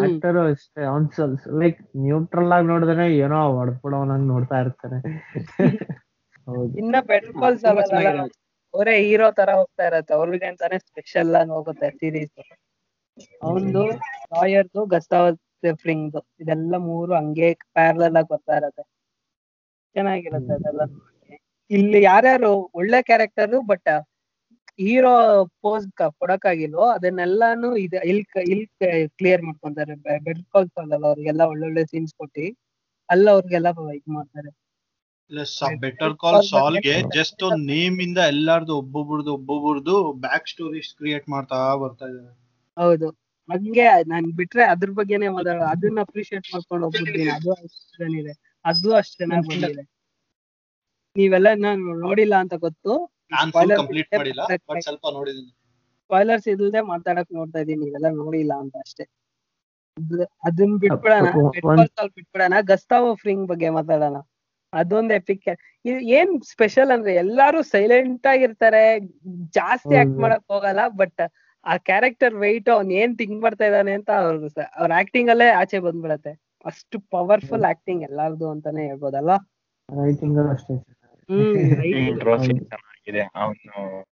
ಆಕ್ಟರ್ 0.00 0.38
ಅಷ್ಟೇ 0.42 0.82
ಅವ್ನ್ 0.84 1.06
ಸ್ವಲ್ಪ 1.14 1.54
ಲೈಕ್ 1.62 1.78
ನ್ಯೂಟ್ರಲ್ 2.04 2.52
ಆಗಿ 2.56 2.66
ನೋಡಿದ್ರೆ 2.66 3.06
ಏನೋ 3.24 3.38
ಹೊಡ್ಬಿಡೋನಂಗ್ 3.56 4.26
ನೋಡ್ತಾ 4.32 4.58
ಇರ್ತಾನೆ. 4.64 4.98
ಹೌದು. 6.46 6.72
ಇನ್ನ 6.80 6.96
ಬೆಟರ್ 7.08 7.34
ಕಾಲ್ 7.40 7.58
ಅವರೇ 8.74 8.94
ಹೀರೋ 9.02 9.26
ತರ 9.38 9.50
ಹೋಗ್ತಾ 9.58 9.84
ಇರತ್ತೆ. 9.88 10.12
ಅವ್ರಿಗೆ 10.18 10.46
ಅಂತಾನೆ 10.50 10.76
ಸ್ಪೆಷಲ್ 10.86 11.32
ಆಗಿ 11.40 11.50
ಹೋಗುತ್ತೆ 11.50 11.88
ಸೀರೀಸ್ 11.98 12.36
ಅವನ್ದು 13.42 13.82
ಲಾಯರ್ದು 14.32 14.82
ಗಸ್ತಾವತ್ 14.92 15.40
ಫ್ರಿಂಗ್ದು 15.80 16.20
ಇದೆಲ್ಲ 16.40 16.76
ಮೂರು 16.86 17.12
ಹಂಗೆ 17.18 17.48
ಪ್ಯಾರಲಲ್ 17.76 18.16
ಆಗಿ 18.20 18.28
ಬರ್ತಾ 18.32 18.54
ಇರತ್ತೆ. 18.60 18.84
ಚೆನ್ನಾಗಿರುತ್ತೆ 19.96 20.52
ಅದೆಲ್ಲ 20.58 20.82
ಇಲ್ಲಿ 21.70 21.98
ಯಾರ್ಯಾರು 22.02 22.50
ಒಳ್ಳೆ 22.74 22.98
ಕ್ಯಾರೆಕ್ಟರ್ 23.02 23.54
ಬಟ್ 23.70 23.90
ಹೀರೋ 24.78 25.12
ಪೋಸ್ 25.62 25.86
ಕೊಡಕ್ಕಾಗಿಲ್ವೋ 26.20 26.86
ಅದನ್ನೆಲ್ಲಾನು 26.94 27.68
ಇದು 27.76 27.98
ಇಲ್ 28.52 28.64
ಕ್ಲಿಯರ್ 29.18 29.42
ಮಾಡ್ಕೊಂತಾರೆ. 29.48 29.94
ಬೆಟರ್ 30.26 30.46
ಕಾಲ್ಸ್ 30.54 30.76
ಅಲ್ಲ 30.84 30.94
ಅವ್ರಿಗೆಲ್ಲ 31.10 31.42
ಒಳ್ಳೊಳ್ಳೆ 31.52 31.84
ಸೀನ್ಸ್ 31.92 32.14
ಕೊಟ್ಟಿ 32.20 32.46
ಅಲ್ಲ 33.08 33.26
ಅವ್ರಿಗೆಲ್ಲ 33.36 33.68
ಇದ್ 33.98 34.10
ಮಾಡ್ತಾರೆ. 34.18 34.50
ಬೆಟರ್ 35.82 36.14
ಕಾಲ್ 36.22 36.40
ಸಾಲ್ಗೆ 36.50 36.94
ಜಸ್ಟ್ 37.16 37.42
ಒಂದ್ 37.46 37.62
ನೇಮ್ 37.72 37.98
ಇಂದ 38.06 38.20
ಎಲ್ಲಾರ್ದು 38.32 38.72
ಒಬ್ಬೊಬ್ರದ್ದು 38.80 39.32
ಒಬ್ಬೊಬ್ರದ್ದು 39.38 39.94
ಬ್ಯಾಕ್ 40.24 40.48
ಸ್ಟೋರೀಸ್ 40.52 40.90
ಕ್ರಿಯೇಟ್ 40.98 41.26
ಮಾಡ್ತಾ 41.34 41.58
ಬರ್ತಾ 41.82 42.06
ಇದ್ದಾರೆ 42.06 42.32
ಹೌದು. 42.76 43.08
ಹಂಗೆ 43.48 43.86
ನಾನ್ 44.10 44.26
ಬಿಟ್ರೆ 44.38 44.64
ಅದ್ರ 44.72 44.90
ಬಗ್ಗೆನೇ 44.98 45.28
ಮಾತಾಡೋ 45.36 45.64
ಅದನ್ನ 45.72 46.00
ಅಪ್ರಿಶಿಯೇಟ್ 46.06 46.46
ಮಾಡ್ಕೊಂಡು 46.52 46.84
ಹೋಗ್ಬಿಡ್ತೀನಿ. 46.86 47.30
ಅದು 47.36 47.50
ಅಷ್ಟು 47.56 48.04
ಇದೆ 48.20 48.34
ಅದು 48.64 48.90
ಅಷ್ಟು 49.00 49.16
ಚೆನ್ನಾಗಿ 49.20 49.48
ಬಂದಿದೆ. 49.52 49.84
ನೀವೆಲ್ಲ 51.16 51.48
ನಾನು 51.64 51.94
ನೋಡಿಲ್ಲ 52.04 52.34
ಅಂತ 52.42 52.54
ಗೊತ್ತು. 52.66 52.92
ನಾನ್ 53.32 53.52
ಫುಲ್ 53.52 53.72
ಕಂಪ್ಲೀಟ್ 53.76 54.16
ಮಾಡಿಲ್ಲ 54.16 54.42
ಬಟ್ 54.68 54.82
ಸ್ವಲ್ಪ 54.82 55.06
ನೋಡಿದೀನಿ 55.12 55.50
ಸ್ಪಾಯ್ಲರ್ಸ್ 56.04 56.48
ಇಲ್ಲದೆ 56.48 56.80
ಮಾತಾಡಕ್ 56.80 57.32
ನೋಡ್ತಾ 57.32 57.58
ಇದೀನಿ 57.58 57.86
ಇವೆಲ್ಲ 57.86 58.08
ನೋಡಿಲ್ಲ 58.14 58.52
ಅಂತ 58.54 58.76
ಅಷ್ಟೇ. 58.76 59.04
ಅದ್- 59.96 60.26
ಅದನ್ನ 60.44 60.76
ಬಿಟ್ಬಿಡೋಣ 60.76 61.26
ಬಿಟ್ಬಿಡೋಣ 62.16 62.54
ಗಸ್ತಾವ್ 62.62 63.16
ಫ್ರಿಂಗ್ 63.16 63.48
ಬಗ್ಗೆ 63.48 63.70
ಮಾತಾಡೋಣ. 63.70 64.16
ಅದೊಂದ್ 64.72 65.12
ಎಪಿಕ್ 65.12 65.48
ಏನ್ 66.12 66.42
ಸ್ಪೆಷಲ್ 66.42 66.90
ಅಂದ್ರೆ 66.90 67.14
ಎಲ್ಲಾರು 67.14 67.62
ಸೈಲೆಂಟ್ 67.62 68.26
ಆಗಿರ್ತಾರೆ 68.26 68.82
ಜಾಸ್ತಿ 69.54 69.96
ಆಕ್ಟ್. 69.96 70.18
ಮಾಡಕ್ 70.18 70.44
ಹೋಗಲ್ಲ 70.48 70.88
ಬಟ್ 70.96 71.22
ಆ 71.66 71.76
ಕ್ಯಾರೆಕ್ಟರ್ 71.76 72.34
ವೆಯ್ಟ್ 72.34 72.68
ಅವ್ನ್ 72.68 72.92
ಏನ್ 72.92 73.18
ಥಿಂಕ್ 73.18 73.42
ಮಾಡ್ತಾ 73.42 73.64
ಇದ್ದಾನೆ 73.66 73.92
ಅಂತ 73.92 74.10
ಅವ್ರ 74.20 74.48
ಅವ್ರ 74.76 74.92
ಆಕ್ಟಿಂಗ್ 74.96 75.30
ಅಲ್ಲೇ 75.30 75.48
ಆಚೆ 75.52 75.78
ಬಂದ್ಬಿಡತ್ತೆ. 75.78 76.32
ಅಷ್ಟು 76.64 77.00
ಪವರ್ಫುಲ್ 77.10 77.64
ಆಕ್ಟಿಂಗ್ 77.64 78.02
ಎಲ್ಲಾರ್ದು 78.02 78.50
ಅಂತಾನೆ 78.50 78.86
ಹೇಳ್ಬೋದಲ್ಲ 78.86 79.32
ರೈಟಿಂಗ್ 79.88 80.38
ಅಷ್ಟೇ. 80.50 80.74
ಹ್ಮ್ 81.28 82.91
ಇಂಟ್ರೋಸಿ 83.06 83.30
ಅವನು 83.34 84.04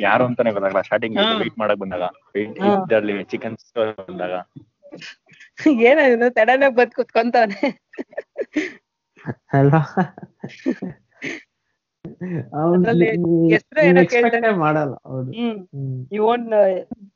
ಯಾರು 0.00 0.24
ಅಂತಾನೆ 0.24 0.50
ಗೊತ್ತಾಗಲ್ಲ. 0.50 0.80
ಸ್ಟಾರ್ಟಿಂಗ್ 0.80 1.38
ವೇಟ್ 1.38 1.58
ಮಾಡಕ್ 1.58 1.78
ಬಂದಾಗ. 1.78 2.02
ಇದರಲ್ಲಿ 2.36 3.24
ಚಿಕನ್ 3.24 3.56
ಬಂದಾಗ. 4.08 4.34
ಏನಾದ್ರು 5.80 6.34
ತಡನೆ 6.34 6.68
ಬದ್ 6.68 6.90
ಕುತ್ಕೊಂತಾನೆ. 6.90 7.80
ಅಲ್ವಾ 9.52 9.82
ಅದ್ರಲ್ಲಿ 12.64 13.08
ಏನೋ 13.86 14.08
ಕೇಳ್ತಾನೆ. 14.08 14.50
ಮಾಡಲ್ಲ. 14.50 14.94
You 16.12 16.24
own 16.24 16.52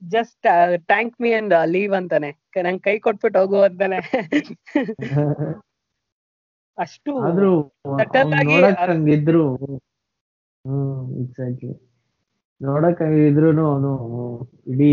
just 0.02 0.46
thank 0.87 1.20
me 1.20 1.33
and 1.33 1.55
leave 1.64 1.94
ಅಂತಾನೆ. 1.94 2.31
ನಂಗ್ 2.62 2.83
ಕೈ 2.83 2.98
ಕೊಟ್ಬಿಟ್ಟು 2.98 3.40
ಹೋಗು 3.40 3.61
ಅಂತಾನೆ. 3.61 3.98
ಅಷ್ಟು 6.78 7.12
ಹ್ಮ್ 10.64 10.90
ಎಕ್ಸಾಕ್ಟ್ಲಿ 11.22 11.72
ನೋಡಕ್ 12.61 13.01
ಇದ್ರೂನು 13.22 13.64
ಅವನು 13.70 13.92
ಇಡೀ 14.72 14.90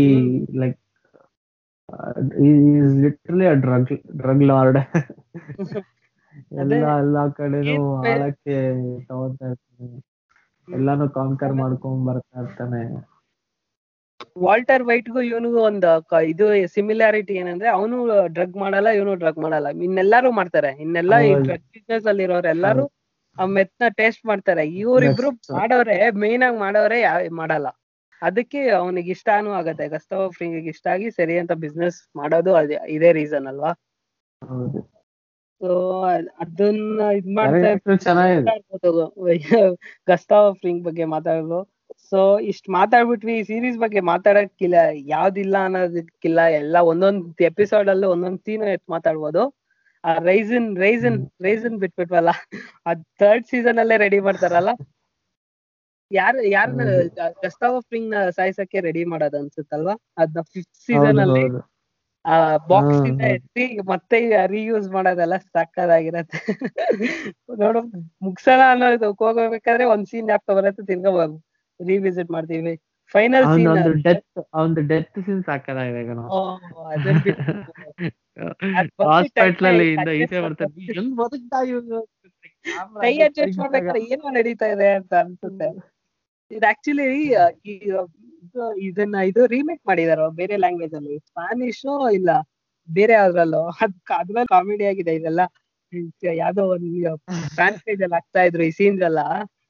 like 0.60 0.78
literally 3.02 3.46
a 3.46 3.56
drug 3.62 3.86
drug 4.18 4.44
lord 4.50 4.78
ಎಲ್ಲ 6.60 6.72
ಎಲ್ಲಾ 7.00 7.22
ಕಡೆನೂ 7.38 7.76
ಆಳಕ್ಕೆ 8.04 8.56
ತಗೋತಾ 9.08 9.46
ಇರ್ತಾನೆ. 9.50 9.88
ಎಲ್ಲಾನು 10.68 11.06
ಕಾಂಕರ್ 11.16 11.54
ಮಾಡ್ಕೊಂಡ್ 11.60 12.02
ಬರ್ತಾ 12.08 12.38
ಇರ್ತಾನೆ. 12.42 12.82
ವಾಲ್ಟರ್ 14.44 14.82
ವೈಟ್ಗೂ 14.88 15.20
ಇವನಿಗೂ 15.28 15.60
ಒಂದ್ 15.68 15.86
ಇದು 16.26 16.46
ಸಿಮಿಲಾರಿಟಿ 16.74 17.34
ಏನಂದ್ರೆ 17.42 17.68
ಅವನು 17.70 17.96
ಡ್ರಗ್ 18.36 18.56
ಮಾಡಲ್ಲ 18.62 18.88
ಇವನು 18.98 19.14
ಡ್ರಗ್ 19.22 19.40
ಮಾಡಲ್ಲ. 19.44 19.68
ಇನ್ನೆಲ್ಲಾರು 19.88 20.30
ಮಾಡ್ತಾರೆ. 20.40 20.70
ಇನ್ನೆಲ್ಲ 20.84 21.14
ಈ. 21.28 21.32
ಡ್ರಗ್ 21.44 21.66
ಬಿಸ್ನೆಸ್ 21.74 22.06
ಅಲ್ಲಿ 22.12 22.24
ಇರೋರು 22.28 22.50
ಎಲ್ಲಾರು 22.54 22.84
ಆ 23.40 23.46
ಮೆತ್ನ 23.56 23.84
ಟೇಸ್ಟ್ 23.98 24.24
ಮಾಡ್ತಾರೆ. 24.30 24.64
ಇವ್ರಿಬ್ರು 24.82 25.28
ಮಾಡೋರೆ 25.58 25.96
ಮೇನ್ 26.22 26.44
ಆಗಿ 26.48 26.58
ಮಾಡೋರೆ 26.64 26.98
ಮಾಡಲ್ಲ. 27.40 27.68
ಅದಕ್ಕೆ 28.22 28.60
ಅವನಿಗೆ 28.80 29.10
ಇಷ್ಟಾನು 29.16 29.50
ಆಗತ್ತೆ. 29.60 29.84
ಗಸ್ತವ 29.94 30.22
ಫ್ರಿಂಗ್ 30.36 30.68
ಇಷ್ಟ 30.72 30.86
ಆಗಿ 30.94 31.08
ಸರಿ 31.18 31.36
ಅಂತ 31.42 31.52
ಬಿಸ್ನೆಸ್ 31.64 31.98
ಮಾಡೋದು 32.20 32.52
ಅದೇ 32.60 32.78
ಇದೇ 32.96 33.10
ರೀಸನ್ 33.20 33.46
ಅಲ್ವಾ? 33.52 33.70
ಸೊ 35.60 35.70
ಅದನ್ನ 36.42 37.00
ಇದ್ 37.18 37.30
ಮಾಡ್ತಾ 37.38 37.70
ಗಸ್ತಾವ 40.08 40.44
ಫ್ರಿಂಗ್ 40.60 40.82
ಬಗ್ಗೆ 40.88 41.04
ಮಾತಾಡೋದು 41.14 41.58
ಸೊ 42.10 42.20
ಇಷ್ಟ್ 42.50 42.68
ಮಾತಾಡ್ಬಿಟ್ವಿ. 42.76 43.34
ಸೀರೀಸ್ 43.48 43.78
ಬಗ್ಗೆ 43.82 44.00
ಮಾತಾಡಕ್ಕಿಲ್ಲ 44.12 44.76
ಯಾವ್ದಿಲ್ಲ 45.12 45.56
ಅನ್ನೋದಕ್ಕಿಲ್ಲ. 45.66 46.40
ಎಲ್ಲ 46.60 46.76
ಒಂದೊಂದ್ 46.92 47.42
ಎಪಿಸೋಡ್ 47.50 47.90
ಅಲ್ಲೂ 47.94 48.08
ಒಂದೊಂದ್ 48.14 48.40
ಸೀನ್ 48.46 48.64
ಎತ್ 48.74 48.86
ಮಾತಾಡ್ಬೋದು. 48.94 49.42
ಆ 50.04 50.12
ರೈಸನ್ 50.28 50.68
ರೈಸನ್ 50.84 51.18
ರೈಸನ್ 51.46 51.76
ಬಿಟ್ಬಿಟ್ವಲ್ಲ. 51.82 52.30
ಆ 52.86 52.92
ಥರ್ಡ್ 53.20 53.46
ಸೀಸನ್ 53.46 53.78
ಅಲ್ಲೇ 53.82 53.96
ರೆಡಿ 54.04 54.20
ಮಾಡ್ತಾರಲ್ಲ? 54.26 54.72
ಯಾರು 56.10 56.38
ಯಾರನ್ನ 56.54 56.82
ಗಸ್ತಾವ್ 57.42 57.76
ಫ್ರಿಂಗ್ನ 57.88 58.14
ಸಾಯ್ಸಕ್ಕೆ 58.38 58.78
ರೆಡಿ 58.86 59.02
ಮಾಡೋದು 59.04 59.36
ಅನ್ಸುತ್ತಲ್ವಾ? 59.40 59.94
ಅದ್ನ 60.22 60.40
ಫಿಫ್ತ್ 60.54 60.78
ಸೀಸನ್ 60.86 61.20
ಅಲ್ಲಿ. 61.24 61.44
ಆ 62.24 62.34
ಬಾಕ್ಸ್ 62.70 63.02
ಇಂದ. 63.10 63.20
ಎತ್ತಿ 63.36 63.66
ಮತ್ತೆ 63.90 64.18
ರೀಯೂಸ್ 64.54 64.88
ಮಾಡೋದೆಲ್ಲ 64.96 65.36
ಸಕ್ಕದಾಗಿರತ್ತೆ. 65.36 66.40
ನೋಡು 67.62 67.80
ಮುಗ್ಸೋಣ 68.26 68.60
ಅನ್ನೋದು 68.72 69.10
ಹೋಗ್ಬೇಕಾದ್ರೆ 69.20 69.86
ಒಂದ್ 69.94 70.08
ಸೀನ್ 70.12 70.26
ಜ್ಞಾಪಕ 70.28 70.56
ಬರತ್ತೆ 70.58 70.84
ತಿರ್ಗಾ 70.90 71.26
ರಿವಿಸಿಟ್ 71.80 72.30
ಮಾಡ್ತೀವಿ. 72.36 72.74
ಫೈನಲ್ 73.14 73.46
ಸೀನ್ 73.54 74.02
ಡೆತ್ 74.06 74.24
ಅವನ್ 74.54 74.74
ಡೆತ್ 74.90 75.16
ಸೀನ್ 75.26 75.42
ಸಾಕಾಗಿದೆ 75.46 76.02
ಕಣ 78.40 78.72
ಅದನ್ನ 78.72 78.88
ಬಿಟ್ಟು 78.88 79.04
ಅದ್ 79.04 79.10
ಬಂದು 79.10 79.10
ಹಾಸ್ಪಿಟಲ್ 79.12 79.68
ಅಲ್ಲಿ 79.70 79.86
ಇಂದ 79.94 80.10
ಈಚೆ 80.20 80.26
adjust 80.28 80.44
ಬರ್ತಾನೆ 80.44 80.84
ಎಲ್ಲಿ 80.92 81.14
ಬದುಕ್ತಾ 81.20 81.60
ಇವ್ನು? 81.72 82.00
Camera 82.70 83.00
ಕೈ 83.04 83.12
ಅಡ್ಜಸ್ಟ್ 83.26 83.58
ಮಾಡ್ಬೇಕಾದ್ರೆ 83.62 84.02
ಏನೋ 84.12 84.30
ನಡೀತಾ 84.38 84.66
ಇದೆ 84.74 84.88
ಅಂತ 84.98 85.12
ಅನ್ಸುತ್ತೆ. 85.22 85.68
ಇದು 86.50 86.66
ಆಕ್ಚುಲಿ 86.70 87.06
ಇದನ್ನ 88.86 89.16
ಇದು 89.30 89.42
ರೀಮೇಕ್ 89.54 89.82
ಮಾಡಿದಾರ 89.90 90.28
ಬೇರೆ 90.40 90.56
ಲ್ಯಾಂಗ್ವೇಜ್ 90.56 90.94
ಅಲ್ಲಿ. 91.00 91.16
ಸ್ಪ್ಯಾನಿಶ್ 91.28 91.84
ಇಲ್ಲ 92.18 92.30
ಬೇರೆ 92.88 93.14
ಯಾವ್ದ್ರಲ್ಲೋ 93.18 93.62
ಅದ್ 93.82 93.96
ಅದ್ರಲ್ಲಿ 94.20 94.50
ಕಾಮಿಡಿ 94.54 94.84
ಆಗಿದೆ 94.92 95.12
ಇದೆಲ್ಲ. 95.20 95.42
ಯಾವ್ದೋ 96.40 96.62
ಒಂದು 96.74 97.12
ಫ್ರಾನ್ಸ್ಟೇಜ್ 97.54 98.02
ಅಲ್ಲಿ 98.04 98.16
ಹಾಕ್ತಾ 98.18 98.42
ಇದ್ರು 98.48 98.62
ಈ 98.68 98.72
ಸೀನ್ಸ್ 98.78 99.02
ಎಲ್ಲ. 99.08 99.20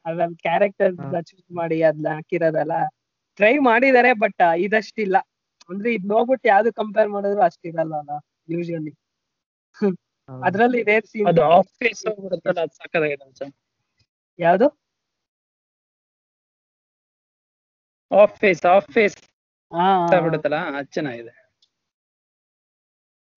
ಅದ್ರಲ್ಲಿ 0.06 0.38
ಕ್ಯಾರೆಕ್ಟರ್ 0.46 0.94
ಚೂಸ್ 1.28 1.46
ಮಾಡಿ 1.61 1.78
ಅದ್ನ 1.90 2.06
ಹಾಕಿರೋದಲ್ಲ. 2.16 2.74
ಟ್ರೈ 3.38 3.54
ಮಾಡಿದಾರೆ 3.68 4.11
ಬಟ್ 4.22 4.42
ಇದಷ್ಟಿಲ್ಲ. 4.66 5.16
ಅಂದ್ರೆ 5.70 5.88
ಇದ್ 5.96 6.06
ನೋಡ್ಬಿಟ್ಟು 6.12 6.46
ಯಾವ್ದು 6.48 6.70
ಕಂಪೇರ್ 6.80 7.09
ಮಾಡಿದ್ರು 7.09 7.42
ಅಷ್ಟಿರಲ್ಲ 7.48 7.94
ಅಲ್ಲ. 8.02 8.12
ಯೂಶಲಿ 8.50 8.96
ಅದರಲ್ಲಿ 10.28 10.82
ರೇರ್ 10.82 11.06
ಸೀನ್ 11.06 11.28
ಅದು 11.28 11.50
ಆಫ್ 11.50 11.78
ಫೇಸ್ 11.78 12.20
ಬರುತ್ತಲ್ಲ 12.20 12.60
ಅದು 12.60 12.74
ಸಾಕಾಗಿದೆ 12.74 13.52
ಯಾವುದು? 14.38 14.80
ಆಫೀಸ್ 18.10 18.66
ಆಫೀಸ್ 18.66 19.16
ಬಿಡುತ್ತಲ್ಲ? 20.22 20.78
ಅದು 20.78 20.90
ಚೆನ್ನಾಗಿದೆ. 20.90 21.50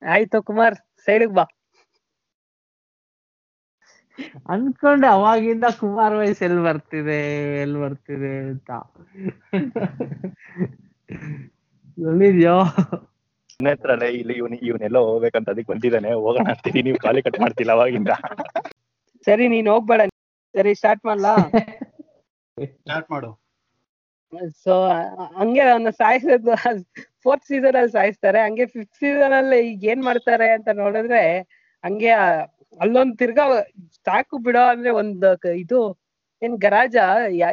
ಆಯ್ತು 0.02 0.44
ಕುಮಾರ್ 0.44 0.76
ಸೈಡ್ಗ್ 1.08 1.34
ಬಾ. 1.34 1.46
ಅನ್ಕೊಂಡೆ 4.50 5.08
ಅವಾಗಿಂದ 5.08 5.64
ಕುಮಾರ್ 5.80 6.14
ವಯಸ್ 6.14 6.42
ಎಲ್ 6.42 6.60
ಬರ್ತಿದೆ 6.60 7.62
ಎಲ್ 7.62 7.76
ಬರ್ತಿದೆ 7.76 8.50
ಅಂತ. 8.50 8.72
ಎಲ್ಲಿದ್ಯೋ. 11.98 12.64
ಹತ್ರಲ್ಲೇ 13.60 14.08
ಇಲ್ಲಿ 14.20 14.36
ಇವನ್ 14.42 14.56
ಇವನೆಲ್ಲ 14.70 14.98
ಹೋಗ್ಬೇಕಂತ 15.08 15.50
ಅದಕ್ಕೆ 15.54 15.72
ಬಂದಿದ್ದಾನೆ. 15.74 16.10
ಹೋಗೋಣ 16.26 16.48
ಅಂತೀನಿ. 16.54 16.82
ನೀವು 16.88 16.98
ಖಾಲಿ 17.06 17.22
ಕಟ್ 17.26 17.40
ಮಾಡ್ತಿಲ್ಲ 17.44 17.72
ಅವಾಗಿಂದ. 17.78 18.12
ಸರಿ 19.28 19.46
ನೀನ್ 19.54 19.70
ಹೋಗ್ಬೇಡ. 19.74 20.02
ಸರಿ 20.56 20.72
ಸ್ಟಾರ್ಟ್ 20.82 21.04
ಮಾಡ್ಲಾ? 21.10 21.34
ಸ್ಟಾರ್ಟ್ 22.58 23.10
ಮಾಡು. 23.14 23.30
ಸೊ 24.64 24.74
ಹಂಗೆ 25.40 25.64
ಅವನ್ನ 25.72 25.90
ಸಾಯಿಸೋದು 26.02 26.54
ಫೋರ್ತ್ 27.24 27.48
ಸೀಸನ್ 27.50 27.78
ಅಲ್ಲಿ 27.80 27.94
ಸಾಯಿಸ್ತಾರೆ. 27.98 28.40
ಹಂಗೆ 28.48 28.66
ಫಿಫ್ತ್ 28.76 29.00
ಸೀಸನ್ 29.02 29.36
ಅಲ್ಲಿ 29.40 29.60
ಈಗ 29.72 29.84
ಏನ್ 29.94 30.04
ಮಾಡ್ತಾರೆ 30.04 30.48
ಅಂತ 30.58 30.70
ನೋಡಿದ್ರೆ 30.84 31.22
ಹಂಗೆ 31.84 32.12
ಅಲ್ಲೊಂದ್ 32.84 33.16
ತಿರ್ಗಾ 33.18 33.46
ಸಾಕು 34.08 34.36
ಬಿಡೋ 34.46 34.64
ಅಂದ್ರೆ 34.74 34.92
ಒಂದ್ 35.02 35.26
ಇದು 35.64 35.80
ಏನ್ 36.42 36.56
ಗರಾಜ? 36.66 36.96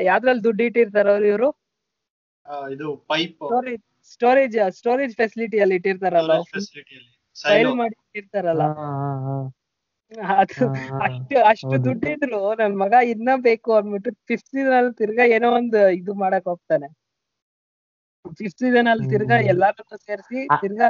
ಯಾವ್ದ್ರಲ್ಲಿ 0.09 0.43
ದುಡ್ಡು 0.47 0.63
ಇಟ್ಟಿರ್ತಾರ 0.69 1.09
ಇವರು? 1.09 1.49
ಇವ್ರು 2.47 2.71
ಇದು 2.75 2.89
ಪೈಪ್ 3.13 3.43
ಸ್ಟೋರೇಜ್ 4.11 4.57
ಸ್ಟೋರೇಜ್ 4.79 5.15
ಫೆಸಿಲಿಟಿ 5.17 5.59
ಅಲ್ಲಿ 5.65 5.77
ಇಟ್ಟಿರ್ತಾರಲ್ಲ. 5.79 6.35
ಫೆಸಿಲಿಟಿಯಲ್ಲಿ 6.55 7.11
ಫೈಲ್ 7.37 7.73
ಮಾಡಿ 7.81 7.97
ಇಟ್ಟಿರ್ತಾರಲ್ಲ. 8.01 8.65
ಅದು. 10.37 10.65
ಅಷ್ಟು 11.07 11.37
ಅಷ್ಟು. 11.51 11.75
ದುಡ್ಡಿದ್ರು 11.85 12.41
ನನ್ 12.61 12.75
ಮಗ 12.77 12.95
ಇನ್ನ 13.13 13.31
ಬೇಕು 13.49 13.71
ಅಂದ್ಬಿಟ್ಟು 13.75 14.11
ಫಿಫ್ತ್ 14.29 14.51
ಸೀಸನ್ 14.53 14.77
ಅಲ್ಲಿ 14.79 14.95
ತಿರ್ಗಾ 15.03 15.25
ಏನೋ 15.37 15.51
ಒಂದು 15.59 15.81
ಇದು 16.01 16.15
ಮಾಡಕ್ 16.23 16.49
ಹೋಗ್ತಾನೆ. 16.53 16.89
ಫಿಫ್ತ್ 18.41 18.63
ಸೀಸನ್ 18.63 18.89
ಅಲ್ಲಿ 18.93 19.07
ತಿರ್ಗಾ 19.13 19.39
ಎಲ್ಲಾರು 19.53 19.85
ಸೇರಿಸಿ 20.07 20.41
ತಿರ್ಗಾ 20.63 20.89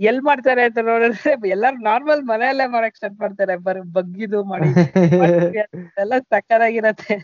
ಎಲ್ 0.00 0.20
ಮಾಡ್ತಾರೆ 0.28 0.62
ಅಂತ 0.68 0.80
ನೋಡಿದ್ರೆ 0.84 1.32
ಎಲ್ಲಾರು 1.50 1.78
ನಾರ್ಮಲ್ 1.88 2.22
ಮನೆಯಲ್ಲೇ 2.24 2.66
ಮಾಡಕ್ 2.74 2.96
ಸ್ಟಾರ್ಟ್ 2.96 3.18
ಮಾಡ್ತಾರೆ. 3.20 3.54
ಬರ್ 3.66 3.80
ಬಗ್ಗಿದು 3.96 4.38
ಮಾಡಿ 4.52 4.70
ಎಲ್ಲ 6.02 6.12
ಸಕ್ಕದಾಗಿರತ್ತೆ 6.32 7.16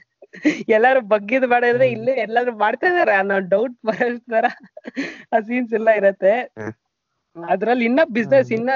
ಎಲ್ಲಾರು 0.74 1.00
ಬಗ್ಗಿದ್ 1.12 1.46
ಮಾಡಿದ್ರೆ 1.46 1.86
ಇಲ್ಲೇ 1.90 2.12
ಎಲ್ಲಾರು 2.24 2.52
ಮಾಡ್ತಾ 2.58 2.86
ಇದಾರೆ 2.92 3.14
ಅನ್ನೋ 3.20 3.36
ಡೌಟ್ 3.52 3.76
ತರ 4.32 4.46
ಆ 5.32 5.40
ಸೀನ್ಸ್ 5.48 5.72
ಎಲ್ಲ 5.78 5.90
ಇರತ್ತೆ. 6.00 6.34
ಅದ್ರಲ್ಲಿ 7.36 7.84
ಇನ್ನ 7.84 8.00
ಬಿಸ್ನೆಸ್ 8.18 8.50
ಇನ್ನ 8.58 8.70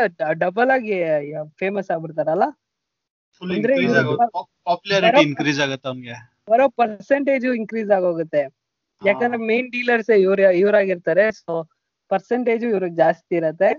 ಡಬಲ್ 0.45 0.71
ಆಗಿ 0.77 0.97
ಫೇಮಸ್ 1.61 1.91
ಆಗ್ಬಿಡ್ತಾರಲ್ಲ? 1.95 2.47
ಅಂದ್ರೆ 3.43 3.75
ಇನ್ಕ್ರೀಸ್ 5.27 5.61
ಆಗುತ್ತೆ 5.67 5.89
ಅವ್ನಿಗೆ? 5.89 6.17
ಬರೋ 6.51 6.67
ಪರ್ಸೆಂಟೇಜ್ 6.81 7.47
ಇನ್ಕ್ರೀಸ್ 7.61 7.91
ಆಗೋಗುತ್ತೆ. 7.99 8.43
ಯಾಕಂದ್ರೆ 9.03 9.41
ಮೇನ್ 9.51 9.71
ಡೀಲರ್ಸ್ 9.71 10.11
ಇವ್ರ 10.25 10.41
ಇವ್ರಾಗಿರ್ತಾರೆ. 10.63 11.25
ಸೊ 11.43 11.53
ಪರ್ಸೆಂಟೇಜ್ 12.11 12.65
ಇವ್ರಿಗೆ 12.71 12.97
ಜಾಸ್ತಿ 12.97 13.35
ಇರತ್ತೆ. 13.41 13.71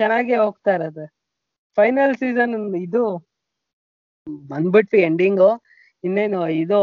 ಚೆನ್ನಾಗಿ 0.00 0.34
ಹೋಗ್ತಾ 0.34 0.72
ಇರತ್ತೆ. 0.78 1.06
ಫೈನಲ್ 1.78 2.14
ಸೀಸನ್ 2.16 2.54
ಇದು 2.86 3.02
ಬಂದ್ಬಿಟ್ವಿ 4.50 5.00
ಎಂಡಿಂಗು 5.08 5.50
ಇನ್ನೇನು 6.04 6.40
ಇದು 6.58 6.80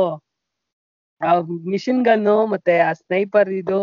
ಆ 1.21 1.31
ಮಿಷಿನ್ 1.67 2.01
ಗನ್ನು 2.05 2.35
ಮತ್ತೆ 2.53 2.73
ಆ 2.81 2.91
ಸ್ನೈಪರ್ 2.99 3.51
ಇದು 3.61 3.79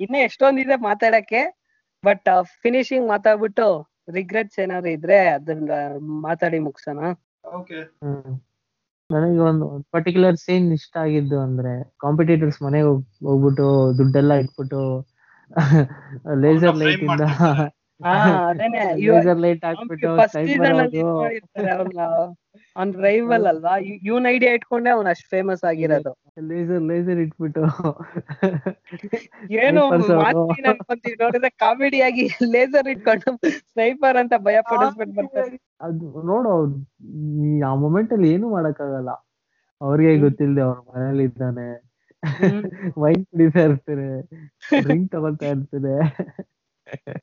ಇನ್ನ 0.00 0.16
ಎಷ್ಟೊಂದಿದೆ 0.26 0.76
ಮಾತಾಡಕ್ಕೆ 0.86 1.42
ಬಟ್ 2.04 2.28
ಫಿನಿಶಿಂಗ್ 2.62 3.06
ಮಾತಾಡ್ಬಿಟ್ಟು 3.08 3.66
ರಿಗ್ರೆಟ್ಸ್ 4.10 4.58
ಏನಾದ್ರು 4.60 4.90
ಇದ್ರೆ 4.96 5.18
ಅದನ್ನ 5.34 5.72
ಮಾತಾಡಿ 6.24 6.58
ಮುಗ್ಸೋಣ. 6.64 7.00
ನನಗೆ 9.10 9.40
ಒಂದು 9.48 9.64
ಪರ್ಟಿಕ್ಯುಲರ್ 9.92 10.38
ಸೀನ್ 10.42 10.68
ಇಷ್ಟ 10.76 10.94
ಆಗಿದ್ದು 11.04 11.38
ಅಂದ್ರೆ 11.46 11.72
ಕಾಂಪಿಟೇಟರ್ಸ್ 12.00 12.58
ಮನೆಗೆ 12.62 12.86
ಹೋಗಿ 12.88 13.04
ಹೋಗ್ಬಿಟ್ಟು 13.26 13.68
ದುಡ್ಡೆಲ್ಲ 13.98 14.34
ಇಟ್ಬಿಟ್ಟು 14.42 14.82
ಲೇಸರ್ 16.42 16.76
ಲೈಟ್ 16.80 17.02
ಇಂದ 17.02 17.24
ಲೇಸರ್ 19.02 19.40
ಲೈಟ್ 19.42 19.64
ಹಾಕ್ಬಿಟ್ಟು 19.68 20.12
ಅವ್ನ 22.76 23.00
ರೈವಲ್ 23.02 23.46
ಅಲ್ವಾ? 23.46 23.72
ಇವನ್ 24.02 24.26
ಐಡಿಯಾ 24.26 24.52
ಇಟ್ಕೊಂಡೆ 24.52 24.90
ಅವ್ನ್ 24.90 25.08
ಅಷ್ಟ್ 25.08 25.26
ಫೇಮಸ್ 25.30 25.64
ಆಗಿರೋದು. 25.64 26.12
ಲೇಸರ್ 26.42 26.82
ಲೇಸರ್ 26.82 27.18
ಇಟ್ಬಿಟ್ಟು. 27.18 27.62
ಏನು. 29.62 29.82
ನೋಡಿದ್ರೆ 31.22 31.50
ಕಾಮಿಡಿ 31.62 32.00
ಆಗಿ 32.00 32.24
ಲೇಸರ್ 32.54 32.88
ಇಟ್ಕೊಂಡು 32.94 33.32
ಸ್ನೈಪರ್ 33.64 34.16
ಅಂತ 34.16 34.34
ಭಯ 34.46 34.58
ಪಡಿಸ್ಬಿಟ್ಟು 34.70 35.14
ಬರ್ತಾರೆ. 35.20 35.58
ಅದು 35.80 36.06
ನೋಡು 36.24 36.52
ಆ 37.66 37.74
ಮೊಮೆಂಟ್ 37.76 38.12
ಅಲ್ಲಿ 38.12 38.30
ಏನು 38.34 38.48
ಮಾಡಕ್ಕಾಗಲ್ಲ. 38.50 39.12
ಅವ್ರಿಗೆ 39.80 40.12
ಗೊತ್ತಿಲ್ಲದೆ 40.18 40.62
ಅವ್ರ 40.62 40.78
ಮನೇಲಿ 40.90 41.24
ಇದ್ದಾನೆ. 41.24 41.68
ವೈನ್ 43.02 43.22
ಕುಡಿತಾ 43.30 43.62
ಇರ್ತಾರೆ. 43.68 44.08
ಡ್ರಿಂಕ್ 44.82 45.12
ತಗೊಳ್ತಾ 45.12 45.46
ಇರ್ತಾರೆ. 45.54 45.94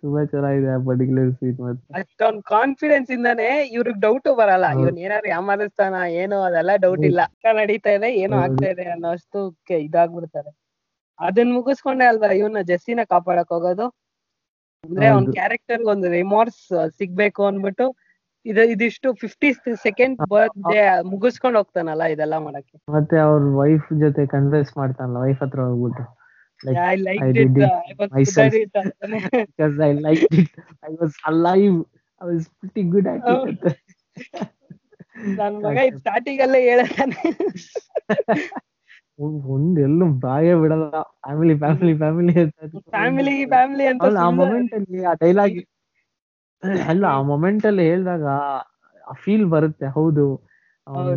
ತುಂಬಾ 0.00 0.20
ಚೆನ್ನಾಗಿದೆ 0.32 0.68
ಆ 0.74 0.78
ಪರ್ಟಿಕ್ಯುಲರ್ 0.88 1.30
ಸೀನ್ 1.38 1.56
ಮತ್ತೆ 1.60 1.84
ಅಷ್ಟೊಂದ್ 2.00 2.40
ಕಾನ್ಫಿಡೆನ್ಸ್ 2.50 3.10
ಇಂದಾನೆ 3.16 3.46
ಇವ್ರಿಗೆ 3.76 4.00
ಡೌಟ್ 4.00 4.28
ಬರಲ್ಲ. 4.40 4.66
ಇವನ್ 4.82 4.98
ಏನಾದ್ರು 5.06 5.28
ಯಾಮಾರಿಸ್ತಾನ 5.28 5.94
ಏನು 6.22 6.36
ಅದೆಲ್ಲ 6.48 6.72
ಡೌಟ್ 6.76 7.04
ಇಲ್ಲ. 7.10 7.20
ನಡೀತಾ 7.60 7.92
ಇದೆ 7.98 8.10
ಏನು. 8.22 8.36
ಆಗ್ತಾ 8.44 8.68
ಇದೆ 8.74 8.86
ಅನ್ನೋ 8.94 9.10
ಅಷ್ಟು 9.16 9.40
ಇದಾಗ್ಬಿಡ್ತಾರೆ. 9.86 10.50
ಅದನ್ನ 11.18 11.52
ಮುಗಿಸ್ಕೊಂಡೆ 11.58 12.04
ಅಲ್ವಾ 12.04 12.28
ಇವನ್ನ 12.40 12.60
ಜೆಸ್ಸಿನ 12.62 13.04
ಕಾಪಾಡಕ್ 13.12 13.52
ಹೋಗೋದು? 13.54 13.86
ಅಂದ್ರೆ 14.84 15.06
ಅವ್ನ್. 15.14 15.26
ಕ್ಯಾರೆಕ್ಟರ್ 15.38 15.82
ಒಂದು 15.92 16.08
ರಿಮೋರ್ಸ್ 16.18 16.60
ಸಿಗ್ಬೇಕು 17.00 17.42
ಅನ್ಬಿಟ್ಟು 17.46 17.86
ಇದು 18.46 18.62
ಇದಿಷ್ಟು 18.74 19.08
ಫಿಫ್ಟಿ 19.14 19.48
ಸೆಕೆಂಡ್ 19.86 20.18
ಬರ್ತ್ಡೇ 20.30 20.82
ಮುಗಿಸ್ಕೊಂಡ್ 21.12 21.56
ಹೋಗ್ತಾನಲ್ಲ 21.58 22.04
ಇದೆಲ್ಲ 22.14 22.36
ಮಾಡಕ್ಕೆ. 22.38 22.76
ಮತ್ತೆ 22.96 23.16
ಅವ್ರ 23.18 23.42
ವೈಫ್ 23.60 23.88
ಜೊತೆ 24.04 24.22
ಕನ್ವೆನ್ಸ್ 24.26 24.72
ಮಾಡ್ತಾನಲ್ಲ 24.78 25.18
ವೈಫ್ 25.24 25.42
ಹತ್ರ 25.42 25.60
ಹೋಗ್ಬಿಟ್ಟು. 25.68 26.04
Like 26.60 26.76
yeah, 26.76 26.88
I 26.88 26.98
liked 26.98 27.24
I 27.24 27.30
it 27.34 27.50
i 27.88 27.94
was 27.98 28.10
myself. 28.10 28.52
Good 28.52 28.76
at 28.76 28.86
it. 28.90 29.02
because 29.48 29.76
I 29.80 29.92
liked 29.98 30.34
it. 30.34 30.50
I 30.82 30.92
was 31.00 31.12
alive. 31.26 31.76
I 32.20 32.26
was 32.30 32.44
pretty 32.60 32.84
good 32.84 33.06
at 33.06 33.22
oh. 33.26 33.42
it. 33.52 33.62
ನನ್ 35.38 35.54
ಮಗ 35.62 35.78
ಸ್ಟಾರ್ಟಿಂಗ್ 36.00 36.40
ಅಲ್ಲೇ 36.40 36.60
ಹೇಳ್ತಾನೆ 36.68 37.20
ಒಂದ್- 39.48 39.78
ಎಲ್ಲೂ 39.82 40.06
ಬಾಯೇ 40.20 40.54
ಬಿಡಲ್ಲ 40.54 40.96
ಫ್ಯಾಮಿಲಿ 41.22 41.54
ಫ್ಯಾಮಿಲಿ 41.58 41.94
ಫ್ಯಾಮಿಲಿ 41.94 42.34
ಅಂತ 42.40 42.80
ಫ್ಯಾಮಿಲಿ 42.90 43.44
ಫ್ಯಾಮಿಲಿ 43.46 43.86
ಅಂತ 43.86 44.02
ಆ 44.18 44.30
ಮೊಮೆಂಟ್ 44.32 44.74
ಅಲ್ಲಿ 44.74 45.04
ಆ 45.04 45.14
ಡೈಲಾಗ್ 45.14 45.58
ಅಲ್ಲ 46.84 47.04
ಆ 47.14 47.22
ಮೊಮೆಂಟ್ 47.22 47.66
ಅಲ್ಲಿ 47.66 47.84
ಹೇಳಿದಾಗ 47.90 48.26
ಆ 49.06 49.14
ಫೀಲ್ 49.22 49.46
ಬರುತ್ತೆ 49.46 49.88
ಹೌದು. 49.96 50.26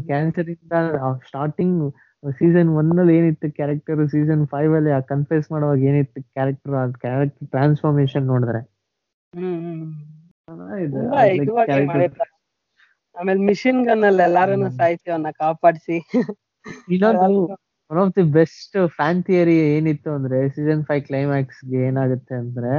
ಕ್ಯಾನ್ಸರ್ 0.07 0.49
ಇಂದ 0.49 0.73
ಸ್ಟಾರ್ಟಿಂಗ್ 1.27 1.77
ಸೀಸನ್ 2.23 2.69
ಒನ್ 2.79 2.91
ಅಲ್ಲಿ 3.01 3.13
ಏನಿತ್ತು 3.19 3.47
ಕ್ಯಾರೆಕ್ಟರ್ 3.57 4.01
ಸೀಸನ್ 4.13 4.43
ಫೈವ್ 4.51 4.73
ಅಲ್ಲಿ 4.77 4.91
ಆ 4.97 5.01
ಕನ್ಫೆಸ್ 5.11 5.47
ಮಾಡುವಾಗ 5.53 5.79
ಏನಿತ್ತು 5.91 6.19
ಕ್ಯಾರೆಕ್ಟರ್ 6.35 6.75
ಆ 6.81 6.83
ಕ್ಯಾರೆಕ್ಟರ್ 7.03 7.49
ಟ್ರಾನ್ಸ್ಫಾರ್ಮೇಶನ್ 7.55 8.25
ನೋಡಿದ್ರೆ. 8.33 8.61
ಆಮೇಲೆ 13.15 13.41
ಮಿಷಿನ್ 13.49 13.81
ಗನ್ 13.87 14.03
ಅಲ್ಲಿ 14.09 14.23
ಎಲ್ಲಾರನ್ನ. 14.27 14.69
ಸಾಯಿಸಿ 14.79 15.07
ಅವನ್ನ 15.11 15.31
ಕಾಪಾಡಿಸಿ. 15.41 15.97
ಇನ್ನೊಂದು 16.95 17.29
one 17.91 17.99
of 18.01 18.13
the 18.17 18.23
best 18.35 18.77
fan 18.97 19.21
theory 19.27 19.55
ಏನಿತ್ತು 19.75 20.09
ಅಂದ್ರೆ 20.17 20.39
ಸೀಸನ್ 20.55 20.83
ಫೈವ್ 20.89 21.03
ಕ್ಲೈಮ್ಯಾಕ್ಸ್ಗೆ 21.09 21.79
ಏನಾಗುತ್ತೆ 21.87 22.35
ಅಂದ್ರೆ 22.43 22.73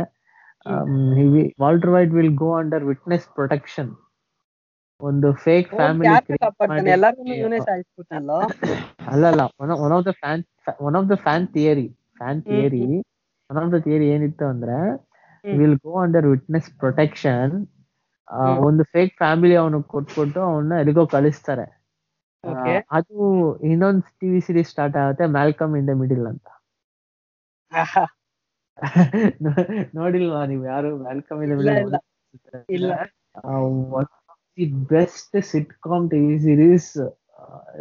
Walter 1.63 1.93
White 1.95 2.13
will 2.19 2.35
go 2.43 2.51
under 2.61 2.85
witness 2.91 3.27
protection 3.37 3.91
ಒಂದು 5.03 5.29
ಫೇಕ್ 5.45 5.69
ಫ್ಯಾಮಿಲಿ 5.77 6.17
ಅಲ್ಲಲ್ಲ 9.13 9.43
one 9.85 9.93
of 9.97 10.05
the 10.09 10.13
fan 10.21 10.43
one 10.87 10.97
of 11.01 11.09
the 11.11 11.17
fan 11.25 11.47
theory 11.55 11.87
fan 12.21 12.41
theory 12.49 12.85
one 13.51 13.59
of 13.63 13.71
the 13.75 13.79
theory 13.87 14.07
ಏನಿತ್ತು 14.15 14.47
ಅಂದ್ರೆ 14.53 14.77
will 15.45 15.79
go 15.85 15.93
under 16.05 16.27
witness 16.33 16.69
protection 16.81 17.55
ಒಂದು 18.69 18.83
fake 18.93 19.13
family 19.19 19.57
ಅವನು 19.63 19.79
ಕೊಟ್ಬಿಟ್ಟು 19.93 20.41
ಅವನ್ನ 20.49 20.73
ಎಲ್ಲಿಗೋ 20.83 21.05
ಕಳಿಸ್ತಾರೆ. 21.15 21.67
ಅದು 22.97 23.17
ಇನ್ನೊಂದು 23.71 24.07
ಟಿವಿ 24.21 24.41
ಸೀರೀಸ್ 24.47 24.71
ಸ್ಟಾರ್ಟ್ 24.73 24.97
ಆಗುತ್ತೆ 25.03 25.27
ಮ್ಯಾಲ್ಕಮ್ 25.37 25.75
ಇನ್ 25.81 25.89
ದ 25.91 25.95
ಮಿಡಿಲ್ 26.03 26.27
ಅಂತ. 26.33 26.47
ನೋಡಿಲ್ವಾ 29.99 30.41
ನೀವು 30.51 30.65
ಯಾರು 30.73 30.91
ಮ್ಯಾಲ್ಕಮ್ 31.05 31.41
ಇನ್ 31.45 31.51
ದ 31.53 31.57
ಮಿಡಿಲ್ 31.61 31.99
ಇಲ್ಲ. 32.77 32.91
The 34.59 34.65
best 34.91 35.37
sitcom 35.51 36.07
TV 36.11 36.37
series 36.41 36.91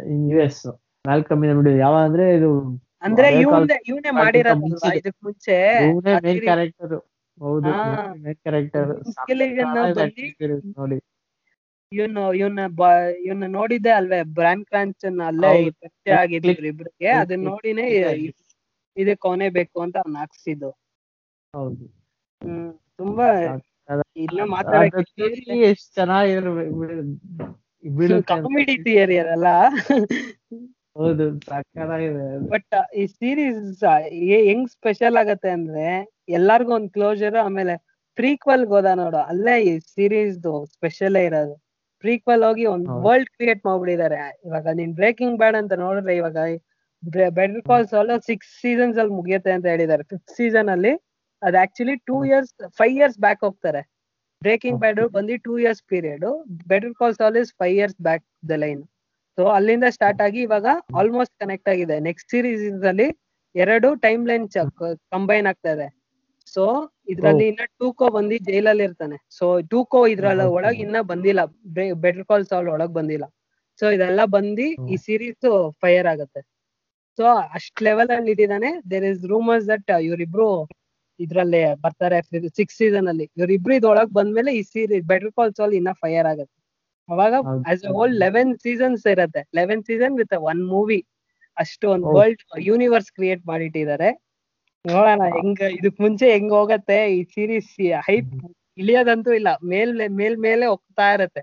in 0.06 0.24
U 0.30 0.38
S 0.40 0.62
Malcolm 1.04 1.42
in 1.44 1.62
the 1.64 1.72
ಯಾವ 1.78 1.94
ಅಂದ್ರೆ 2.06 2.26
ಇದು 2.36 2.50
ಅಂದ್ರೆ 3.02 3.28
ಇವನೇ 3.34 3.50
ಮಾಡಿರೋದು 3.50 3.78
ಇವನೇ 3.90 4.10
ಮಾಡಿರೋದಲ್ವಾ 4.18 4.90
ಇದಕ್ 5.00 5.18
ಮುಂಚೆ 5.24 5.56
ಇವನೇ 5.84 6.12
ಮೇನ್ 6.24 6.40
ಕ್ಯಾರೆಕ್ಟರ್ 6.46 6.94
ಹೌದು 7.38 7.70
ಮೇನ್ 8.22 8.38
ಕ್ಯಾರೆಕ್ಟರ್ 8.38 8.90
ನೋಡಿ. 10.72 10.98
ಇವನು 11.92 12.22
ಇವನ್ನ 12.34 13.46
ನೋಡಿದ್ದೆ 13.52 13.90
ಅಲ್ವೇ? 13.90 14.20
ಬ್ರಾನ್ 14.34 14.62
ಕ್ರಾನ್ಸನ್ 14.64 15.18
ಅಲ್ಲೇ. 15.20 15.50
ಪರಿಚಯ 15.80 16.14
ಆಗಿದ್ರು 16.20 16.66
ಇಬ್ರಿಗೆ. 16.66 17.10
ಅದನ್ನ 17.22 17.42
ನೋಡಿನೇ. 17.50 17.86
ಇದಕ್ಕೆ 18.96 19.28
ಅವನೇ 19.28 19.48
ಬೇಕು 19.50 19.80
ಅಂತ 19.80 19.96
ಅವ್ನ 19.96 20.16
ಹಾಕ್ಸಿದ್ದು. 20.18 20.70
ಹೌದು. 21.54 21.84
ಹ್ಮ್ 22.42 22.70
ತುಂಬಾ 22.96 23.26
ಎಷ್ಟ್ 25.70 25.88
ಚೆನ್ನಾಗಿರ್ಬೇಕು 25.94 26.82
ಕಾಮಿಡಿ 28.30 28.74
ಹೌದು 30.96 31.24
ಸಕ್ಕತ್ತಾಗಿದೆ. 31.46 32.24
ಬಟ್ 32.50 32.74
ಈ 32.94 33.04
ಸೀರೀಸ್ 33.12 33.60
ಹೆಂಗ್ 34.48 34.66
ಸ್ಪೆಷಲ್ 34.74 35.16
ಆಗತ್ತೆ 35.16 35.50
ಅಂದ್ರೆ 35.50 35.86
ಎಲ್ಲಾರ್ಗು 36.30 36.72
ಒಂದ್ 36.76 36.90
ಕ್ಲೋಸರ್ 36.96 37.36
ಆಮೇಲೆ 37.44 37.74
ಪ್ರೀಕ್ವಲ್ 38.18 38.64
ಹೋದ 38.72 38.88
ನೋಡು 38.94 39.20
ಅಲ್ಲೇ 39.30 39.54
ಈ 39.62 39.72
ಸೀರೀಸ್ 39.94 40.34
ಸ್ಪೆಷಲ್ 40.74 41.16
ಇರೋದು. 41.28 41.54
ಪ್ರೀಕ್ವಲ್ 42.04 42.44
ಹೋಗಿ 42.46 42.64
ಒಂದ್ 42.72 42.88
ವರ್ಲ್ಡ್ 43.04 43.30
ಕ್ರಿಯೇಟ್ 43.36 43.62
ಮಾಡ್ಬಿಟ್ಟಿದ್ದಾರೆ 43.66 44.18
ಇವಾಗ 44.46 44.66
ನೀನ್ 44.80 44.92
ಬ್ರೇಕಿಂಗ್ 45.00 45.36
ಬ್ಯಾಡ್ 45.38 45.56
ಅಂತ 45.60 45.72
ನೋಡಿದ್ರೆ 45.84 46.14
ಇವಾಗ 46.20 46.36
ಬೆಟರ್ 47.36 47.62
ಕಾಲ್ 47.68 47.86
ಸಾಲ್ 47.92 48.12
ಸಿಕ್ಸ್ 48.28 48.50
ಸೀಸನ್ಸ್ 48.62 48.98
ಅಲ್ಲಿ 49.02 49.14
ಮುಗಿಯುತ್ತೆ 49.18 49.52
ಅಂತ 49.56 49.66
ಹೇಳಿದ್ದಾರೆ 49.72 50.04
ಫಿಫ್ತ್ 50.12 50.32
ಸೀಸನ್ 50.38 50.70
ಅಲ್ಲಿ 50.74 50.92
ಅದ್ 51.42 51.56
actually 51.64 51.96
two 52.08 52.16
years 52.24 52.52
five 52.78 52.94
years 53.00 53.18
back 53.18 53.42
ಹೋಗ್ತಾರೆ. 53.46 53.82
ಬ್ರೇಕಿಂಗ್ 54.42 54.78
ಬ್ಯಾಡ್ 54.82 55.00
ಬಂದು 55.16 55.34
two 55.46 55.54
years 55.58 55.82
period 55.92 56.24
better 56.72 56.94
call 57.00 57.14
Saul 57.20 57.36
is 57.42 57.52
five 57.60 57.74
years 57.80 57.98
back 58.08 58.24
the 58.50 58.56
line 58.64 58.82
so 59.38 59.42
ಅಲ್ಲಿಂದ 59.56 59.86
ಸ್ಟಾರ್ಟ್ 59.96 60.22
ಆಗಿ 60.26 60.40
ಇವಾಗ 60.46 60.66
ಆಲ್ಮೋಸ್ಟ್ 61.00 61.34
ಕನೆಕ್ಟ್ 61.42 61.68
ಆಗಿದೆ. 61.72 61.96
ನೆಕ್ಸ್ಟ್ 62.08 62.30
ಸೀರೀಸ್ 62.30 62.84
ಅಲ್ಲಿ 62.90 63.08
ಎರಡು 63.54 63.88
ಟೈಮ್ 64.06 64.22
ಲೈನ್ 64.30 64.46
ಕಂಬೈನ್ 65.14 65.46
ಆಗ್ತಾ 65.46 65.70
ಇದೆ. 65.76 65.88
ಸೊ 66.54 66.64
ಇದ್ರಲ್ಲಿ 67.08 67.44
ಇನ್ನ 67.48 67.64
ಟೂಕೋ 67.80 68.06
ಬಂದು 68.16 68.36
ಜೈಲಲ್ಲಿ 68.48 68.84
ಇರ್ತಾನೆ. 68.84 69.16
ಸೊ 69.38 69.46
ಟೂಕೋ 69.72 69.90
ಕೋ 69.92 70.00
Okay. 70.06 70.46
ಒಳಗ್ 70.56 70.80
ಇನ್ನ 70.84 71.00
ಬಂದಿಲ್ಲ. 71.10 71.40
ಬೆಟರ್ 72.04 72.24
ಕಾಲ್ 72.30 72.44
ಸಾಲ್ 72.50 72.68
ಒಳಗ್ 72.68 72.94
ಬಂದಿಲ್ಲ. 72.98 73.24
ಸೊ 73.80 73.86
ಇದೆಲ್ಲ 73.96 74.22
ಬಂದಿ 74.36 74.68
ಈ 74.92 74.96
ಸೀರೀಸ್ 74.96 75.46
ಫೈರ್ 75.82 76.06
ಆಗತ್ತೆ. 76.06 76.40
ಸೊ 77.18 77.24
ಅಷ್ಟ್ 77.56 77.82
ಲೆವೆಲ್ 77.82 78.10
ಅಲ್ಲಿ 78.16 78.30
ಇಟ್ಟಿದ್ದಾನೆ 78.30 78.70
ದೇರ್ 78.90 79.04
ಇಸ್ 79.04 79.22
ರೂಮರ್ಸ್ 79.32 79.66
ದಟ್ 79.68 79.90
ಇವ್ರಿಬ್ರು 80.08 80.48
ಇದ್ರಲ್ಲಿ 81.24 81.60
ಬರ್ತಾರೆ 81.84 82.18
ಸಿಕ್ಸ್ 82.58 82.76
ಸೀಸನ್ 82.80 83.08
ಅಲ್ಲಿ. 83.12 83.26
ಇವ್ರಿಬ್ರು 83.38 83.74
ಇದ್ರೊಳಗ್ 83.78 84.12
ಬಂದ್ಮೇಲೆ 84.18 84.50
ಈ 84.58 84.62
ಸೀರೀಸ್ 84.72 85.06
ಬೆಟರ್ 85.12 85.32
ಕಾಲ್ 85.38 85.52
ಸಾಲ್ 85.58 85.74
ಇನ್ನ 85.80 85.92
ಫೈರ್ 86.02 86.26
ಆಗತ್ತೆ. 86.32 86.54
ಅವಾಗ. 87.08 87.32
As 87.70 87.84
a 87.90 87.92
whole 87.98 88.14
eleven 88.24 88.52
seasons 88.64 89.04
ಇರತ್ತೆ. 89.14 89.42
Eleven 89.58 89.82
season 89.90 90.16
with 90.20 90.34
one 90.50 90.62
movie 90.74 91.00
ಅಷ್ಟು 91.56 91.86
ಒಂದು 91.94 92.10
ವರ್ಲ್ಡ್ 92.18 92.42
ಯೂನಿವರ್ಸ್ 92.68 93.10
ಕ್ರಿಯೇಟ್ 93.16 93.42
ಮಾಡಿಟ್ಟಿದ್ದಾರೆ 93.50 94.10
ನೋಡೋಣ 94.84 95.24
ಹೆಂಗ್ 95.36 95.60
ಇದಕ್ 95.78 95.98
ಮುಂಚೆ 96.04 96.26
ಹೆಂಗ್ 96.34 96.52
ಹೋಗತ್ತೆ 96.58 96.98
ಈ 97.16 97.18
ಸೀರೀಸ್ 97.34 97.72
ಹೈಪ್ 98.08 98.30
ಇಳಿಯೋದಂತೂ 98.78 99.30
ಇಲ್ಲ. 99.38 99.50
ಮೇಲ್ 99.72 99.92
ಮೇಲ್ 100.20 100.36
ಮೇಲೆ 100.46 100.64
ಹೋಗ್ತಾ 100.72 101.06
ಇರತ್ತೆ. 101.16 101.42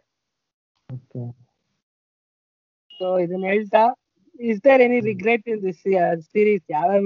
ಸೊ 2.91 3.07
ಇದನ್ನ 3.23 3.45
ಹೇಳ್ತಾ 3.53 3.83
is 4.39 4.59
there 4.65 4.81
any 4.85 4.99
regret 5.11 5.45
in 5.51 5.61
this 5.67 5.81
series 6.33 6.65
ಯಾರು 6.77 6.97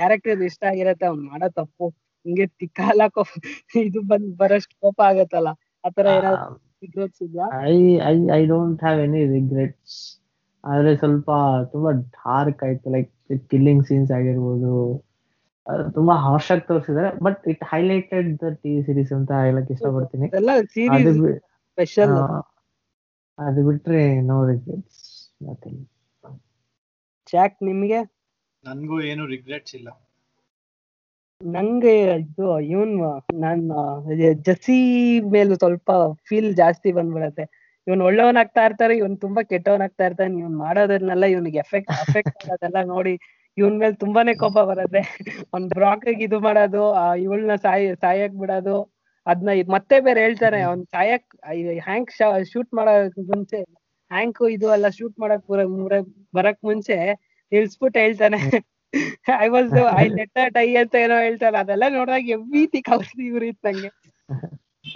ಕ್ಯಾರೆಕ್ಟರ್ 0.00 0.42
ಇಷ್ಟ 0.48 0.62
ಆಗಿರತ್ತೆ 0.70 1.06
ಅವ್ನ್ 1.10 1.24
ಮಾಡೋ 1.30 1.48
ತಪ್ಪು. 1.58 1.86
ಹಿಂಗೆ 2.26 2.46
ತಿಕ್ಕಾಲ 2.60 3.00
ಇದು 3.82 4.00
ಬಂದ್ 4.10 4.30
ಬರೋಷ್ಟು 4.40 4.74
ಕೋಪ 4.82 4.98
ಆಗತ್ತಲ್ಲ. 5.10 5.50
ಆತರ 5.84 6.06
ಏನಾದ್ರು 6.16 6.48
ರಿಗ್ರೆಟ್ಸ್ 6.82 7.22
ಇದ್ಯಾ? 7.26 7.46
I 7.66 7.76
I 8.06 8.16
I 8.32 8.42
don't 8.46 8.82
have 8.84 9.00
any 9.06 9.20
regrets 9.34 9.96
ಆದ್ರೆ 10.64 10.90
ಸ್ವಲ್ಪ 11.02 11.28
ತುಂಬಾ 11.72 11.90
ಡಾರ್ಕ್ 12.16 12.62
ಆಯ್ತು 12.66 12.90
ಲೈಕ್ 12.94 13.10
ಕಿಲ್ಲಿಂಗ್ 13.50 13.84
ಸೀನ್ಸ್ 13.86 14.10
ಆಗಿರ್ಬೋದು. 14.18 14.72
ತುಂಬಾ 15.96 16.14
ಹಾರ್ಶ್ 16.24 16.50
ಆಗಿ 16.52 16.64
ತೋರಿಸಿದ್ದಾರೆ 16.68 17.10
but 17.26 17.42
it 17.52 17.62
highlighted 17.72 18.28
the 18.42 18.48
TV 18.62 18.80
series 18.86 19.12
ಅಂತ 19.18 19.30
ಹೇಳಕ್ 19.44 19.70
ಇಷ್ಟಪಡ್ತೀನಿ. 19.74 20.28
ಅದು 23.38 23.60
ಬಿಟ್ರೆ 23.68 24.00
ನೋ 24.28 24.36
ರಿಗ್ರೆಟ್ಸ್ 24.50 25.02
ಜಾಕ್ 27.26 27.56
ನಿಮ್ಗೆ? 27.62 28.00
ನನ್ಗೂ 28.64 28.96
ಏನು 29.10 29.22
ರಿಗ್ರೆಟ್ಸ್ 29.34 29.74
ಇಲ್ಲ. 29.78 29.88
ನಂಗೆ 31.40 31.92
ಇದು, 32.22 32.46
ಇವನ್, 32.72 32.94
ನಾನ್ 33.44 33.62
ಜಸಿ 34.48 34.78
ಮೇಲೆ 35.34 35.54
ಸ್ವಲ್ಪ 35.62 35.90
ಫೀಲ್ 36.28 36.50
ಜಾಸ್ತಿ 36.60 36.90
ಬಂದ್ಬಿಡತ್ತೆ. 36.98 37.44
ಇವನ್ 37.86 38.02
ಒಳ್ಳೆಯವನಾಗ್ತಾ 38.08 38.62
ಇರ್ತಾರೆ, 38.68 38.94
ಇವನ್ 39.00 39.14
ತುಂಬಾ 39.24 39.42
ಕೆಟ್ಟವನಾಗ್ತಾ 39.52 40.04
ಇರ್ತಾನೆ, 40.08 40.34
ಇವನ್ 40.42 40.56
ಮಾಡೋದನ್ನೆಲ್ಲ 40.64 41.26
ಇವನಿಗೆ 41.34 41.58
ಎಫೆಕ್ಟ್ 41.64 41.92
ಎಫೆಕ್ಟ್ 42.04 42.36
ಆಗೋದೆಲ್ಲ 42.44 42.80
ನೋಡಿ 42.94 43.14
ಇವನ್ 43.56 43.76
ಮೇಲೆ 43.82 43.94
ತುಂಬಾನೇ 44.02 44.32
ಕೋಪ 44.42 44.58
ಬರತ್ತೆ. 44.70 45.00
ಅವ್ನ್ 45.52 45.66
ಬ್ರಾಕ್ 45.78 46.06
ಇದು 46.26 46.38
ಮಾಡೋದು 46.46 46.82
ಇವಳನ್ನ 47.24 47.54
ಸಾಯ್, 47.64 47.88
ಸಾಯಕ್ 48.04 48.36
ಬಿಡೋದು, 48.42 48.76
ಅದ್ನ 49.26 49.48
ಮತ್ತೆ 49.76 49.96
ಬೇರೆ 50.06 50.20
ಹೇಳ್ತಾರೆ, 50.26 50.60
ಅವ್ನ್ 50.68 50.84
ಸಾಯಕ್ 50.94 51.28
ಹ್ಯಾಂಕ್ 51.88 52.12
ಶೂಟ್ 52.52 52.70
ಮಾಡೋ 52.78 52.92
ಮುಂಚೆ, 53.32 53.60
ಹ್ಯಾಂಕ್ 54.10 54.38
ಇದು 54.56 54.68
ಎಲ್ಲ 54.76 54.88
ಶೂಟ್ 54.98 55.16
ಮಾಡಕ್ 55.24 55.44
ಬರಕ್ 56.38 56.62
ಮುಂಚೆ 56.70 56.98
ನಿಲ್ಸ್ಬಿಟ್ಟು 57.52 57.98
ಹೇಳ್ತಾನೆ. 58.04 58.40
I 59.44 59.48
was 59.54 59.72
I 60.02 60.04
let 60.18 60.38
die 60.56 60.68
ಅಂತ 60.82 60.94
ಏನೋ 61.04 61.16
ಹೇಳ್ತಾರೆ 61.26 61.56
ಅದೆಲ್ಲ 61.62 61.84
ನೋಡಿದಾಗ 61.96 62.30
ಎವ್ರಿಥಿಂಗ್ 62.36 62.86
ಕೌಸಿ 62.90 63.22
ಇವ್ರು 63.30 63.50
ನಂಗೆ. 63.66 63.90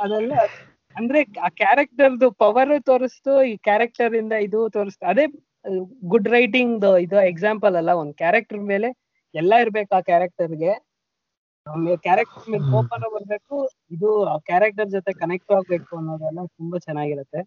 ಅದೆಲ್ಲ 0.05 0.33
ಅಂದ್ರೆ 0.97 1.21
ಆ 1.47 1.49
ಕ್ಯಾರೆಕ್ಟರ್ದು 1.61 2.27
ಪವರ್ 2.43 2.73
ತೋರಿಸ್ತು 2.89 3.33
ಈ 3.51 3.55
ಕ್ಯಾರೆಕ್ಟರ್ 3.69 4.13
ಇಂದ 4.21 4.35
ಇದು 4.47 4.61
ತೋರಿಸ್ತು. 4.77 5.05
ಅದೇ 5.13 5.25
ಗುಡ್ 6.13 6.29
ರೈಟಿಂಗ್ 6.37 6.85
ಇದು 7.07 7.17
ಎಕ್ಸಾಂಪಲ್ 7.33 7.77
ಅಲ್ಲ 7.81 7.91
ಒಂದ್ 8.01 8.15
ಕ್ಯಾರೆಕ್ಟರ್ 8.23 8.63
ಮೇಲೆ 8.73 8.89
ಎಲ್ಲ 9.35 9.55
ಇರ್ಬೇಕು 9.65 9.93
ಆ 9.99 10.03
ಕ್ಯಾರೆಕ್ಟರ್ಗೆ 10.11 10.73
ಕ್ಯಾರೆಕ್ಟರ್ 12.07 12.47
ಮೇಲೆ 12.53 12.65
ಕೋಪನ 12.73 13.05
ಬರ್ಬೇಕು 13.15 13.57
ಇದು 13.95 14.09
ಆ 14.33 14.35
ಕ್ಯಾರೆಕ್ಟರ್ 14.51 14.89
ಜೊತೆ 14.97 15.13
ಕನೆಕ್ಟ್ 15.23 15.53
ಆಗ್ಬೇಕು 15.57 15.93
ಅನ್ನೋದೆಲ್ಲ 16.01 16.41
ತುಂಬಾ 16.59 16.79
ಚೆನ್ನಾಗಿರುತ್ತೆ. 16.87 17.41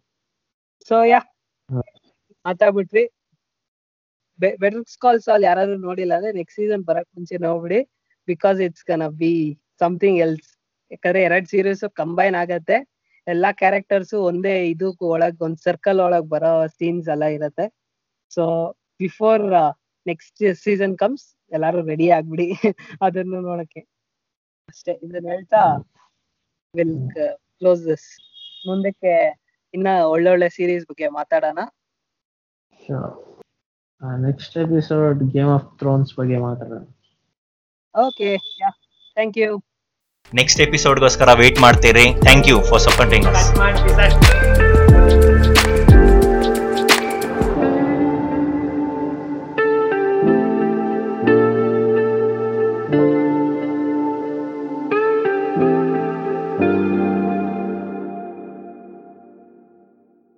ಸೊ 0.90 0.96
ಯಾ 1.12 1.20
ಮಾತಾಡ್ಬಿಟ್ವಿ 2.46 3.04
ಬೆಟರ್ 4.40 4.84
ಕಾಲ್ 4.98 5.22
ಸಾಲ್ 5.22 5.44
ಯಾರಾದ್ರೂ 5.44 5.78
ನೋಡಿಲ್ಲ 5.80 6.14
ಅಂದ್ರೆ 6.18 6.32
ನೆಕ್ಸ್ಟ್ 6.32 6.60
ಸೀಸನ್ 6.62 6.84
ಬರಕ್ 6.84 7.10
ಮುಂಚೆ 7.18 7.38
ನೋಡ್ಬಿಡಿ. 7.48 7.80
Because 8.28 8.60
it's 8.60 8.84
can 8.84 9.04
be 9.22 9.34
something 9.80 10.20
else 10.20 10.50
ಯಾಕಂದ್ರೆ 10.92 11.22
ಎರಡ್ 11.24 11.48
ಸೀರೀಸ್ 11.48 11.84
ಕಂಬೈನ್ 11.94 12.36
ಆಗತ್ತೆ. 12.36 12.78
ಎಲ್ಲಾ 13.28 13.50
ಕ್ಯಾರೆಕ್ಟರ್ಸ್ 13.52 14.14
ಒಂದೇ 14.30 14.54
ಇದು 14.70 14.88
ಒಳಗ್, 15.08 15.40
ಒಂದ್ 15.42 15.60
ಸರ್ಕಲ್ 15.60 16.00
ಒಳಗ್ 16.00 16.28
ಬರೋ 16.28 16.52
ಸೀನ್ಸ್ 16.78 17.08
ಎಲ್ಲ 17.10 17.26
ಇರತ್ತೆ. 17.38 17.66
So 18.32 18.44
before 19.00 19.44
next 20.06 20.44
season 20.64 20.96
comes 20.98 21.26
ಎಲ್ಲಾರು 21.52 21.80
ರೆಡಿ 21.86 22.08
ಆಗ್ಬಿಡಿ 22.10 22.48
ಅದನ್ನು 23.02 23.40
ನೋಡಕ್ಕೆ. 23.42 23.82
ಅಷ್ಟೇ, 24.70 24.94
ಇದನ್ನ 25.06 25.28
ಹೇಳ್ತಾ 25.28 25.62
ವಿಲ್ 26.74 26.96
ಕ್ಲೋಸ್ 27.60 27.84
ದಿಸ್ 27.88 28.08
ಮುಂದಕ್ಕೆ 28.68 29.14
ಇನ್ನ 29.74 29.88
ಒಳ್ಳೊಳ್ಳೆ 30.14 30.50
ಸೀರೀಸ್ 30.50 30.86
ಬಗ್ಗೆ 30.90 31.08
ಮಾತಾಡೋಣ. 31.10 31.60
Next 34.02 34.58
episode 34.58 35.20
Game 35.34 35.50
of 35.50 35.66
Thrones 35.80 36.12
ಬಗ್ಗೆ 36.20 36.38
ಮಾತಾಡೋಣ. 36.38 36.84
Okay 37.96 38.30
yeah 38.62 38.70
thank 39.18 39.38
you 39.38 39.50
next 40.34 40.62
ಎಪಿಸೋಡ್ಗೋಸ್ಕರ 40.62 41.34
wait 41.42 41.60
ಮಾಡ್ತೀರಿ. 41.60 42.06
Thank 42.28 42.48
you 42.48 42.58
for 42.62 42.82
supporting 42.82 43.28